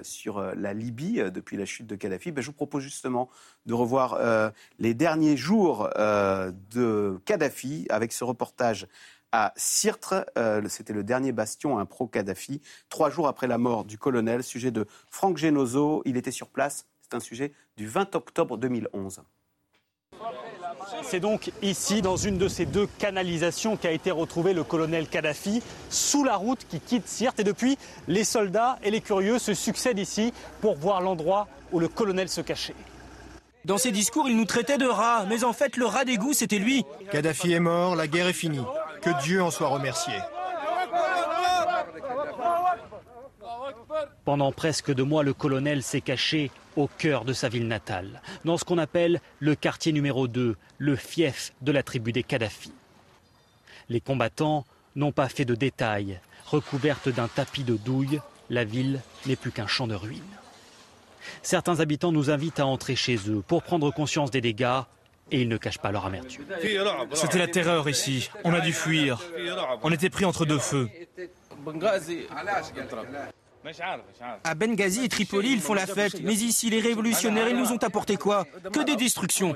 sur 0.03 0.41
la 0.41 0.73
Libye 0.73 1.21
depuis 1.33 1.55
la 1.55 1.63
chute 1.63 1.87
de 1.87 1.95
Kadhafi, 1.95 2.33
ben, 2.33 2.41
je 2.41 2.47
vous 2.47 2.53
propose 2.53 2.83
justement 2.83 3.29
de 3.65 3.73
revoir 3.73 4.51
les 4.77 4.93
derniers 4.93 5.37
jours 5.37 5.89
de 5.95 7.17
Kadhafi 7.23 7.87
avec 7.89 8.11
ce 8.11 8.25
reportage 8.25 8.87
à 9.31 9.53
Sirtre. 9.55 10.25
Euh, 10.37 10.61
c'était 10.67 10.93
le 10.93 11.03
dernier 11.03 11.31
bastion, 11.31 11.79
un 11.79 11.85
pro-Kadhafi. 11.85 12.61
Trois 12.89 13.09
jours 13.09 13.27
après 13.27 13.47
la 13.47 13.57
mort 13.57 13.85
du 13.85 13.97
colonel, 13.97 14.43
sujet 14.43 14.71
de 14.71 14.85
Franck 15.09 15.37
Genozo. 15.37 16.01
Il 16.05 16.17
était 16.17 16.31
sur 16.31 16.47
place. 16.47 16.85
C'est 17.01 17.15
un 17.15 17.19
sujet 17.19 17.53
du 17.77 17.87
20 17.87 18.15
octobre 18.15 18.57
2011. 18.57 19.21
C'est 21.03 21.19
donc 21.19 21.51
ici, 21.61 22.01
dans 22.01 22.17
une 22.17 22.37
de 22.37 22.47
ces 22.47 22.65
deux 22.65 22.87
canalisations, 22.97 23.77
qu'a 23.77 23.91
été 23.91 24.11
retrouvé 24.11 24.53
le 24.53 24.63
colonel 24.63 25.07
Kadhafi, 25.07 25.61
sous 25.89 26.23
la 26.23 26.35
route 26.35 26.65
qui 26.67 26.79
quitte 26.79 27.07
Sirte. 27.07 27.39
Et 27.39 27.43
depuis, 27.43 27.77
les 28.07 28.23
soldats 28.23 28.77
et 28.83 28.91
les 28.91 29.01
curieux 29.01 29.39
se 29.39 29.53
succèdent 29.53 29.99
ici 29.99 30.33
pour 30.61 30.75
voir 30.77 31.01
l'endroit 31.01 31.47
où 31.71 31.79
le 31.79 31.87
colonel 31.87 32.29
se 32.29 32.41
cachait. 32.41 32.75
Dans 33.65 33.77
ses 33.77 33.91
discours, 33.91 34.29
il 34.29 34.37
nous 34.37 34.45
traitait 34.45 34.77
de 34.77 34.85
rats, 34.85 35.25
mais 35.27 35.43
en 35.43 35.51
fait, 35.51 35.75
le 35.75 35.85
rat 35.85 36.05
d'égout, 36.05 36.33
c'était 36.33 36.59
lui. 36.59 36.85
Kadhafi 37.11 37.51
est 37.51 37.59
mort, 37.59 37.95
la 37.95 38.07
guerre 38.07 38.27
est 38.27 38.33
finie. 38.33 38.63
Que 39.07 39.23
Dieu 39.23 39.41
en 39.41 39.51
soit 39.51 39.69
remercié. 39.69 40.15
Pendant 44.25 44.51
presque 44.51 44.93
deux 44.93 45.05
mois, 45.05 45.23
le 45.23 45.33
colonel 45.33 45.81
s'est 45.81 46.01
caché 46.01 46.51
au 46.75 46.89
cœur 46.89 47.23
de 47.23 47.31
sa 47.31 47.47
ville 47.47 47.69
natale, 47.69 48.21
dans 48.43 48.57
ce 48.57 48.65
qu'on 48.65 48.77
appelle 48.77 49.21
le 49.39 49.55
quartier 49.55 49.93
numéro 49.93 50.27
2, 50.27 50.57
le 50.77 50.95
fief 50.97 51.53
de 51.61 51.71
la 51.71 51.83
tribu 51.83 52.11
des 52.11 52.23
Kadhafi. 52.23 52.73
Les 53.87 54.01
combattants 54.01 54.65
n'ont 54.97 55.13
pas 55.13 55.29
fait 55.29 55.45
de 55.45 55.55
détails. 55.55 56.19
Recouverte 56.45 57.07
d'un 57.07 57.29
tapis 57.29 57.63
de 57.63 57.77
douille, 57.77 58.19
la 58.49 58.65
ville 58.65 58.99
n'est 59.25 59.37
plus 59.37 59.53
qu'un 59.53 59.67
champ 59.67 59.87
de 59.87 59.95
ruines. 59.95 60.21
Certains 61.43 61.79
habitants 61.79 62.11
nous 62.11 62.29
invitent 62.29 62.59
à 62.59 62.65
entrer 62.65 62.97
chez 62.97 63.15
eux 63.29 63.41
pour 63.47 63.63
prendre 63.63 63.89
conscience 63.89 64.31
des 64.31 64.41
dégâts 64.41 64.81
et 65.31 65.41
ils 65.41 65.49
ne 65.49 65.57
cachent 65.57 65.79
pas 65.79 65.91
leur 65.91 66.05
amertume. 66.05 66.45
C'était 67.13 67.39
la 67.39 67.47
terreur 67.47 67.89
ici. 67.89 68.29
On 68.43 68.53
a 68.53 68.59
dû 68.59 68.73
fuir. 68.73 69.21
On 69.83 69.91
était 69.91 70.09
pris 70.09 70.25
entre 70.25 70.45
deux 70.45 70.59
feux. 70.59 70.89
À 74.43 74.55
Benghazi 74.55 75.05
et 75.05 75.09
Tripoli, 75.09 75.51
ils 75.51 75.61
font 75.61 75.73
la 75.73 75.87
fête. 75.87 76.21
Mais 76.21 76.35
ici, 76.35 76.69
les 76.69 76.79
révolutionnaires, 76.79 77.49
ils 77.49 77.57
nous 77.57 77.71
ont 77.71 77.83
apporté 77.83 78.15
quoi? 78.15 78.45
Que 78.71 78.83
des 78.83 78.95
destructions. 78.95 79.53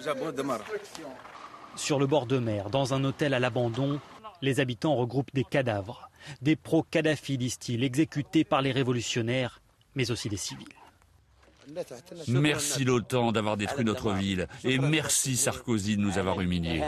Sur 1.76 2.00
le 2.00 2.08
bord 2.08 2.26
de 2.26 2.38
mer, 2.38 2.70
dans 2.70 2.94
un 2.94 3.04
hôtel 3.06 3.34
à 3.34 3.40
l'abandon, 3.40 4.02
les 4.42 4.60
habitants 4.60 4.96
regroupent 4.96 5.34
des 5.34 5.46
cadavres. 5.46 6.10
Des 6.42 6.56
pro-Kadhafi, 6.56 7.38
disent-ils, 7.38 7.84
exécutés 7.84 8.44
par 8.44 8.62
les 8.62 8.72
révolutionnaires, 8.72 9.62
mais 9.96 10.12
aussi 10.12 10.30
des 10.30 10.38
civils. 10.38 10.68
Merci 12.28 12.84
l'OTAN 12.84 13.32
d'avoir 13.32 13.58
détruit 13.58 13.86
notre 13.86 14.14
ville 14.14 14.48
et 14.64 14.80
merci 14.80 15.38
Sarkozy 15.38 15.98
de 15.98 16.02
nous 16.02 16.18
avoir 16.18 16.42
humiliés. 16.42 16.84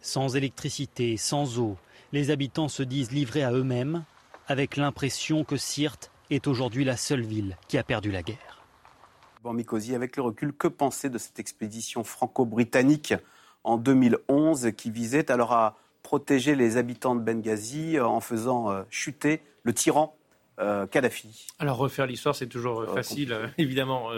Sans 0.00 0.36
électricité, 0.36 1.16
sans 1.16 1.58
eau, 1.58 1.76
les 2.12 2.30
habitants 2.30 2.68
se 2.68 2.82
disent 2.82 3.10
livrés 3.10 3.42
à 3.42 3.52
eux-mêmes, 3.52 4.04
avec 4.46 4.76
l'impression 4.76 5.44
que 5.44 5.56
Sirte 5.56 6.10
est 6.30 6.46
aujourd'hui 6.46 6.84
la 6.84 6.96
seule 6.96 7.22
ville 7.22 7.56
qui 7.68 7.78
a 7.78 7.82
perdu 7.82 8.10
la 8.10 8.22
guerre. 8.22 8.62
Bon, 9.42 9.52
Mikosi, 9.52 9.94
avec 9.94 10.16
le 10.16 10.22
recul, 10.22 10.52
que 10.52 10.68
penser 10.68 11.10
de 11.10 11.18
cette 11.18 11.38
expédition 11.38 12.04
franco-britannique 12.04 13.14
en 13.62 13.76
2011 13.76 14.72
qui 14.76 14.90
visait 14.90 15.30
alors 15.30 15.52
à 15.52 15.76
protéger 16.02 16.54
les 16.54 16.76
habitants 16.76 17.14
de 17.14 17.20
Benghazi 17.20 17.98
en 17.98 18.20
faisant 18.20 18.70
euh, 18.70 18.82
chuter 18.90 19.42
le 19.62 19.72
tyran 19.72 20.16
euh, 20.60 20.86
Kadhafi 20.86 21.46
Alors 21.58 21.78
refaire 21.78 22.06
l'histoire, 22.06 22.36
c'est 22.36 22.46
toujours 22.46 22.80
euh, 22.80 22.94
facile, 22.94 23.32
euh, 23.32 23.48
évidemment, 23.58 24.10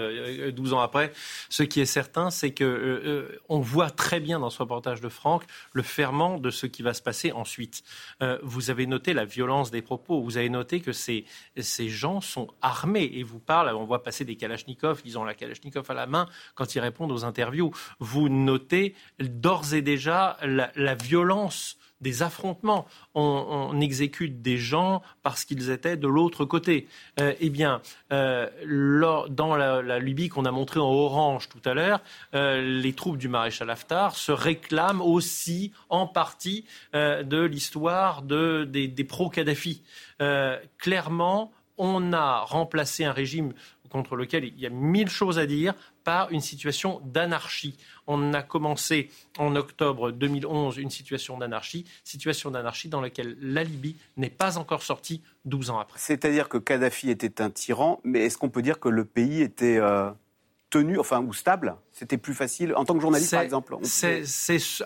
12 0.52 0.74
ans 0.74 0.80
après. 0.80 1.12
Ce 1.48 1.62
qui 1.62 1.80
est 1.80 1.86
certain, 1.86 2.30
c'est 2.30 2.52
que 2.52 3.38
on 3.48 3.60
voit 3.60 3.90
très 3.90 4.20
bien 4.20 4.38
dans 4.40 4.50
ce 4.50 4.58
reportage 4.58 5.00
de 5.00 5.08
Franck 5.08 5.44
le 5.72 5.82
ferment 5.82 6.38
de 6.38 6.50
ce 6.50 6.66
qui 6.66 6.82
va 6.82 6.94
se 6.94 7.02
passer 7.02 7.32
ensuite. 7.32 7.82
vous 8.42 8.70
avez 8.70 8.86
noté 8.86 9.14
la 9.14 9.24
violence 9.24 9.70
des 9.70 9.82
propos. 9.82 10.20
Vous 10.22 10.36
avez 10.36 10.48
noté 10.48 10.80
que 10.80 10.92
ces, 10.92 11.24
ces 11.58 11.88
gens 11.88 12.20
sont 12.20 12.48
armés 12.62 13.10
et 13.14 13.22
vous 13.22 13.38
parlent. 13.38 13.74
On 13.74 13.84
voit 13.84 14.02
passer 14.02 14.24
des 14.24 14.36
kalachnikovs, 14.36 15.02
ils 15.04 15.18
ont 15.18 15.24
la 15.24 15.34
kalachnikov 15.34 15.90
à 15.90 15.94
la 15.94 16.06
main 16.06 16.28
quand 16.54 16.74
ils 16.74 16.80
répondent 16.80 17.12
aux 17.12 17.24
interviews. 17.24 17.72
Vous 17.98 18.28
notez 18.28 18.94
d'ores 19.18 19.74
et 19.74 19.82
déjà 19.82 20.36
la, 20.42 20.70
la 20.74 20.94
violence 20.94 21.78
des 22.00 22.22
affrontements. 22.22 22.86
On, 23.14 23.80
exécute 23.80 24.42
des 24.42 24.58
gens 24.58 25.02
parce 25.22 25.44
qu'ils 25.44 25.70
étaient 25.70 25.96
de 25.96 26.08
l'autre 26.08 26.44
côté. 26.44 26.88
Euh, 27.20 27.34
eh 27.40 27.50
bien, 27.50 27.80
euh, 28.12 28.48
dans 29.28 29.56
la, 29.56 29.98
Libye 29.98 30.28
qu'on 30.28 30.44
a 30.44 30.50
montré 30.50 30.80
en 30.80 30.90
orange 30.90 31.48
tout 31.48 31.60
à 31.64 31.74
l'heure, 31.74 32.00
euh, 32.34 32.60
les 32.62 32.92
troupes 32.92 33.18
du 33.18 33.28
maréchal 33.28 33.70
Haftar 33.70 34.16
se 34.16 34.32
réclament 34.32 35.00
aussi 35.00 35.72
en 35.88 36.06
partie 36.06 36.64
de 36.92 37.42
l'histoire 37.42 38.22
des, 38.22 38.88
des 38.88 39.04
pro-Kadhafi. 39.04 39.82
clairement, 40.78 41.52
on 41.78 42.12
a 42.12 42.40
remplacé 42.40 43.04
un 43.04 43.12
régime 43.12 43.52
contre 43.88 44.16
lequel 44.16 44.44
il 44.44 44.58
y 44.58 44.66
a 44.66 44.70
mille 44.70 45.08
choses 45.08 45.38
à 45.38 45.46
dire 45.46 45.74
par 46.04 46.30
une 46.30 46.40
situation 46.40 47.00
d'anarchie. 47.04 47.76
On 48.06 48.34
a 48.34 48.42
commencé 48.42 49.10
en 49.38 49.56
octobre 49.56 50.12
2011 50.12 50.78
une 50.78 50.90
situation 50.90 51.38
d'anarchie, 51.38 51.84
situation 52.04 52.50
d'anarchie 52.50 52.88
dans 52.88 53.00
laquelle 53.00 53.36
la 53.40 53.64
Libye 53.64 53.96
n'est 54.16 54.30
pas 54.30 54.58
encore 54.58 54.82
sortie 54.82 55.22
12 55.44 55.70
ans 55.70 55.78
après. 55.78 55.98
C'est-à-dire 55.98 56.48
que 56.48 56.58
Kadhafi 56.58 57.10
était 57.10 57.40
un 57.40 57.50
tyran, 57.50 58.00
mais 58.04 58.20
est-ce 58.20 58.38
qu'on 58.38 58.50
peut 58.50 58.62
dire 58.62 58.78
que 58.78 58.88
le 58.88 59.04
pays 59.04 59.42
était 59.42 59.78
euh, 59.78 60.10
tenu, 60.76 60.98
enfin, 60.98 61.22
ou 61.22 61.32
stable 61.32 61.76
C'était 61.92 62.18
plus 62.18 62.34
facile, 62.34 62.74
en 62.76 62.84
tant 62.84 62.94
que 62.94 63.00
journaliste 63.00 63.30
par 63.30 63.42
exemple 63.42 63.76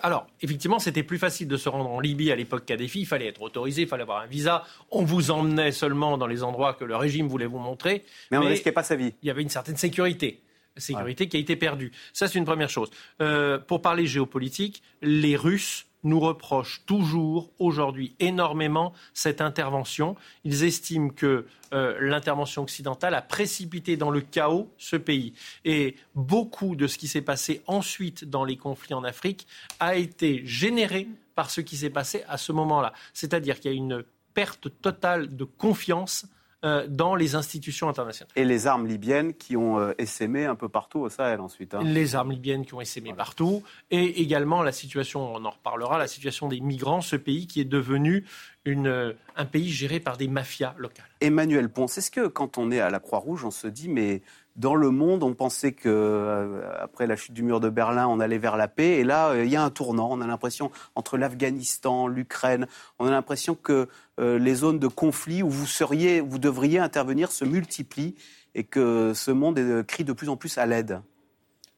Alors, 0.03 0.27
effectivement, 0.41 0.79
c'était 0.79 1.03
plus 1.03 1.17
facile 1.17 1.47
de 1.47 1.57
se 1.57 1.69
rendre 1.69 1.89
en 1.89 1.99
Libye 1.99 2.31
à 2.31 2.35
l'époque 2.35 2.65
Kadhafi, 2.65 3.01
il 3.01 3.05
fallait 3.05 3.27
être 3.27 3.41
autorisé, 3.41 3.83
il 3.83 3.87
fallait 3.87 4.03
avoir 4.03 4.21
un 4.21 4.27
visa, 4.27 4.63
on 4.89 5.03
vous 5.03 5.31
emmenait 5.31 5.71
seulement 5.71 6.17
dans 6.17 6.27
les 6.27 6.43
endroits 6.43 6.73
que 6.73 6.85
le 6.85 6.95
régime 6.95 7.27
voulait 7.27 7.45
vous 7.45 7.59
montrer. 7.59 8.03
Mais 8.31 8.37
on 8.37 8.43
ne 8.43 8.49
risquait 8.49 8.71
pas 8.71 8.83
sa 8.83 8.95
vie. 8.95 9.13
Il 9.21 9.27
y 9.27 9.31
avait 9.31 9.41
une 9.41 9.49
certaine 9.49 9.77
sécurité 9.77 10.43
sécurité 10.77 11.27
qui 11.27 11.35
a 11.35 11.39
été 11.39 11.57
perdue. 11.57 11.91
Ça, 12.13 12.29
c'est 12.29 12.39
une 12.39 12.45
première 12.45 12.69
chose. 12.69 12.89
Euh, 13.21 13.59
pour 13.59 13.81
parler 13.81 14.05
géopolitique, 14.05 14.81
les 15.01 15.35
Russes 15.35 15.85
nous 16.03 16.19
reprochent 16.19 16.83
toujours 16.85 17.51
aujourd'hui 17.59 18.15
énormément 18.19 18.93
cette 19.13 19.41
intervention. 19.41 20.15
Ils 20.43 20.63
estiment 20.63 21.09
que 21.09 21.45
euh, 21.73 21.97
l'intervention 22.01 22.63
occidentale 22.63 23.13
a 23.13 23.21
précipité 23.21 23.97
dans 23.97 24.09
le 24.09 24.21
chaos 24.21 24.71
ce 24.77 24.95
pays. 24.95 25.33
Et 25.65 25.95
beaucoup 26.15 26.75
de 26.75 26.87
ce 26.87 26.97
qui 26.97 27.07
s'est 27.07 27.21
passé 27.21 27.61
ensuite 27.67 28.25
dans 28.25 28.43
les 28.43 28.57
conflits 28.57 28.93
en 28.93 29.03
Afrique 29.03 29.47
a 29.79 29.95
été 29.95 30.41
généré 30.45 31.07
par 31.35 31.49
ce 31.49 31.61
qui 31.61 31.77
s'est 31.77 31.89
passé 31.89 32.23
à 32.27 32.37
ce 32.37 32.51
moment-là. 32.51 32.93
C'est-à-dire 33.13 33.59
qu'il 33.59 33.71
y 33.71 33.73
a 33.73 33.77
une 33.77 34.03
perte 34.33 34.69
totale 34.81 35.35
de 35.35 35.43
confiance 35.43 36.25
euh, 36.63 36.85
dans 36.87 37.15
les 37.15 37.33
institutions 37.33 37.89
internationales. 37.89 38.31
Et 38.35 38.45
les 38.45 38.67
armes 38.67 38.85
libyennes 38.85 39.33
qui 39.33 39.57
ont 39.57 39.79
euh, 39.79 39.93
essaimé 39.97 40.45
un 40.45 40.53
peu 40.53 40.69
partout 40.69 40.99
au 40.99 41.09
Sahel 41.09 41.39
ensuite. 41.39 41.73
Hein. 41.73 41.81
Les 41.83 42.13
armes 42.13 42.31
libyennes 42.31 42.65
qui 42.65 42.75
ont 42.75 42.81
essaimé 42.81 43.13
partout. 43.15 43.63
Et 43.89 44.21
également 44.21 44.61
la 44.61 44.71
situation, 44.71 45.33
on 45.33 45.43
en 45.43 45.49
reparlera, 45.49 45.97
la 45.97 46.07
situation 46.07 46.47
des 46.47 46.59
migrants, 46.59 47.01
ce 47.01 47.15
pays 47.15 47.47
qui 47.47 47.61
est 47.61 47.65
devenu 47.65 48.25
une, 48.65 48.87
euh, 48.87 49.13
un 49.35 49.45
pays 49.45 49.69
géré 49.69 49.99
par 49.99 50.17
des 50.17 50.27
mafias 50.27 50.75
locales. 50.77 51.05
Emmanuel 51.19 51.69
Ponce, 51.69 51.97
est-ce 51.97 52.11
que 52.11 52.27
quand 52.27 52.59
on 52.59 52.69
est 52.69 52.79
à 52.79 52.91
la 52.91 52.99
Croix-Rouge, 52.99 53.43
on 53.43 53.51
se 53.51 53.67
dit 53.67 53.89
mais 53.89 54.21
dans 54.55 54.75
le 54.75 54.89
monde, 54.91 55.23
on 55.23 55.33
pensait 55.33 55.71
que 55.71 55.87
euh, 55.89 56.61
après 56.79 57.07
la 57.07 57.15
chute 57.15 57.33
du 57.33 57.43
mur 57.43 57.59
de 57.59 57.69
Berlin, 57.69 58.07
on 58.07 58.19
allait 58.19 58.37
vers 58.37 58.57
la 58.57 58.67
paix. 58.67 58.99
Et 58.99 59.03
là, 59.03 59.29
euh, 59.29 59.45
il 59.45 59.51
y 59.51 59.55
a 59.55 59.63
un 59.63 59.69
tournant. 59.69 60.09
On 60.11 60.21
a 60.21 60.27
l'impression 60.27 60.71
entre 60.95 61.17
l'Afghanistan, 61.17 62.07
l'Ukraine, 62.07 62.67
on 62.99 63.07
a 63.07 63.11
l'impression 63.11 63.55
que 63.55 63.87
euh, 64.19 64.37
les 64.37 64.55
zones 64.55 64.79
de 64.79 64.87
conflit 64.87 65.41
où 65.41 65.49
vous 65.49 65.65
seriez, 65.65 66.21
vous 66.21 66.39
devriez 66.39 66.79
intervenir 66.79 67.31
se 67.31 67.45
multiplient 67.45 68.15
et 68.53 68.63
que 68.63 69.13
ce 69.15 69.31
monde 69.31 69.83
crie 69.87 70.03
de 70.03 70.13
plus 70.13 70.27
en 70.27 70.35
plus 70.35 70.57
à 70.57 70.65
l'aide. 70.65 71.01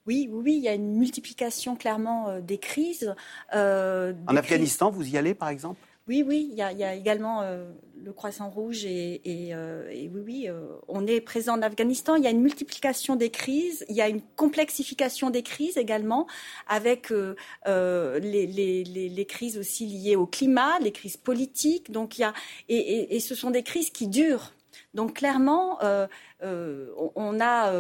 Oui, 0.06 0.28
oui, 0.32 0.56
il 0.58 0.64
y 0.64 0.68
a 0.68 0.74
une 0.74 0.98
multiplication 0.98 1.76
clairement 1.76 2.40
des 2.42 2.58
crises. 2.58 3.14
en 3.54 4.36
Afghanistan, 4.36 4.92
vous 4.92 5.08
y 5.08 5.18
allez 5.18 5.34
par 5.34 5.50
exemple? 5.50 5.80
Oui, 6.10 6.22
oui, 6.28 6.50
il 6.52 6.58
y 6.58 6.62
a, 6.62 6.94
également 6.94 7.44
euh, 7.44 7.64
le 8.04 8.12
Croissant 8.12 8.50
Rouge 8.50 8.84
et, 8.84 9.22
euh, 9.54 9.88
oui, 9.90 10.22
oui, 10.26 10.50
euh, 10.50 10.68
on 10.90 11.08
est 11.08 11.22
présent 11.22 11.58
en 11.58 11.62
Afghanistan. 11.62 12.16
Il 12.16 12.26
y 12.26 12.28
a 12.28 12.30
une 12.30 12.42
multiplication 12.42 13.16
des 13.16 13.30
crises, 13.30 13.86
il 13.88 13.96
y 13.96 14.02
a 14.02 14.10
une 14.10 14.22
complexification 14.36 15.30
des 15.30 15.44
crises 15.44 15.78
également, 15.78 16.28
avec 16.68 17.14
les, 17.66 19.26
crises 19.30 19.58
aussi 19.58 19.86
liées 19.86 20.18
au 20.18 20.26
climat, 20.26 20.78
les 20.80 20.92
crises 20.92 21.16
politiques. 21.16 21.90
Donc 21.90 22.18
il 22.18 22.22
y 22.22 22.26
a 22.26 22.34
et, 22.68 23.22
ce 23.22 23.34
sont 23.34 23.52
des 23.52 23.64
crises 23.64 23.90
qui 23.90 24.10
durent. 24.10 24.52
Donc 24.94 25.14
clairement, 25.14 25.80
on 26.42 27.40
a. 27.40 27.72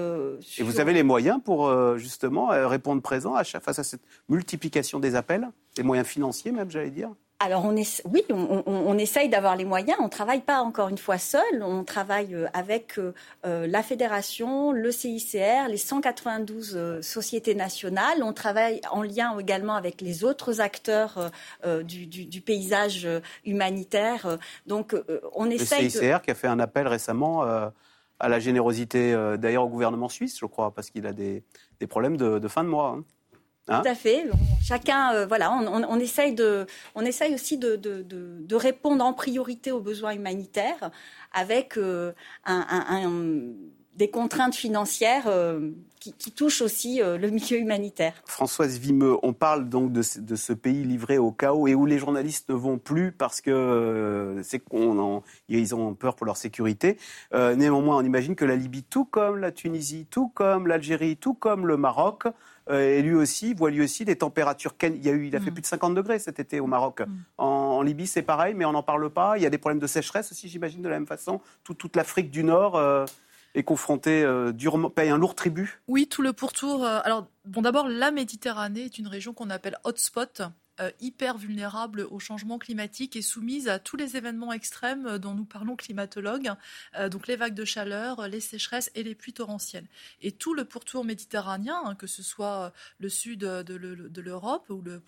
Et 0.57 0.63
vous 0.63 0.79
avez 0.79 0.93
les 0.93 1.03
moyens 1.03 1.41
pour 1.43 1.97
justement 1.97 2.47
répondre 2.69 3.01
présent 3.01 3.35
à 3.35 3.43
chaque, 3.43 3.63
face 3.63 3.79
à 3.79 3.83
cette 3.83 4.03
multiplication 4.29 5.01
des 5.01 5.15
appels, 5.15 5.49
les 5.75 5.83
moyens 5.83 6.07
financiers 6.07 6.53
même, 6.53 6.71
j'allais 6.71 6.89
dire? 6.89 7.11
Alors 7.43 7.65
on 7.65 7.75
est, 7.75 8.01
oui, 8.05 8.23
on, 8.29 8.97
essaye 8.97 9.27
d'avoir 9.27 9.57
les 9.57 9.65
moyens. 9.65 9.97
On 9.99 10.05
ne 10.05 10.09
travaille 10.09 10.39
pas 10.39 10.61
encore 10.61 10.87
une 10.87 10.97
fois 10.97 11.17
seul. 11.17 11.61
On 11.61 11.83
travaille 11.83 12.33
euh, 12.33 12.47
avec 12.53 12.97
euh, 12.97 13.13
euh, 13.45 13.67
la 13.67 13.83
fédération, 13.83 14.71
le 14.71 14.91
CICR, 14.91 15.67
les 15.67 15.77
192 15.77 17.01
sociétés 17.01 17.53
nationales. 17.53 18.23
On 18.23 18.31
travaille 18.31 18.79
en 18.91 19.03
lien 19.03 19.37
également 19.37 19.75
avec 19.75 19.99
les 19.99 20.23
autres 20.23 20.61
acteurs 20.61 21.31
du, 21.83 22.41
paysage 22.41 23.07
humanitaire. 23.45 24.37
Donc 24.65 24.95
on 25.33 25.49
essaye. 25.49 25.83
Le 25.83 25.89
CICR 25.89 26.21
qui 26.21 26.31
a 26.31 26.35
fait 26.35 26.47
un 26.47 26.59
appel 26.59 26.87
récemment 26.87 27.43
à 27.43 28.29
la 28.29 28.39
générosité 28.39 29.13
d'ailleurs 29.37 29.65
au 29.65 29.69
gouvernement 29.69 30.09
suisse, 30.09 30.37
je 30.39 30.45
crois, 30.45 30.71
parce 30.71 30.89
qu'il 30.89 31.05
a 31.07 31.13
des, 31.13 31.43
problèmes 31.89 32.17
de, 32.17 32.47
fin 32.47 32.63
de 32.63 32.69
mois. 32.69 32.97
Hein. 32.97 33.03
Tout 33.65 33.71
à 33.85 33.95
fait. 33.95 34.25
Chacun, 34.61 35.13
euh, 35.13 35.25
voilà, 35.25 35.51
on, 35.53 35.99
essaye 35.99 36.33
de, 36.33 36.65
on 36.95 37.05
essaye 37.05 37.33
aussi 37.33 37.57
de, 37.57 37.75
de, 37.77 38.55
répondre 38.55 39.03
en 39.03 39.13
priorité 39.13 39.71
aux 39.71 39.79
besoins 39.79 40.13
humanitaires 40.13 40.91
avec 41.31 41.77
euh, 41.77 42.11
des 43.95 44.09
contraintes 44.09 44.55
financières 44.55 45.27
euh, 45.27 45.71
qui, 46.11 46.31
touchent 46.31 46.61
aussi 46.61 46.99
le 46.99 47.29
milieu 47.29 47.59
humanitaire. 47.59 48.13
Françoise 48.25 48.77
Vimeux, 48.77 49.17
on 49.23 49.33
parle 49.33 49.69
donc 49.69 49.91
de, 49.91 50.01
ce 50.01 50.53
pays 50.53 50.83
livré 50.83 51.17
au 51.17 51.31
chaos 51.31 51.67
et 51.67 51.75
où 51.75 51.85
les 51.85 51.97
journalistes 51.97 52.49
ne 52.49 52.55
vont 52.55 52.77
plus 52.77 53.11
parce 53.11 53.41
que 53.41 54.39
c'est 54.43 54.59
qu'on 54.59 55.21
ils 55.47 55.75
ont 55.75 55.93
peur 55.93 56.15
pour 56.15 56.25
leur 56.25 56.37
sécurité. 56.37 56.97
néanmoins, 57.31 57.97
on 57.97 58.03
imagine 58.03 58.35
que 58.35 58.45
la 58.45 58.55
Libye, 58.55 58.83
tout 58.83 59.05
comme 59.05 59.37
la 59.37 59.51
Tunisie, 59.51 60.07
tout 60.09 60.29
comme 60.29 60.67
l'Algérie, 60.67 61.17
tout 61.17 61.33
comme 61.33 61.67
le 61.67 61.77
Maroc, 61.77 62.27
euh, 62.69 62.97
et 62.97 63.01
lui 63.01 63.13
aussi 63.13 63.53
voit 63.53 63.71
lui 63.71 63.81
aussi 63.81 64.05
des 64.05 64.15
températures. 64.15 64.73
Il, 64.83 65.03
y 65.03 65.09
a 65.09 65.11
eu, 65.11 65.27
il 65.27 65.35
a 65.35 65.39
fait 65.39 65.51
mm. 65.51 65.53
plus 65.53 65.61
de 65.61 65.67
50 65.67 65.95
degrés 65.95 66.19
cet 66.19 66.39
été 66.39 66.59
au 66.59 66.67
Maroc. 66.67 67.01
Mm. 67.01 67.11
En, 67.37 67.81
Libye, 67.81 68.07
c'est 68.07 68.21
pareil, 68.21 68.53
mais 68.53 68.65
on 68.65 68.71
n'en 68.71 68.83
parle 68.83 69.09
pas. 69.09 69.37
Il 69.37 69.43
y 69.43 69.45
a 69.45 69.49
des 69.49 69.57
problèmes 69.57 69.79
de 69.79 69.87
sécheresse 69.87 70.31
aussi, 70.31 70.47
j'imagine, 70.47 70.81
de 70.81 70.89
la 70.89 70.95
même 70.95 71.07
façon. 71.07 71.41
toute 71.63 71.95
l'Afrique 71.95 72.31
du 72.31 72.43
Nord. 72.43 72.75
Euh, 72.75 73.05
est 73.55 73.63
confrontée 73.63 74.23
euh, 74.23 74.51
durement, 74.51 74.89
paye 74.89 75.09
un 75.09 75.17
lourd 75.17 75.35
tribut? 75.35 75.81
Oui, 75.87 76.07
tout 76.07 76.21
le 76.21 76.33
pourtour. 76.33 76.85
alors, 76.85 77.27
bon, 77.45 77.61
d'abord, 77.61 77.87
la 77.87 78.11
Méditerranée 78.11 78.85
est 78.85 78.97
une 78.97 79.07
région 79.07 79.33
qu'on 79.33 79.49
appelle 79.49 79.77
hotspot 79.83 80.43
euh, 80.79 80.89
hyper 80.99 81.37
vulnérable 81.37 82.07
au 82.09 82.17
changement 82.17 82.57
climatique 82.57 83.15
et 83.15 83.21
soumise 83.21 83.67
à 83.67 83.77
tous 83.77 83.95
les 83.95 84.17
événements 84.17 84.51
extrêmes 84.51 85.19
dont 85.19 85.35
nous 85.35 85.45
parlons 85.45 85.75
climatologues, 85.75 86.51
euh, 86.97 87.09
donc 87.09 87.27
les 87.27 87.35
vagues 87.35 87.53
de 87.53 87.63
chaleur, 87.63 88.27
les 88.27 88.39
sécheresses 88.39 88.89
et 88.95 89.03
les 89.03 89.13
pluies 89.13 89.33
torrentielles. 89.33 89.85
Et 90.23 90.31
tout 90.31 90.55
le 90.55 90.65
pourtour 90.65 91.05
méditerranéen, 91.05 91.79
hein, 91.85 91.93
que 91.93 92.07
ce 92.07 92.23
soit 92.23 92.73
le 92.97 93.07
sud 93.09 93.41
de 93.41 94.21
l'Europe 94.21 94.67
ou 94.71 94.81
le, 94.81 94.99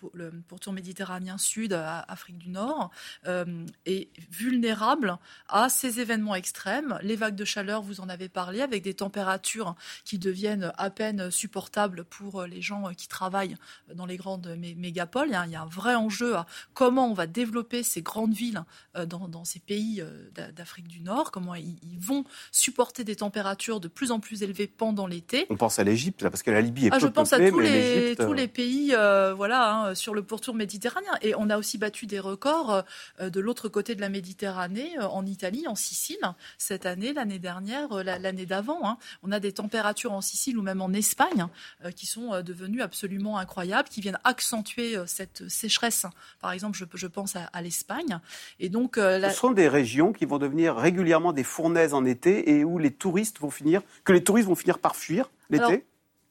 pourtour 0.46 0.72
méditerranéen 0.72 1.36
sud, 1.36 1.72
Afrique 1.72 2.38
du 2.38 2.50
Nord, 2.50 2.92
euh, 3.26 3.66
est 3.86 4.08
vulnérable 4.30 5.18
à 5.48 5.68
ces 5.68 5.98
événements 5.98 6.36
extrêmes. 6.36 6.96
Les 7.02 7.16
vagues 7.16 7.34
de 7.34 7.44
chaleur, 7.44 7.82
vous 7.82 8.00
en 8.00 8.08
avez 8.08 8.28
parlé, 8.28 8.60
avec 8.60 8.84
des 8.84 8.94
températures 8.94 9.74
qui 10.04 10.20
deviennent 10.20 10.72
à 10.78 10.90
peine 10.90 11.32
supportables 11.32 12.04
pour 12.04 12.44
les 12.44 12.62
gens 12.62 12.94
qui 12.94 13.08
travaillent 13.08 13.56
dans 13.92 14.06
les 14.06 14.16
grandes 14.16 14.56
mégapoles. 14.76 15.30
Il 15.30 15.50
y 15.50 15.55
un 15.56 15.66
vrai 15.66 15.94
enjeu 15.94 16.36
à 16.36 16.46
comment 16.74 17.10
on 17.10 17.14
va 17.14 17.26
développer 17.26 17.82
ces 17.82 18.02
grandes 18.02 18.34
villes 18.34 18.62
euh, 18.96 19.06
dans, 19.06 19.44
ces 19.44 19.60
pays 19.60 20.00
euh, 20.00 20.50
d'Afrique 20.52 20.88
du 20.88 21.00
Nord, 21.00 21.30
comment 21.30 21.54
ils, 21.54 21.76
vont 21.98 22.24
supporter 22.52 23.04
des 23.04 23.16
températures 23.16 23.80
de 23.80 23.88
plus 23.88 24.10
en 24.10 24.20
plus 24.20 24.42
élevées 24.42 24.66
pendant 24.66 25.06
l'été. 25.06 25.46
On 25.50 25.56
pense 25.56 25.78
à 25.78 25.84
l'Égypte, 25.84 26.28
parce 26.28 26.42
que 26.42 26.50
la 26.50 26.60
Libye 26.60 26.86
est 26.86 26.90
ah, 26.92 26.96
peu 26.96 27.00
Je 27.00 27.06
pense 27.06 27.32
à 27.32 27.50
tous, 27.50 27.58
les, 27.58 28.14
tous 28.16 28.32
les 28.32 28.48
pays 28.48 28.94
voilà, 29.36 29.72
hein, 29.72 29.94
sur 29.94 30.14
le 30.14 30.22
pourtour 30.22 30.54
méditerranéen. 30.54 31.12
Et 31.22 31.34
on 31.36 31.50
a 31.50 31.58
aussi 31.58 31.78
battu 31.78 32.06
des 32.06 32.20
records 32.20 32.84
de 33.20 33.40
l'autre 33.40 33.68
côté 33.68 33.94
de 33.94 34.00
la 34.00 34.08
Méditerranée, 34.08 34.98
en 34.98 35.24
Italie, 35.26 35.66
en 35.66 35.74
Sicile, 35.74 36.34
cette 36.58 36.86
année, 36.86 37.12
l'année 37.12 37.38
dernière, 37.38 38.04
l'année 38.04 38.46
d'avant. 38.46 38.80
Hein. 38.88 38.98
On 39.22 39.32
a 39.32 39.40
des 39.40 39.52
températures 39.52 40.12
en 40.12 40.20
Sicile 40.20 40.58
ou 40.58 40.62
même 40.62 40.82
en 40.82 40.92
Espagne 40.92 41.46
qui 41.94 42.06
sont 42.06 42.42
devenues 42.42 42.82
absolument 42.82 43.38
incroyables, 43.38 43.88
qui 43.88 44.00
viennent 44.00 44.20
accentuer 44.24 44.96
cette 45.06 45.45
sécheresse. 45.48 46.06
Par 46.40 46.52
exemple, 46.52 46.78
je, 46.92 47.06
pense 47.06 47.34
à, 47.36 47.62
l'Espagne. 47.62 48.18
Et 48.58 48.68
donc, 48.68 48.98
euh, 48.98 49.28
ce 49.28 49.36
sont 49.36 49.52
des 49.52 49.68
régions 49.68 50.12
qui 50.12 50.24
vont 50.24 50.38
devenir 50.38 50.76
régulièrement 50.76 51.32
des 51.32 51.44
fournaises 51.44 51.94
en 51.94 52.04
été 52.04 52.50
et 52.50 52.64
où 52.64 52.78
les 52.78 52.90
touristes 52.90 53.40
vont 53.40 53.50
finir, 53.50 53.82
que 54.04 54.12
les 54.12 54.22
touristes 54.22 54.48
vont 54.48 54.54
finir 54.54 54.78
par 54.78 54.96
fuir 54.96 55.30
l'été. 55.50 55.84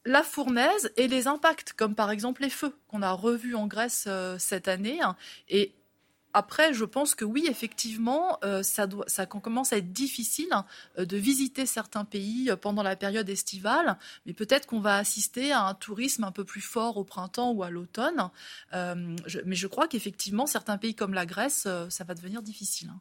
La 0.04 0.22
fournaise 0.22 0.92
et 0.96 1.08
les 1.08 1.26
impacts, 1.26 1.72
comme 1.72 1.96
par 1.96 2.12
exemple 2.12 2.42
les 2.42 2.50
feux 2.50 2.72
qu'on 2.86 3.02
a 3.02 3.10
revus 3.10 3.56
en 3.56 3.66
Grèce 3.66 4.04
euh, 4.06 4.36
cette 4.38 4.68
année, 4.68 5.00
et 5.48 5.72
après, 6.36 6.74
je 6.74 6.84
pense 6.84 7.14
que 7.14 7.24
oui, 7.24 7.46
effectivement, 7.48 8.38
euh, 8.44 8.62
ça, 8.62 8.86
commence 9.24 9.72
à 9.72 9.78
être 9.78 9.90
difficile 9.90 10.50
euh, 10.98 11.06
de 11.06 11.16
visiter 11.16 11.64
certains 11.64 12.04
pays 12.04 12.50
euh, 12.50 12.56
pendant 12.56 12.82
la 12.82 12.94
période 12.94 13.26
estivale, 13.30 13.96
mais 14.26 14.34
peut-être 14.34 14.66
qu'on 14.66 14.80
va 14.80 14.98
assister 14.98 15.52
à 15.52 15.62
un 15.62 15.72
tourisme 15.72 16.24
un 16.24 16.32
peu 16.32 16.44
plus 16.44 16.60
fort 16.60 16.98
au 16.98 17.04
printemps 17.04 17.52
ou 17.52 17.62
à 17.62 17.70
l'automne. 17.70 18.28
mais 18.74 19.56
je 19.56 19.66
crois 19.66 19.88
qu'effectivement, 19.88 20.46
certains 20.46 20.76
pays 20.76 20.94
comme 20.94 21.14
la 21.14 21.24
Grèce, 21.24 21.66
ça 21.88 22.04
va 22.04 22.12
devenir 22.12 22.42
difficile. 22.42 22.90
Hein. 22.90 23.00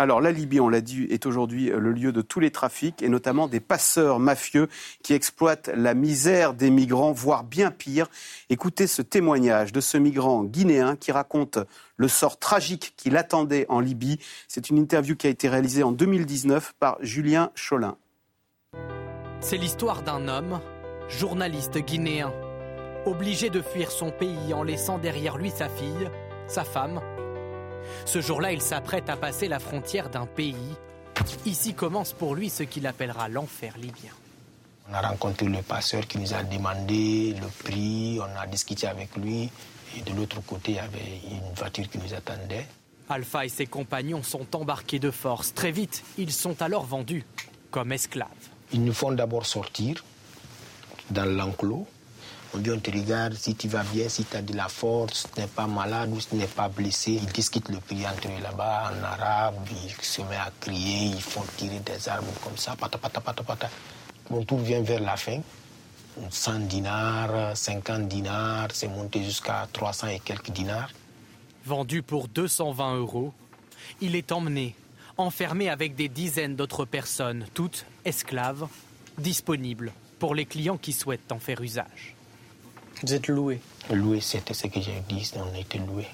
Alors 0.00 0.22
la 0.22 0.32
Libye, 0.32 0.60
on 0.60 0.70
l'a 0.70 0.80
dit, 0.80 1.06
est 1.10 1.26
aujourd'hui 1.26 1.70
euh, 1.70 1.78
le 1.78 1.92
lieu 1.92 2.10
de 2.10 2.22
tous 2.22 2.40
les 2.40 2.50
trafics 2.50 3.02
et 3.02 3.10
notamment 3.10 3.48
des 3.48 3.60
passeurs 3.60 4.18
mafieux 4.18 4.66
qui 5.02 5.12
exploitent 5.12 5.68
la 5.74 5.92
misère 5.92 6.54
des 6.54 6.70
migrants, 6.70 7.12
voire 7.12 7.44
bien 7.44 7.70
pire. 7.70 8.06
Écoutez 8.48 8.86
ce 8.86 9.02
témoignage 9.02 9.72
de 9.72 9.80
ce 9.82 9.98
migrant 9.98 10.42
guinéen 10.42 10.96
qui 10.96 11.12
raconte 11.12 11.58
le 11.98 12.08
sort 12.08 12.38
tragique 12.38 12.94
qu'il 12.96 13.14
attendait 13.14 13.66
en 13.68 13.80
Libye. 13.80 14.18
C'est 14.48 14.70
une 14.70 14.78
interview 14.78 15.16
qui 15.16 15.26
a 15.26 15.30
été 15.30 15.50
réalisée 15.50 15.82
en 15.82 15.92
2019 15.92 16.72
par 16.80 16.96
Julien 17.02 17.50
Cholin. 17.54 17.98
C'est 19.40 19.58
l'histoire 19.58 20.00
d'un 20.00 20.28
homme, 20.28 20.60
journaliste 21.10 21.76
guinéen, 21.76 22.32
obligé 23.04 23.50
de 23.50 23.60
fuir 23.60 23.90
son 23.90 24.12
pays 24.12 24.54
en 24.54 24.62
laissant 24.62 24.96
derrière 24.96 25.36
lui 25.36 25.50
sa 25.50 25.68
fille, 25.68 26.08
sa 26.48 26.64
femme 26.64 27.02
ce 28.04 28.20
jour-là, 28.20 28.52
il 28.52 28.60
s'apprête 28.60 29.08
à 29.08 29.16
passer 29.16 29.48
la 29.48 29.58
frontière 29.58 30.10
d'un 30.10 30.26
pays. 30.26 30.54
Ici 31.46 31.74
commence 31.74 32.12
pour 32.12 32.34
lui 32.34 32.50
ce 32.50 32.62
qu'il 32.62 32.86
appellera 32.86 33.28
l'enfer 33.28 33.76
libyen. 33.76 34.12
On 34.90 34.94
a 34.94 35.00
rencontré 35.00 35.46
le 35.46 35.62
passeur 35.62 36.06
qui 36.06 36.18
nous 36.18 36.34
a 36.34 36.42
demandé 36.42 37.34
le 37.40 37.46
prix, 37.64 38.18
on 38.20 38.40
a 38.40 38.46
discuté 38.46 38.86
avec 38.86 39.16
lui. 39.16 39.50
Et 39.96 40.00
de 40.02 40.16
l'autre 40.16 40.40
côté, 40.40 40.72
il 40.72 40.76
y 40.76 40.78
avait 40.78 41.20
une 41.30 41.54
voiture 41.54 41.88
qui 41.88 41.98
nous 41.98 42.14
attendait. 42.14 42.66
Alpha 43.08 43.44
et 43.44 43.48
ses 43.48 43.66
compagnons 43.66 44.22
sont 44.22 44.46
embarqués 44.54 44.98
de 45.00 45.10
force. 45.10 45.52
Très 45.52 45.72
vite, 45.72 46.04
ils 46.16 46.32
sont 46.32 46.62
alors 46.62 46.84
vendus 46.84 47.24
comme 47.70 47.92
esclaves. 47.92 48.28
Ils 48.72 48.84
nous 48.84 48.92
font 48.92 49.12
d'abord 49.12 49.46
sortir 49.46 50.04
dans 51.10 51.24
l'enclos. 51.24 51.86
On 52.52 52.58
dit, 52.58 52.70
on 52.72 52.80
te 52.80 52.90
regarde, 52.90 53.34
si 53.34 53.54
tu 53.54 53.68
vas 53.68 53.84
bien, 53.84 54.08
si 54.08 54.24
tu 54.24 54.36
as 54.36 54.42
de 54.42 54.56
la 54.56 54.68
force, 54.68 55.28
tu 55.32 55.40
n'es 55.40 55.46
pas 55.46 55.68
malade 55.68 56.10
ou 56.12 56.18
tu 56.18 56.34
n'es 56.34 56.46
pas 56.48 56.68
blessé. 56.68 57.12
Ils 57.12 57.26
discutent 57.26 57.68
le 57.68 57.78
prix 57.78 58.04
entre 58.04 58.26
eux 58.26 58.42
là-bas 58.42 58.90
en 58.92 59.04
arabe, 59.04 59.54
ils 59.70 60.04
se 60.04 60.22
mettent 60.22 60.38
à 60.40 60.52
crier, 60.58 61.06
ils 61.14 61.22
font 61.22 61.44
tirer 61.56 61.78
des 61.78 62.08
armes 62.08 62.26
comme 62.42 62.56
ça, 62.56 62.74
pata, 62.74 62.98
pata, 62.98 63.20
pata, 63.20 63.44
pata. 63.44 63.70
Mon 64.30 64.42
tour 64.44 64.58
vient 64.58 64.82
vers 64.82 65.00
la 65.00 65.16
fin. 65.16 65.40
100 66.28 66.66
dinars, 66.66 67.56
50 67.56 68.08
dinars, 68.08 68.68
c'est 68.72 68.88
monté 68.88 69.22
jusqu'à 69.22 69.68
300 69.72 70.08
et 70.08 70.18
quelques 70.18 70.50
dinars. 70.50 70.90
Vendu 71.64 72.02
pour 72.02 72.26
220 72.26 72.96
euros, 72.96 73.32
il 74.00 74.16
est 74.16 74.32
emmené, 74.32 74.74
enfermé 75.16 75.70
avec 75.70 75.94
des 75.94 76.08
dizaines 76.08 76.56
d'autres 76.56 76.84
personnes, 76.84 77.46
toutes 77.54 77.86
esclaves, 78.04 78.66
disponibles 79.18 79.92
pour 80.18 80.34
les 80.34 80.46
clients 80.46 80.78
qui 80.78 80.92
souhaitent 80.92 81.30
en 81.30 81.38
faire 81.38 81.60
usage. 81.60 82.16
Vous 83.02 83.14
êtes 83.14 83.28
loué 83.28 83.60
Loué, 83.90 84.20
c'était 84.20 84.54
ce 84.54 84.66
que 84.66 84.80
j'ai 84.80 85.02
dit, 85.08 85.30
on 85.36 85.54
a 85.54 85.58
été 85.58 85.78
loué. 85.78 86.06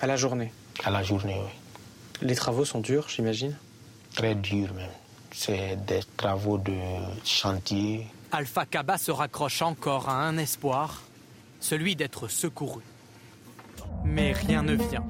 À 0.00 0.06
la 0.06 0.16
journée 0.16 0.52
À 0.82 0.90
la 0.90 1.02
journée, 1.02 1.36
oui. 1.38 1.50
Les 2.20 2.34
travaux 2.34 2.64
sont 2.64 2.80
durs, 2.80 3.08
j'imagine 3.08 3.56
Très 4.14 4.34
durs 4.34 4.74
même. 4.74 4.90
C'est 5.32 5.76
des 5.86 6.00
travaux 6.16 6.58
de 6.58 6.74
chantier. 7.24 8.06
Alpha 8.32 8.66
Kaba 8.66 8.98
se 8.98 9.10
raccroche 9.10 9.62
encore 9.62 10.08
à 10.08 10.26
un 10.26 10.36
espoir, 10.36 11.02
celui 11.60 11.96
d'être 11.96 12.28
secouru. 12.28 12.82
Mais 14.04 14.32
rien 14.32 14.62
ne 14.62 14.74
vient. 14.74 15.06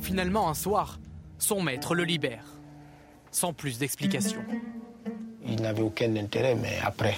Finalement, 0.00 0.48
un 0.48 0.54
soir, 0.54 0.98
son 1.38 1.60
maître 1.60 1.94
le 1.94 2.04
libère, 2.04 2.44
sans 3.30 3.52
plus 3.52 3.78
d'explications. 3.78 4.44
Il 5.46 5.60
n'avait 5.60 5.82
aucun 5.82 6.14
intérêt, 6.16 6.54
mais 6.54 6.78
après, 6.82 7.16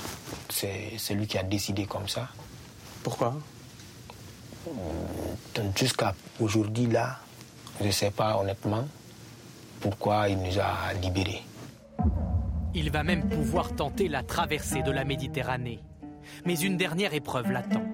c'est 0.49 1.15
lui 1.15 1.27
qui 1.27 1.39
a 1.39 1.43
décidé 1.43 1.87
comme 1.87 2.09
ça. 2.09 2.29
Pourquoi? 3.03 3.35
Euh, 4.69 5.63
Jusqu'à 5.77 6.15
aujourd'hui, 6.41 6.87
là, 6.87 7.19
je 7.81 7.87
ne 7.87 7.91
sais 7.91 8.11
pas 8.11 8.37
honnêtement 8.37 8.87
pourquoi 9.81 10.29
il 10.29 10.39
nous 10.39 10.59
a 10.59 10.93
libérés. 11.01 11.43
Il 12.75 12.91
va 12.91 13.03
même 13.03 13.29
pouvoir 13.29 13.75
tenter 13.75 14.09
la 14.09 14.23
traversée 14.23 14.83
de 14.83 14.91
la 14.91 15.05
Méditerranée. 15.05 15.81
Mais 16.45 16.59
une 16.59 16.77
dernière 16.77 17.15
épreuve 17.15 17.51
l'attend. 17.53 17.85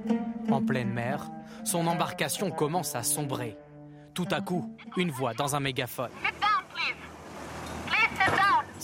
En 0.51 0.63
pleine 0.63 0.91
mer, 0.91 1.31
son 1.65 1.87
embarcation 1.87 2.51
commence 2.51 2.97
à 2.97 3.03
sombrer. 3.03 3.57
Tout 4.15 4.29
à 4.31 4.41
coup, 4.41 4.75
une 4.97 5.11
voix 5.11 5.35
dans 5.35 5.55
un 5.55 5.61
mégaphone. 5.61 6.11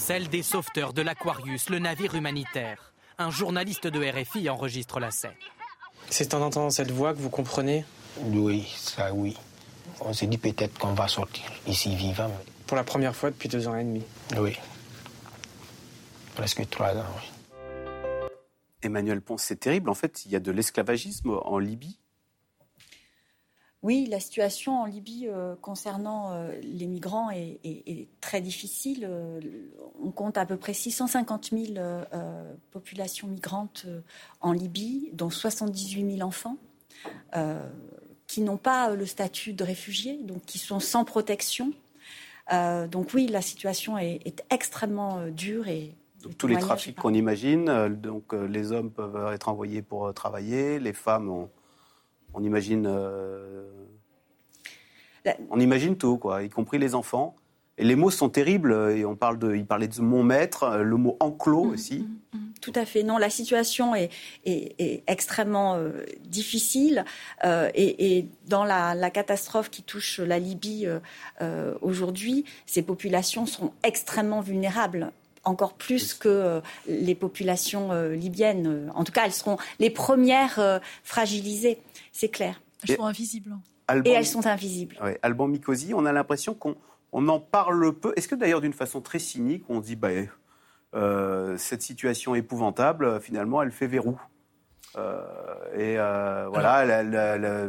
Celle 0.09 0.29
des 0.29 0.43
sauveteurs 0.43 0.95
de 0.95 1.03
l'Aquarius, 1.03 1.69
le 1.69 1.81
navire 1.81 2.15
humanitaire. 2.15 2.95
Un 3.19 3.29
journaliste 3.29 3.87
de 3.87 4.01
RFI 4.01 4.49
enregistre 4.49 5.01
la 5.01 5.11
scène. 5.11 5.35
C'est 6.09 6.33
en 6.33 6.41
entendant 6.41 6.71
cette 6.71 6.91
voix 6.91 7.13
que 7.13 7.19
vous 7.19 7.29
comprenez 7.29 7.85
Oui, 8.23 8.67
ça 8.75 9.13
oui. 9.13 9.37
On 10.01 10.15
s'est 10.15 10.27
dit 10.27 10.39
peut-être 10.39 10.79
qu'on 10.79 10.95
va 10.95 11.09
sortir 11.09 11.45
ici 11.67 11.95
vivant. 11.95 12.33
Pour 12.67 12.79
la 12.79 12.85
première 12.85 13.15
fois 13.15 13.29
depuis 13.29 13.51
deux 13.51 13.69
ans 13.69 13.77
et 13.77 13.85
demi 13.85 14.03
Oui. 14.39 14.57
Presque 16.37 16.67
trois 16.71 16.97
ans, 16.97 17.05
oui. 17.19 18.31
Emmanuel 18.81 19.21
Ponce, 19.21 19.43
c'est 19.43 19.61
terrible. 19.61 19.91
En 19.91 19.95
fait, 19.95 20.25
il 20.25 20.33
y 20.33 20.37
a 20.37 20.41
de 20.41 20.51
l'esclavagisme 20.51 21.39
en 21.45 21.59
Libye. 21.59 21.99
Oui, 23.83 24.07
la 24.11 24.19
situation 24.19 24.81
en 24.81 24.87
Libye 24.87 25.29
euh, 25.29 25.55
concernant 25.63 26.33
euh, 26.33 26.51
les 26.63 26.89
migrants 26.89 27.31
est, 27.31 28.09
très 28.21 28.41
difficile. 28.41 29.07
Euh, 29.09 29.41
on 30.03 30.11
compte 30.11 30.37
à 30.37 30.45
peu 30.47 30.57
près 30.57 30.75
650 30.75 31.51
000 31.53 31.65
populations 32.73 33.29
migrantes 33.29 33.87
en 34.41 34.53
Libye, 34.53 35.11
dont 35.13 35.31
78 35.31 36.17
000 36.17 36.27
enfants, 36.27 36.57
qui 38.27 38.41
n'ont 38.41 38.57
pas 38.57 38.95
le 38.95 39.07
statut 39.07 39.53
de 39.53 39.65
réfugiés, 39.65 40.19
donc 40.23 40.45
qui 40.45 40.59
sont 40.59 40.81
sans 40.81 41.05
protection. 41.05 41.73
donc 42.51 43.11
oui, 43.15 43.27
la 43.27 43.43
situation 43.43 43.99
est, 43.99 44.45
extrêmement 44.51 45.27
dure 45.29 45.69
et 45.69 45.95
tous 46.37 46.47
les 46.47 46.59
trafics 46.59 46.97
qu'on 46.97 47.15
imagine, 47.15 47.89
donc 47.89 48.33
les 48.33 48.73
hommes 48.73 48.91
peuvent 48.91 49.33
être 49.33 49.49
envoyés 49.49 49.83
pour 49.83 50.13
travailler, 50.15 50.79
les 50.79 50.93
femmes 50.93 51.29
ont 51.29 51.49
on 52.35 52.43
imagine, 52.43 52.87
euh, 52.87 53.67
on 55.51 55.61
imagine 55.61 55.97
tout, 55.97 56.19
quoi, 56.19 56.43
y 56.43 56.49
compris 56.49 56.79
les 56.79 56.95
enfants. 56.95 57.35
Et 57.81 57.85
les 57.85 57.95
mots 57.95 58.11
sont 58.11 58.29
terribles. 58.29 58.73
Et 58.97 59.05
on 59.05 59.15
parle 59.15 59.39
de, 59.39 59.55
il 59.55 59.65
parlait 59.65 59.89
de 59.89 60.01
mon 60.01 60.25
maître, 60.25 60.79
le 60.79 60.97
mot 60.97 61.17
enclos 61.21 61.65
mmh, 61.65 61.71
aussi. 61.71 61.99
Mmh, 62.01 62.37
mmh. 62.37 62.53
tout 62.61 62.73
à 62.75 62.85
fait. 62.85 63.03
Non, 63.05 63.19
la 63.19 63.31
situation 63.31 63.95
est, 63.95 64.11
extrêmement 65.07 65.81
difficile 66.25 67.05
et, 67.45 68.27
dans 68.49 68.65
la, 68.65 69.11
catastrophe 69.11 69.71
qui 69.71 69.83
touche 69.83 70.19
la 70.19 70.39
Libye 70.39 70.89
aujourd'hui, 71.81 72.45
ces 72.67 72.83
populations 72.83 73.47
sont 73.47 73.73
extrêmement 73.85 74.41
vulnérables 74.41 75.13
encore 75.45 75.75
plus 75.75 76.15
que 76.15 76.61
les 76.89 77.15
populations 77.15 77.93
libyennes. 78.11 78.93
En 78.95 79.05
tout 79.05 79.13
cas, 79.13 79.25
elles 79.25 79.33
seront 79.33 79.57
les 79.79 79.89
premières 79.89 80.81
fragilisées, 81.05 81.79
c'est 82.19 82.29
clair. 82.29 82.61
Elles 82.83 82.97
sont 82.97 83.05
invisibles. 83.05 83.57
et 84.05 84.11
elles 84.11 84.27
sont 84.27 84.47
invisibles. 84.47 84.99
Alban 85.23 85.47
Mikosi, 85.47 85.95
on 85.95 86.05
a 86.05 86.13
l'impression 86.13 86.55
qu'on 86.55 86.77
on 87.13 87.29
en 87.29 87.39
parle 87.39 87.93
peu. 87.93 88.13
Est-ce 88.17 88.27
que 88.27 88.35
d'ailleurs, 88.35 88.61
d'une 88.61 88.73
façon 88.73 89.01
très 89.01 89.19
cynique, 89.19 89.65
on 89.69 89.81
dit 89.81 89.97
bah, 89.97 90.09
euh, 90.95 91.57
cette 91.59 91.83
situation 91.83 92.35
épouvantable, 92.35 93.21
finalement, 93.21 93.63
elle 93.63 93.71
fait 93.71 93.87
verrou 93.87 94.21
euh, 94.97 95.23
et 95.75 95.97
euh, 95.99 96.49
voilà, 96.49 97.03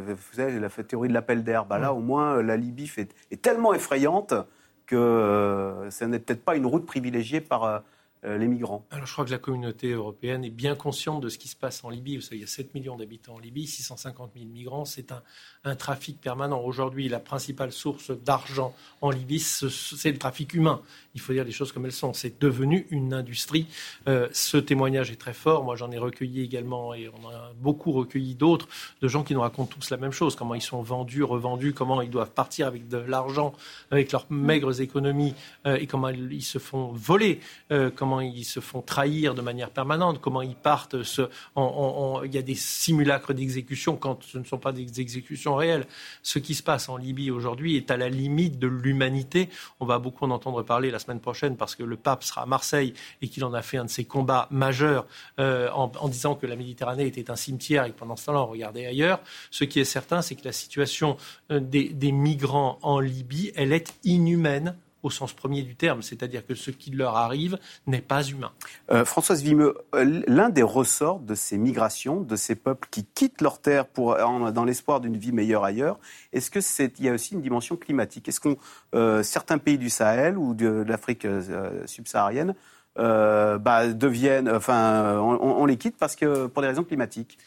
vous 0.00 0.16
savez, 0.32 0.58
la 0.58 0.68
théorie 0.68 1.08
de 1.08 1.14
l'appel 1.14 1.44
d'air. 1.44 1.66
Bah, 1.66 1.78
là, 1.78 1.92
au 1.92 2.00
moins, 2.00 2.42
la 2.42 2.56
Libye 2.56 2.90
est 3.30 3.42
tellement 3.42 3.72
effrayante 3.74 4.34
que 4.86 5.86
ce 5.90 6.04
n'est 6.04 6.18
peut-être 6.18 6.44
pas 6.44 6.56
une 6.56 6.66
route 6.66 6.86
privilégiée 6.86 7.40
par 7.40 7.64
euh, 7.64 7.78
les 8.22 8.48
migrants 8.48 8.86
Alors 8.90 9.06
je 9.06 9.12
crois 9.12 9.24
que 9.24 9.30
la 9.30 9.38
communauté 9.38 9.92
européenne 9.92 10.44
est 10.44 10.50
bien 10.50 10.74
consciente 10.74 11.22
de 11.22 11.28
ce 11.28 11.38
qui 11.38 11.48
se 11.48 11.56
passe 11.56 11.82
en 11.84 11.90
Libye. 11.90 12.16
Vous 12.16 12.22
savez, 12.22 12.36
il 12.36 12.40
y 12.40 12.44
a 12.44 12.48
7 12.48 12.74
millions 12.74 12.96
d'habitants 12.96 13.34
en 13.34 13.38
Libye, 13.38 13.66
650 13.66 14.32
000 14.34 14.46
migrants. 14.46 14.84
C'est 14.84 15.12
un, 15.64 15.74
trafic 15.76 16.20
permanent. 16.20 16.60
Aujourd'hui, 16.62 17.08
la 17.08 17.20
principale 17.20 17.72
source 17.72 18.10
d'argent 18.10 18.74
en 19.00 19.10
Libye, 19.10 19.40
c'est 19.40 20.12
le 20.12 20.18
trafic 20.18 20.54
humain. 20.54 20.80
Il 21.14 21.20
faut 21.20 21.32
dire 21.32 21.44
les 21.44 21.52
choses 21.52 21.72
comme 21.72 21.86
elles 21.86 21.92
sont. 21.92 22.12
C'est 22.12 22.40
devenu 22.40 22.86
une 22.90 23.14
industrie. 23.14 23.66
Euh, 24.08 24.28
ce 24.32 24.56
témoignage 24.56 25.10
est 25.10 25.16
très 25.16 25.34
fort. 25.34 25.64
Moi, 25.64 25.76
j'en 25.76 25.90
ai 25.90 25.98
recueilli 25.98 26.42
également, 26.42 26.94
et 26.94 27.08
on 27.08 27.28
a 27.28 27.52
beaucoup 27.60 27.92
recueilli 27.92 28.34
d'autres, 28.34 28.68
de 29.00 29.08
gens 29.08 29.24
qui 29.24 29.34
nous 29.34 29.40
racontent 29.40 29.74
tous 29.74 29.90
la 29.90 29.96
même 29.96 30.12
chose. 30.12 30.36
Comment 30.36 30.54
ils 30.54 30.62
sont 30.62 30.82
vendus, 30.82 31.22
revendus, 31.22 31.72
comment 31.72 32.00
ils 32.02 32.10
doivent 32.10 32.30
partir 32.30 32.66
avec 32.66 32.88
de 32.88 32.98
l'argent, 32.98 33.54
avec 33.90 34.12
leurs 34.12 34.26
maigres 34.30 34.80
économies, 34.80 35.34
euh, 35.66 35.76
et 35.76 35.86
comment 35.86 36.08
ils 36.08 36.44
se 36.44 36.58
font 36.58 36.92
voler, 36.92 37.40
comment 38.10 38.22
ils 38.22 38.44
se 38.44 38.58
font 38.58 38.82
trahir 38.82 39.36
de 39.36 39.40
manière 39.40 39.70
permanente, 39.70 40.20
comment 40.20 40.42
ils 40.42 40.56
partent. 40.56 40.96
il 40.96 42.34
y 42.34 42.38
a 42.38 42.42
des 42.42 42.54
simulacres 42.56 43.32
d'exécution 43.32 43.94
quand 43.94 44.24
ce 44.24 44.38
ne 44.38 44.42
sont 44.42 44.58
pas 44.58 44.72
des 44.72 45.00
exécutions 45.00 45.54
réelles. 45.54 45.86
Ce 46.24 46.40
qui 46.40 46.56
se 46.56 46.62
passe 46.64 46.88
en 46.88 46.96
Libye 46.96 47.30
aujourd'hui 47.30 47.76
est 47.76 47.92
à 47.92 47.96
la 47.96 48.08
limite 48.08 48.58
de 48.58 48.66
l'humanité. 48.66 49.48
On 49.78 49.86
va 49.86 50.00
beaucoup 50.00 50.24
en 50.24 50.30
entendre 50.32 50.64
parler 50.64 50.90
la 50.90 50.98
semaine 50.98 51.20
prochaine 51.20 51.56
parce 51.56 51.76
que 51.76 51.84
le 51.84 51.96
pape 51.96 52.24
sera 52.24 52.42
à 52.42 52.46
Marseille 52.46 52.94
et 53.22 53.28
qu'il 53.28 53.44
en 53.44 53.54
a 53.54 53.62
fait 53.62 53.76
un 53.76 53.84
de 53.84 53.90
ses 53.90 54.04
combats 54.04 54.48
majeurs 54.50 55.06
euh, 55.38 55.70
en, 55.70 56.08
disant 56.08 56.34
que 56.34 56.48
la 56.48 56.56
Méditerranée 56.56 57.06
était 57.06 57.30
un 57.30 57.36
cimetière 57.36 57.84
et 57.84 57.92
que 57.92 57.98
pendant 57.98 58.16
ce 58.16 58.26
temps-là, 58.26 58.42
on 58.42 58.46
regardait 58.46 58.86
ailleurs. 58.86 59.20
Ce 59.52 59.62
qui 59.62 59.78
est 59.78 59.84
certain, 59.84 60.20
c'est 60.20 60.34
que 60.34 60.44
la 60.44 60.52
situation 60.52 61.16
euh, 61.52 61.60
des 61.60 62.12
migrants 62.12 62.80
en 62.82 62.98
Libye, 62.98 63.52
elle 63.54 63.72
est 63.72 63.94
inhumaine 64.02 64.74
au 65.02 65.10
sens 65.10 65.32
premier 65.32 65.62
du 65.62 65.76
terme, 65.76 66.02
c'est-à-dire 66.02 66.46
que 66.46 66.54
ce 66.54 66.70
qui 66.70 66.90
leur 66.90 67.16
arrive 67.16 67.58
n'est 67.86 68.00
pas 68.00 68.22
humain. 68.22 68.52
Euh, 68.90 69.04
Françoise 69.04 69.42
Vimeux, 69.42 69.76
euh, 69.94 70.22
l'un 70.26 70.50
des 70.50 70.62
ressorts 70.62 71.20
de 71.20 71.34
ces 71.34 71.58
migrations, 71.58 72.20
de 72.20 72.36
ces 72.36 72.54
peuples 72.54 72.88
qui 72.90 73.04
quittent 73.04 73.40
leur 73.40 73.60
terre 73.60 73.86
pour, 73.86 74.16
dans 74.16 74.64
l'espoir 74.64 75.00
d'une 75.00 75.16
vie 75.16 75.32
meilleure 75.32 75.64
ailleurs, 75.64 75.98
est-ce 76.32 76.50
que 76.50 76.60
c'est, 76.60 76.98
il 76.98 77.06
y 77.06 77.08
a 77.08 77.12
aussi 77.12 77.34
une 77.34 77.42
dimension 77.42 77.76
climatique? 77.76 78.28
Est-ce 78.28 78.40
que 78.40 78.56
euh, 78.94 79.22
certains 79.22 79.58
pays 79.58 79.78
du 79.78 79.90
Sahel 79.90 80.36
ou 80.36 80.54
de, 80.54 80.84
l'Afrique 80.86 81.26
subsaharienne 81.86 82.54
bah, 82.96 83.88
deviennent, 83.88 84.48
enfin, 84.48 85.18
on, 85.18 85.64
les 85.64 85.76
quitte 85.76 85.96
parce 85.96 86.16
que 86.16 86.46
pour 86.46 86.62
des 86.62 86.68
raisons 86.68 86.84
climatiques? 86.84 87.38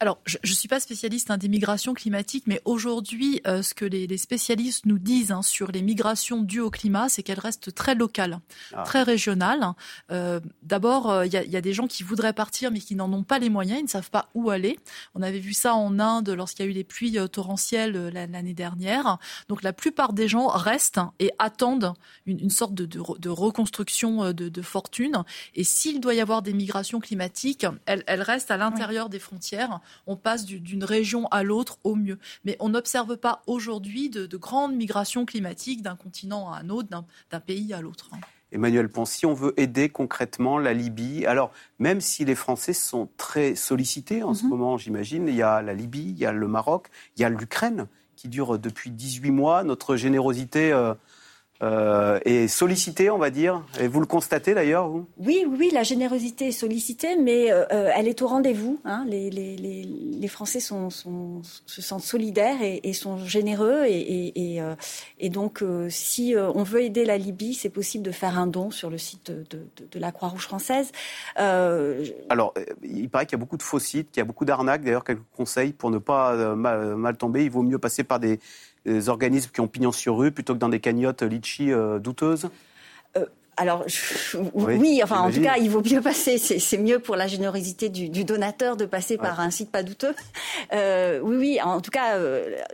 Alors, 0.00 0.20
je 0.26 0.38
ne 0.44 0.54
suis 0.54 0.68
pas 0.68 0.78
spécialiste 0.78 1.28
hein, 1.32 1.38
des 1.38 1.48
migrations 1.48 1.92
climatiques, 1.92 2.44
mais 2.46 2.62
aujourd'hui, 2.64 3.40
euh, 3.48 3.62
ce 3.62 3.74
que 3.74 3.84
les, 3.84 4.16
spécialistes 4.16 4.86
nous 4.86 4.98
disent 4.98 5.32
hein, 5.32 5.42
sur 5.42 5.72
les 5.72 5.82
migrations 5.82 6.42
dues 6.42 6.60
au 6.60 6.70
climat, 6.70 7.08
c'est 7.08 7.24
qu'elles 7.24 7.40
restent 7.40 7.74
très 7.74 7.96
locales, 7.96 8.38
ah. 8.74 8.84
très 8.84 9.02
régionales. 9.02 9.72
Euh, 10.12 10.38
d'abord, 10.62 11.10
euh, 11.10 11.26
il 11.26 11.32
y, 11.32 11.56
a 11.56 11.60
des 11.60 11.72
gens 11.72 11.88
qui 11.88 12.04
voudraient 12.04 12.32
partir, 12.32 12.70
mais 12.70 12.78
qui 12.78 12.94
n'en 12.94 13.12
ont 13.12 13.24
pas 13.24 13.40
les 13.40 13.50
moyens, 13.50 13.80
ils 13.80 13.84
ne 13.84 13.88
savent 13.88 14.10
pas 14.10 14.28
où 14.34 14.50
aller. 14.50 14.78
On 15.16 15.22
avait 15.22 15.40
vu 15.40 15.52
ça 15.52 15.74
en 15.74 15.98
Inde 15.98 16.30
lorsqu'il 16.30 16.64
y 16.64 16.68
a 16.68 16.70
eu 16.70 16.74
les 16.74 16.84
pluies 16.84 17.18
torrentielles 17.28 18.10
l'année 18.10 18.54
dernière. 18.54 19.18
Donc, 19.48 19.64
la 19.64 19.72
plupart 19.72 20.12
des 20.12 20.28
gens 20.28 20.46
restent 20.46 21.00
et 21.18 21.32
attendent 21.40 21.92
une, 22.26 22.50
sorte 22.50 22.74
de, 22.74 23.28
reconstruction 23.28 24.32
de, 24.32 24.62
fortune. 24.62 25.24
Et 25.56 25.64
s'il 25.64 26.00
doit 26.00 26.14
y 26.14 26.20
avoir 26.20 26.42
des 26.42 26.52
migrations 26.52 27.00
climatiques, 27.00 27.66
elles, 27.86 28.22
restent 28.22 28.52
à 28.52 28.56
l'intérieur 28.56 29.08
des 29.08 29.18
frontières 29.18 29.80
on 30.06 30.16
passe 30.16 30.44
d'une 30.44 30.84
région 30.84 31.26
à 31.28 31.42
l'autre 31.42 31.78
au 31.84 31.94
mieux. 31.94 32.18
Mais 32.44 32.56
on 32.60 32.70
n'observe 32.70 33.16
pas 33.16 33.42
aujourd'hui 33.46 34.10
de, 34.10 34.36
grandes 34.36 34.74
migrations 34.74 35.24
climatiques 35.24 35.82
d'un 35.82 35.96
continent 35.96 36.52
à 36.52 36.58
un 36.58 36.68
autre, 36.68 36.88
d'un 36.88 37.40
pays 37.40 37.72
à 37.72 37.80
l'autre. 37.80 38.10
Emmanuel 38.50 38.88
Pont, 38.88 39.04
si 39.04 39.26
on 39.26 39.34
veut 39.34 39.52
aider 39.58 39.90
concrètement 39.90 40.58
la 40.58 40.72
Libye, 40.72 41.26
alors 41.26 41.52
même 41.78 42.00
si 42.00 42.24
les 42.24 42.34
Français 42.34 42.72
sont 42.72 43.10
très 43.16 43.54
sollicités 43.54 44.22
en 44.22 44.32
ce 44.32 44.44
mhm. 44.44 44.50
moment, 44.50 44.78
j'imagine, 44.78 45.28
il 45.28 45.34
y 45.34 45.42
a 45.42 45.60
la 45.60 45.74
Libye, 45.74 46.10
il 46.10 46.18
y 46.18 46.24
a 46.24 46.32
le 46.32 46.48
Maroc, 46.48 46.88
il 47.16 47.22
y 47.22 47.24
a 47.24 47.28
l'Ukraine 47.28 47.86
qui 48.16 48.28
dure 48.28 48.58
depuis 48.58 48.90
18 48.90 49.30
mois. 49.30 49.64
Notre 49.64 49.96
générosité 49.96 50.72
euh, 50.72 50.94
euh, 51.62 52.20
est 52.24 52.46
sollicitée, 52.46 53.10
on 53.10 53.18
va 53.18 53.30
dire. 53.30 53.64
Et 53.80 53.88
vous 53.88 54.00
le 54.00 54.06
constatez 54.06 54.54
d'ailleurs, 54.54 54.88
vous? 54.88 55.06
Oui, 55.18 55.44
oui, 55.46 55.70
la 55.72 55.82
générosité 55.82 56.48
est 56.48 56.52
sollicitée, 56.52 57.16
mais 57.16 57.50
euh, 57.50 57.64
elle 57.94 58.06
est 58.06 58.22
au 58.22 58.28
rendez-vous. 58.28 58.80
Hein. 58.84 59.04
Les, 59.08 59.28
les, 59.30 59.56
les, 59.56 59.82
les, 59.82 60.28
Français 60.28 60.60
sont, 60.60 60.90
sont, 60.90 61.42
se 61.66 61.82
sentent 61.82 62.02
solidaires 62.02 62.62
et, 62.62 62.80
et 62.84 62.92
sont 62.92 63.18
généreux. 63.18 63.84
Et, 63.86 64.54
et, 64.54 64.62
euh, 64.62 64.74
et 65.18 65.30
donc, 65.30 65.64
si 65.88 66.34
on 66.36 66.62
veut 66.62 66.82
aider 66.82 67.04
la 67.04 67.18
Libye, 67.18 67.54
c'est 67.54 67.70
possible 67.70 68.04
de 68.04 68.12
faire 68.12 68.38
un 68.38 68.46
don 68.46 68.70
sur 68.70 68.90
le 68.90 68.98
site 68.98 69.30
de, 69.30 69.44
de, 69.50 69.88
de 69.90 69.98
la 69.98 70.12
Croix-Rouge 70.12 70.44
française. 70.44 70.92
Alors, 71.36 72.54
il 72.82 73.10
paraît 73.10 73.26
qu'il 73.26 73.36
y 73.36 73.40
a 73.40 73.44
beaucoup 73.44 73.56
de 73.56 73.62
faux 73.62 73.78
sites, 73.78 74.10
qu'il 74.10 74.20
y 74.20 74.22
a 74.22 74.24
beaucoup 74.24 74.44
d'arnaques. 74.44 74.84
D'ailleurs, 74.84 75.04
quelques 75.04 75.22
conseils 75.36 75.72
pour 75.72 75.90
ne 75.90 75.98
pas 75.98 76.54
mal, 76.54 76.94
mal 76.94 77.16
tomber. 77.16 77.44
Il 77.44 77.50
vaut 77.50 77.62
mieux 77.62 77.78
passer 77.78 78.04
par 78.04 78.20
des 78.20 78.38
des 78.88 79.08
organismes 79.08 79.50
qui 79.52 79.60
ont 79.60 79.68
pignon 79.68 79.92
sur 79.92 80.16
rue 80.16 80.30
plutôt 80.30 80.54
que 80.54 80.58
dans 80.58 80.68
des 80.68 80.80
cagnottes 80.80 81.22
litchi 81.22 81.72
euh, 81.72 81.98
douteuses? 81.98 82.48
Euh, 83.58 83.62
alors 83.62 83.84
oui, 84.44 85.00
enfin 85.02 85.20
en 85.20 85.30
tout 85.30 85.40
cas, 85.40 85.56
il 85.56 85.70
vaut 85.70 85.82
mieux 85.82 86.00
passer. 86.00 86.38
C'est 86.38 86.78
mieux 86.78 86.98
pour 86.98 87.16
la 87.16 87.26
générosité 87.26 87.88
du, 87.88 88.24
donateur 88.24 88.76
de 88.76 88.84
passer 88.84 89.16
par 89.16 89.40
un 89.40 89.50
site 89.50 89.70
pas 89.70 89.82
douteux. 89.82 90.14
Euh, 90.72 91.20
oui, 91.22 91.36
oui. 91.36 91.60
En 91.62 91.80
tout 91.80 91.90
cas, 91.90 92.18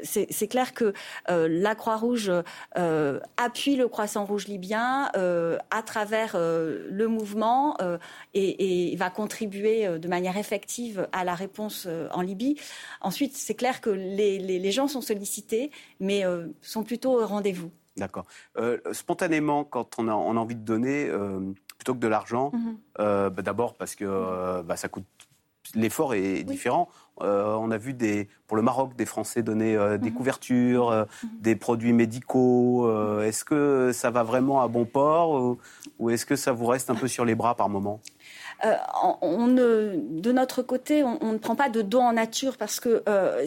c'est 0.02 0.48
clair 0.48 0.74
que 0.74 0.92
la 1.28 1.74
Croix-Rouge 1.74 2.32
appuie 3.36 3.76
le 3.76 3.88
Croissant 3.88 4.24
Rouge 4.24 4.46
libyen 4.46 5.10
à 5.14 5.82
travers 5.82 6.36
le 6.36 7.06
mouvement 7.06 7.76
et, 8.34 8.94
va 8.96 9.10
contribuer 9.10 9.98
de 9.98 10.08
manière 10.08 10.36
effective 10.36 11.08
à 11.12 11.24
la 11.24 11.34
réponse 11.34 11.86
en 12.12 12.20
Libye. 12.20 12.56
Ensuite, 13.00 13.36
c'est 13.36 13.54
clair 13.54 13.80
que 13.80 13.90
les, 13.90 14.38
les, 14.38 14.72
gens 14.72 14.88
sont 14.88 15.00
sollicités, 15.00 15.70
mais 16.00 16.24
sont 16.62 16.82
plutôt 16.82 17.20
au 17.20 17.26
rendez-vous. 17.26 17.70
D'accord. 17.96 18.26
Euh, 18.56 18.78
spontanément, 18.92 19.64
quand 19.64 19.98
on 19.98 20.08
a, 20.08 20.12
envie 20.12 20.56
de 20.56 20.64
donner, 20.64 21.08
euh, 21.08 21.40
plutôt 21.78 21.94
que 21.94 22.00
de 22.00 22.08
l'argent, 22.08 22.50
mhm. 22.52 22.76
euh, 22.98 23.30
bah, 23.30 23.42
d'abord 23.42 23.74
parce 23.74 23.94
que 23.94 24.62
bah, 24.62 24.76
ça 24.76 24.88
coûte. 24.88 25.04
L'effort 25.74 26.14
est 26.14 26.44
différent. 26.44 26.88
on 27.18 27.70
a 27.70 27.78
vu 27.78 27.94
des, 27.94 28.28
pour 28.46 28.56
le 28.56 28.62
Maroc 28.62 28.94
des 28.96 29.06
Français 29.06 29.42
donner 29.42 29.76
des 29.98 30.10
mhm. 30.10 30.16
couvertures, 30.16 30.90
mhm. 30.90 31.28
des 31.40 31.56
produits 31.56 31.94
médicaux. 31.94 32.88
est-ce 33.22 33.44
que 33.44 33.90
ça 33.92 34.10
va 34.10 34.22
vraiment 34.22 34.60
à 34.60 34.68
bon 34.68 34.84
port 34.84 35.56
ou 35.98 36.10
est-ce 36.10 36.26
que 36.26 36.36
ça 36.36 36.52
vous 36.52 36.66
reste 36.66 36.90
un 36.90 36.94
peu 36.94 37.08
sur 37.08 37.24
les 37.24 37.34
bras 37.34 37.56
par 37.56 37.70
moment? 37.70 38.00
Euh, 38.64 38.74
on 39.20 39.46
ne, 39.46 39.94
de 39.96 40.32
notre 40.32 40.62
côté, 40.62 41.02
on, 41.02 41.32
ne 41.32 41.38
prend 41.38 41.56
pas 41.56 41.68
de 41.68 41.82
dons 41.82 42.04
en 42.04 42.12
nature 42.12 42.56
parce 42.56 42.80
que 42.80 43.02
euh, 43.08 43.44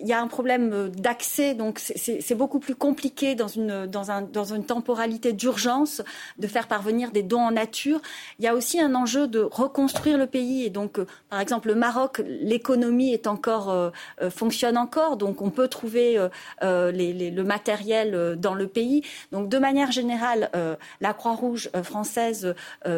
il 0.00 0.06
y 0.06 0.12
a 0.12 0.20
un 0.20 0.26
problème 0.26 0.90
d'accès, 0.90 1.54
donc 1.54 1.78
c'est 1.78 2.34
beaucoup 2.34 2.58
plus 2.58 2.74
compliqué 2.74 3.34
dans 3.34 3.48
une, 3.48 3.86
dans, 3.86 4.10
un, 4.10 4.22
dans 4.22 4.54
une 4.54 4.64
temporalité 4.64 5.32
d'urgence 5.32 6.02
de 6.38 6.46
faire 6.46 6.66
parvenir 6.66 7.10
des 7.10 7.22
dons 7.22 7.40
en 7.40 7.50
nature. 7.52 8.00
Il 8.38 8.44
y 8.44 8.48
a 8.48 8.54
aussi 8.54 8.80
un 8.80 8.94
enjeu 8.94 9.28
de 9.28 9.40
reconstruire 9.40 10.18
le 10.18 10.26
pays 10.26 10.64
et 10.64 10.70
donc, 10.70 10.98
euh, 10.98 11.06
par 11.28 11.40
exemple, 11.40 11.68
le 11.68 11.74
Maroc, 11.74 12.22
l'économie 12.26 13.12
est 13.12 13.26
encore 13.26 13.92
fonctionne 14.30 14.76
encore, 14.76 15.16
donc 15.16 15.42
on 15.42 15.50
peut 15.50 15.68
trouver 15.68 16.18
le 16.60 17.42
matériel 17.42 18.36
dans 18.38 18.54
le 18.54 18.66
pays. 18.66 19.02
Donc, 19.30 19.48
de 19.48 19.58
manière 19.58 19.90
générale, 19.90 20.50
la 21.00 21.14
Croix-Rouge 21.14 21.70
française 21.82 22.54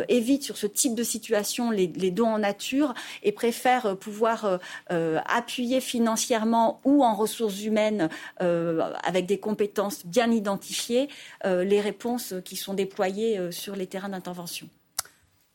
évite 0.09 0.43
sur 0.43 0.57
ce 0.57 0.67
type 0.67 0.95
de 0.95 1.03
situation 1.03 1.24
les, 1.71 2.11
dons 2.11 2.29
en 2.29 2.39
nature 2.39 2.95
et 3.23 3.33
préfère 3.33 3.87
euh, 3.87 3.95
pouvoir 3.95 4.45
euh, 4.45 4.59
euh, 4.91 5.21
appuyer 5.27 5.81
financièrement 5.81 6.81
ou 6.85 7.05
en 7.05 7.15
ressources 7.15 7.63
humaines 7.65 8.09
avec 8.39 9.27
des 9.27 9.39
compétences 9.39 10.07
bien 10.07 10.31
identifiées 10.31 11.09
les 11.45 11.81
réponses 11.81 12.35
qui 12.45 12.57
sont 12.57 12.75
déployées 12.75 13.51
sur 13.51 13.77
les 13.77 13.87
terrains 13.87 14.09
d'intervention. 14.09 14.69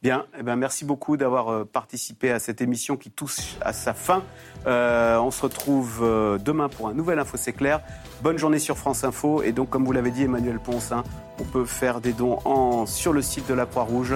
Bien, 0.01 0.25
eh 0.37 0.43
ben 0.43 0.55
merci 0.55 0.85
beaucoup 0.85 1.17
d'avoir 1.17 1.65
participé 1.67 2.31
à 2.31 2.39
cette 2.39 2.61
émission 2.61 2.95
qui 2.97 3.11
touche 3.11 3.57
à 3.61 3.73
sa 3.73 3.93
fin. 3.93 4.23
On 4.65 5.31
se 5.31 5.41
retrouve 5.41 6.39
demain 6.43 6.69
pour 6.69 6.87
un 6.87 6.93
nouvel 6.93 7.19
Info 7.19 7.37
C'est 7.37 7.53
clair. 7.53 7.81
Bonne 8.21 8.37
journée 8.37 8.59
sur 8.59 8.77
France 8.77 9.03
Info. 9.03 9.43
Et 9.43 9.51
donc, 9.51 9.69
comme 9.69 9.85
vous 9.85 9.91
l'avez 9.91 10.11
dit, 10.11 10.23
Emmanuel 10.23 10.59
Ponce, 10.59 10.91
hein, 10.91 11.03
on 11.39 11.43
peut 11.43 11.65
faire 11.65 12.01
des 12.01 12.13
dons 12.13 12.85
sur 12.85 13.13
le 13.13 13.21
site 13.21 13.47
de 13.47 13.53
la 13.53 13.65
Croix-Rouge 13.65 14.15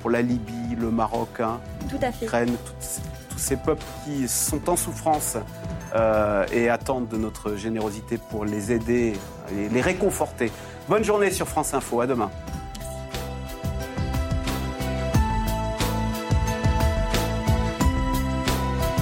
pour 0.00 0.10
la 0.10 0.22
Libye, 0.22 0.76
le 0.78 0.90
Maroc, 0.90 1.40
hein, 1.40 1.60
Tout 1.88 1.96
à 2.02 2.10
fait. 2.12 2.24
l'Ukraine, 2.24 2.56
tous 3.30 3.38
ces 3.38 3.56
peuples 3.56 3.84
qui 4.04 4.26
sont 4.28 4.68
en 4.68 4.76
souffrance 4.76 5.36
et 6.52 6.68
attendent 6.68 7.08
de 7.08 7.16
notre 7.16 7.54
générosité 7.56 8.18
pour 8.18 8.44
les 8.44 8.72
aider 8.72 9.14
et 9.56 9.68
les 9.68 9.80
réconforter. 9.80 10.50
Bonne 10.88 11.04
journée 11.04 11.30
sur 11.30 11.46
France 11.46 11.74
Info. 11.74 12.00
À 12.00 12.06
demain. 12.06 12.30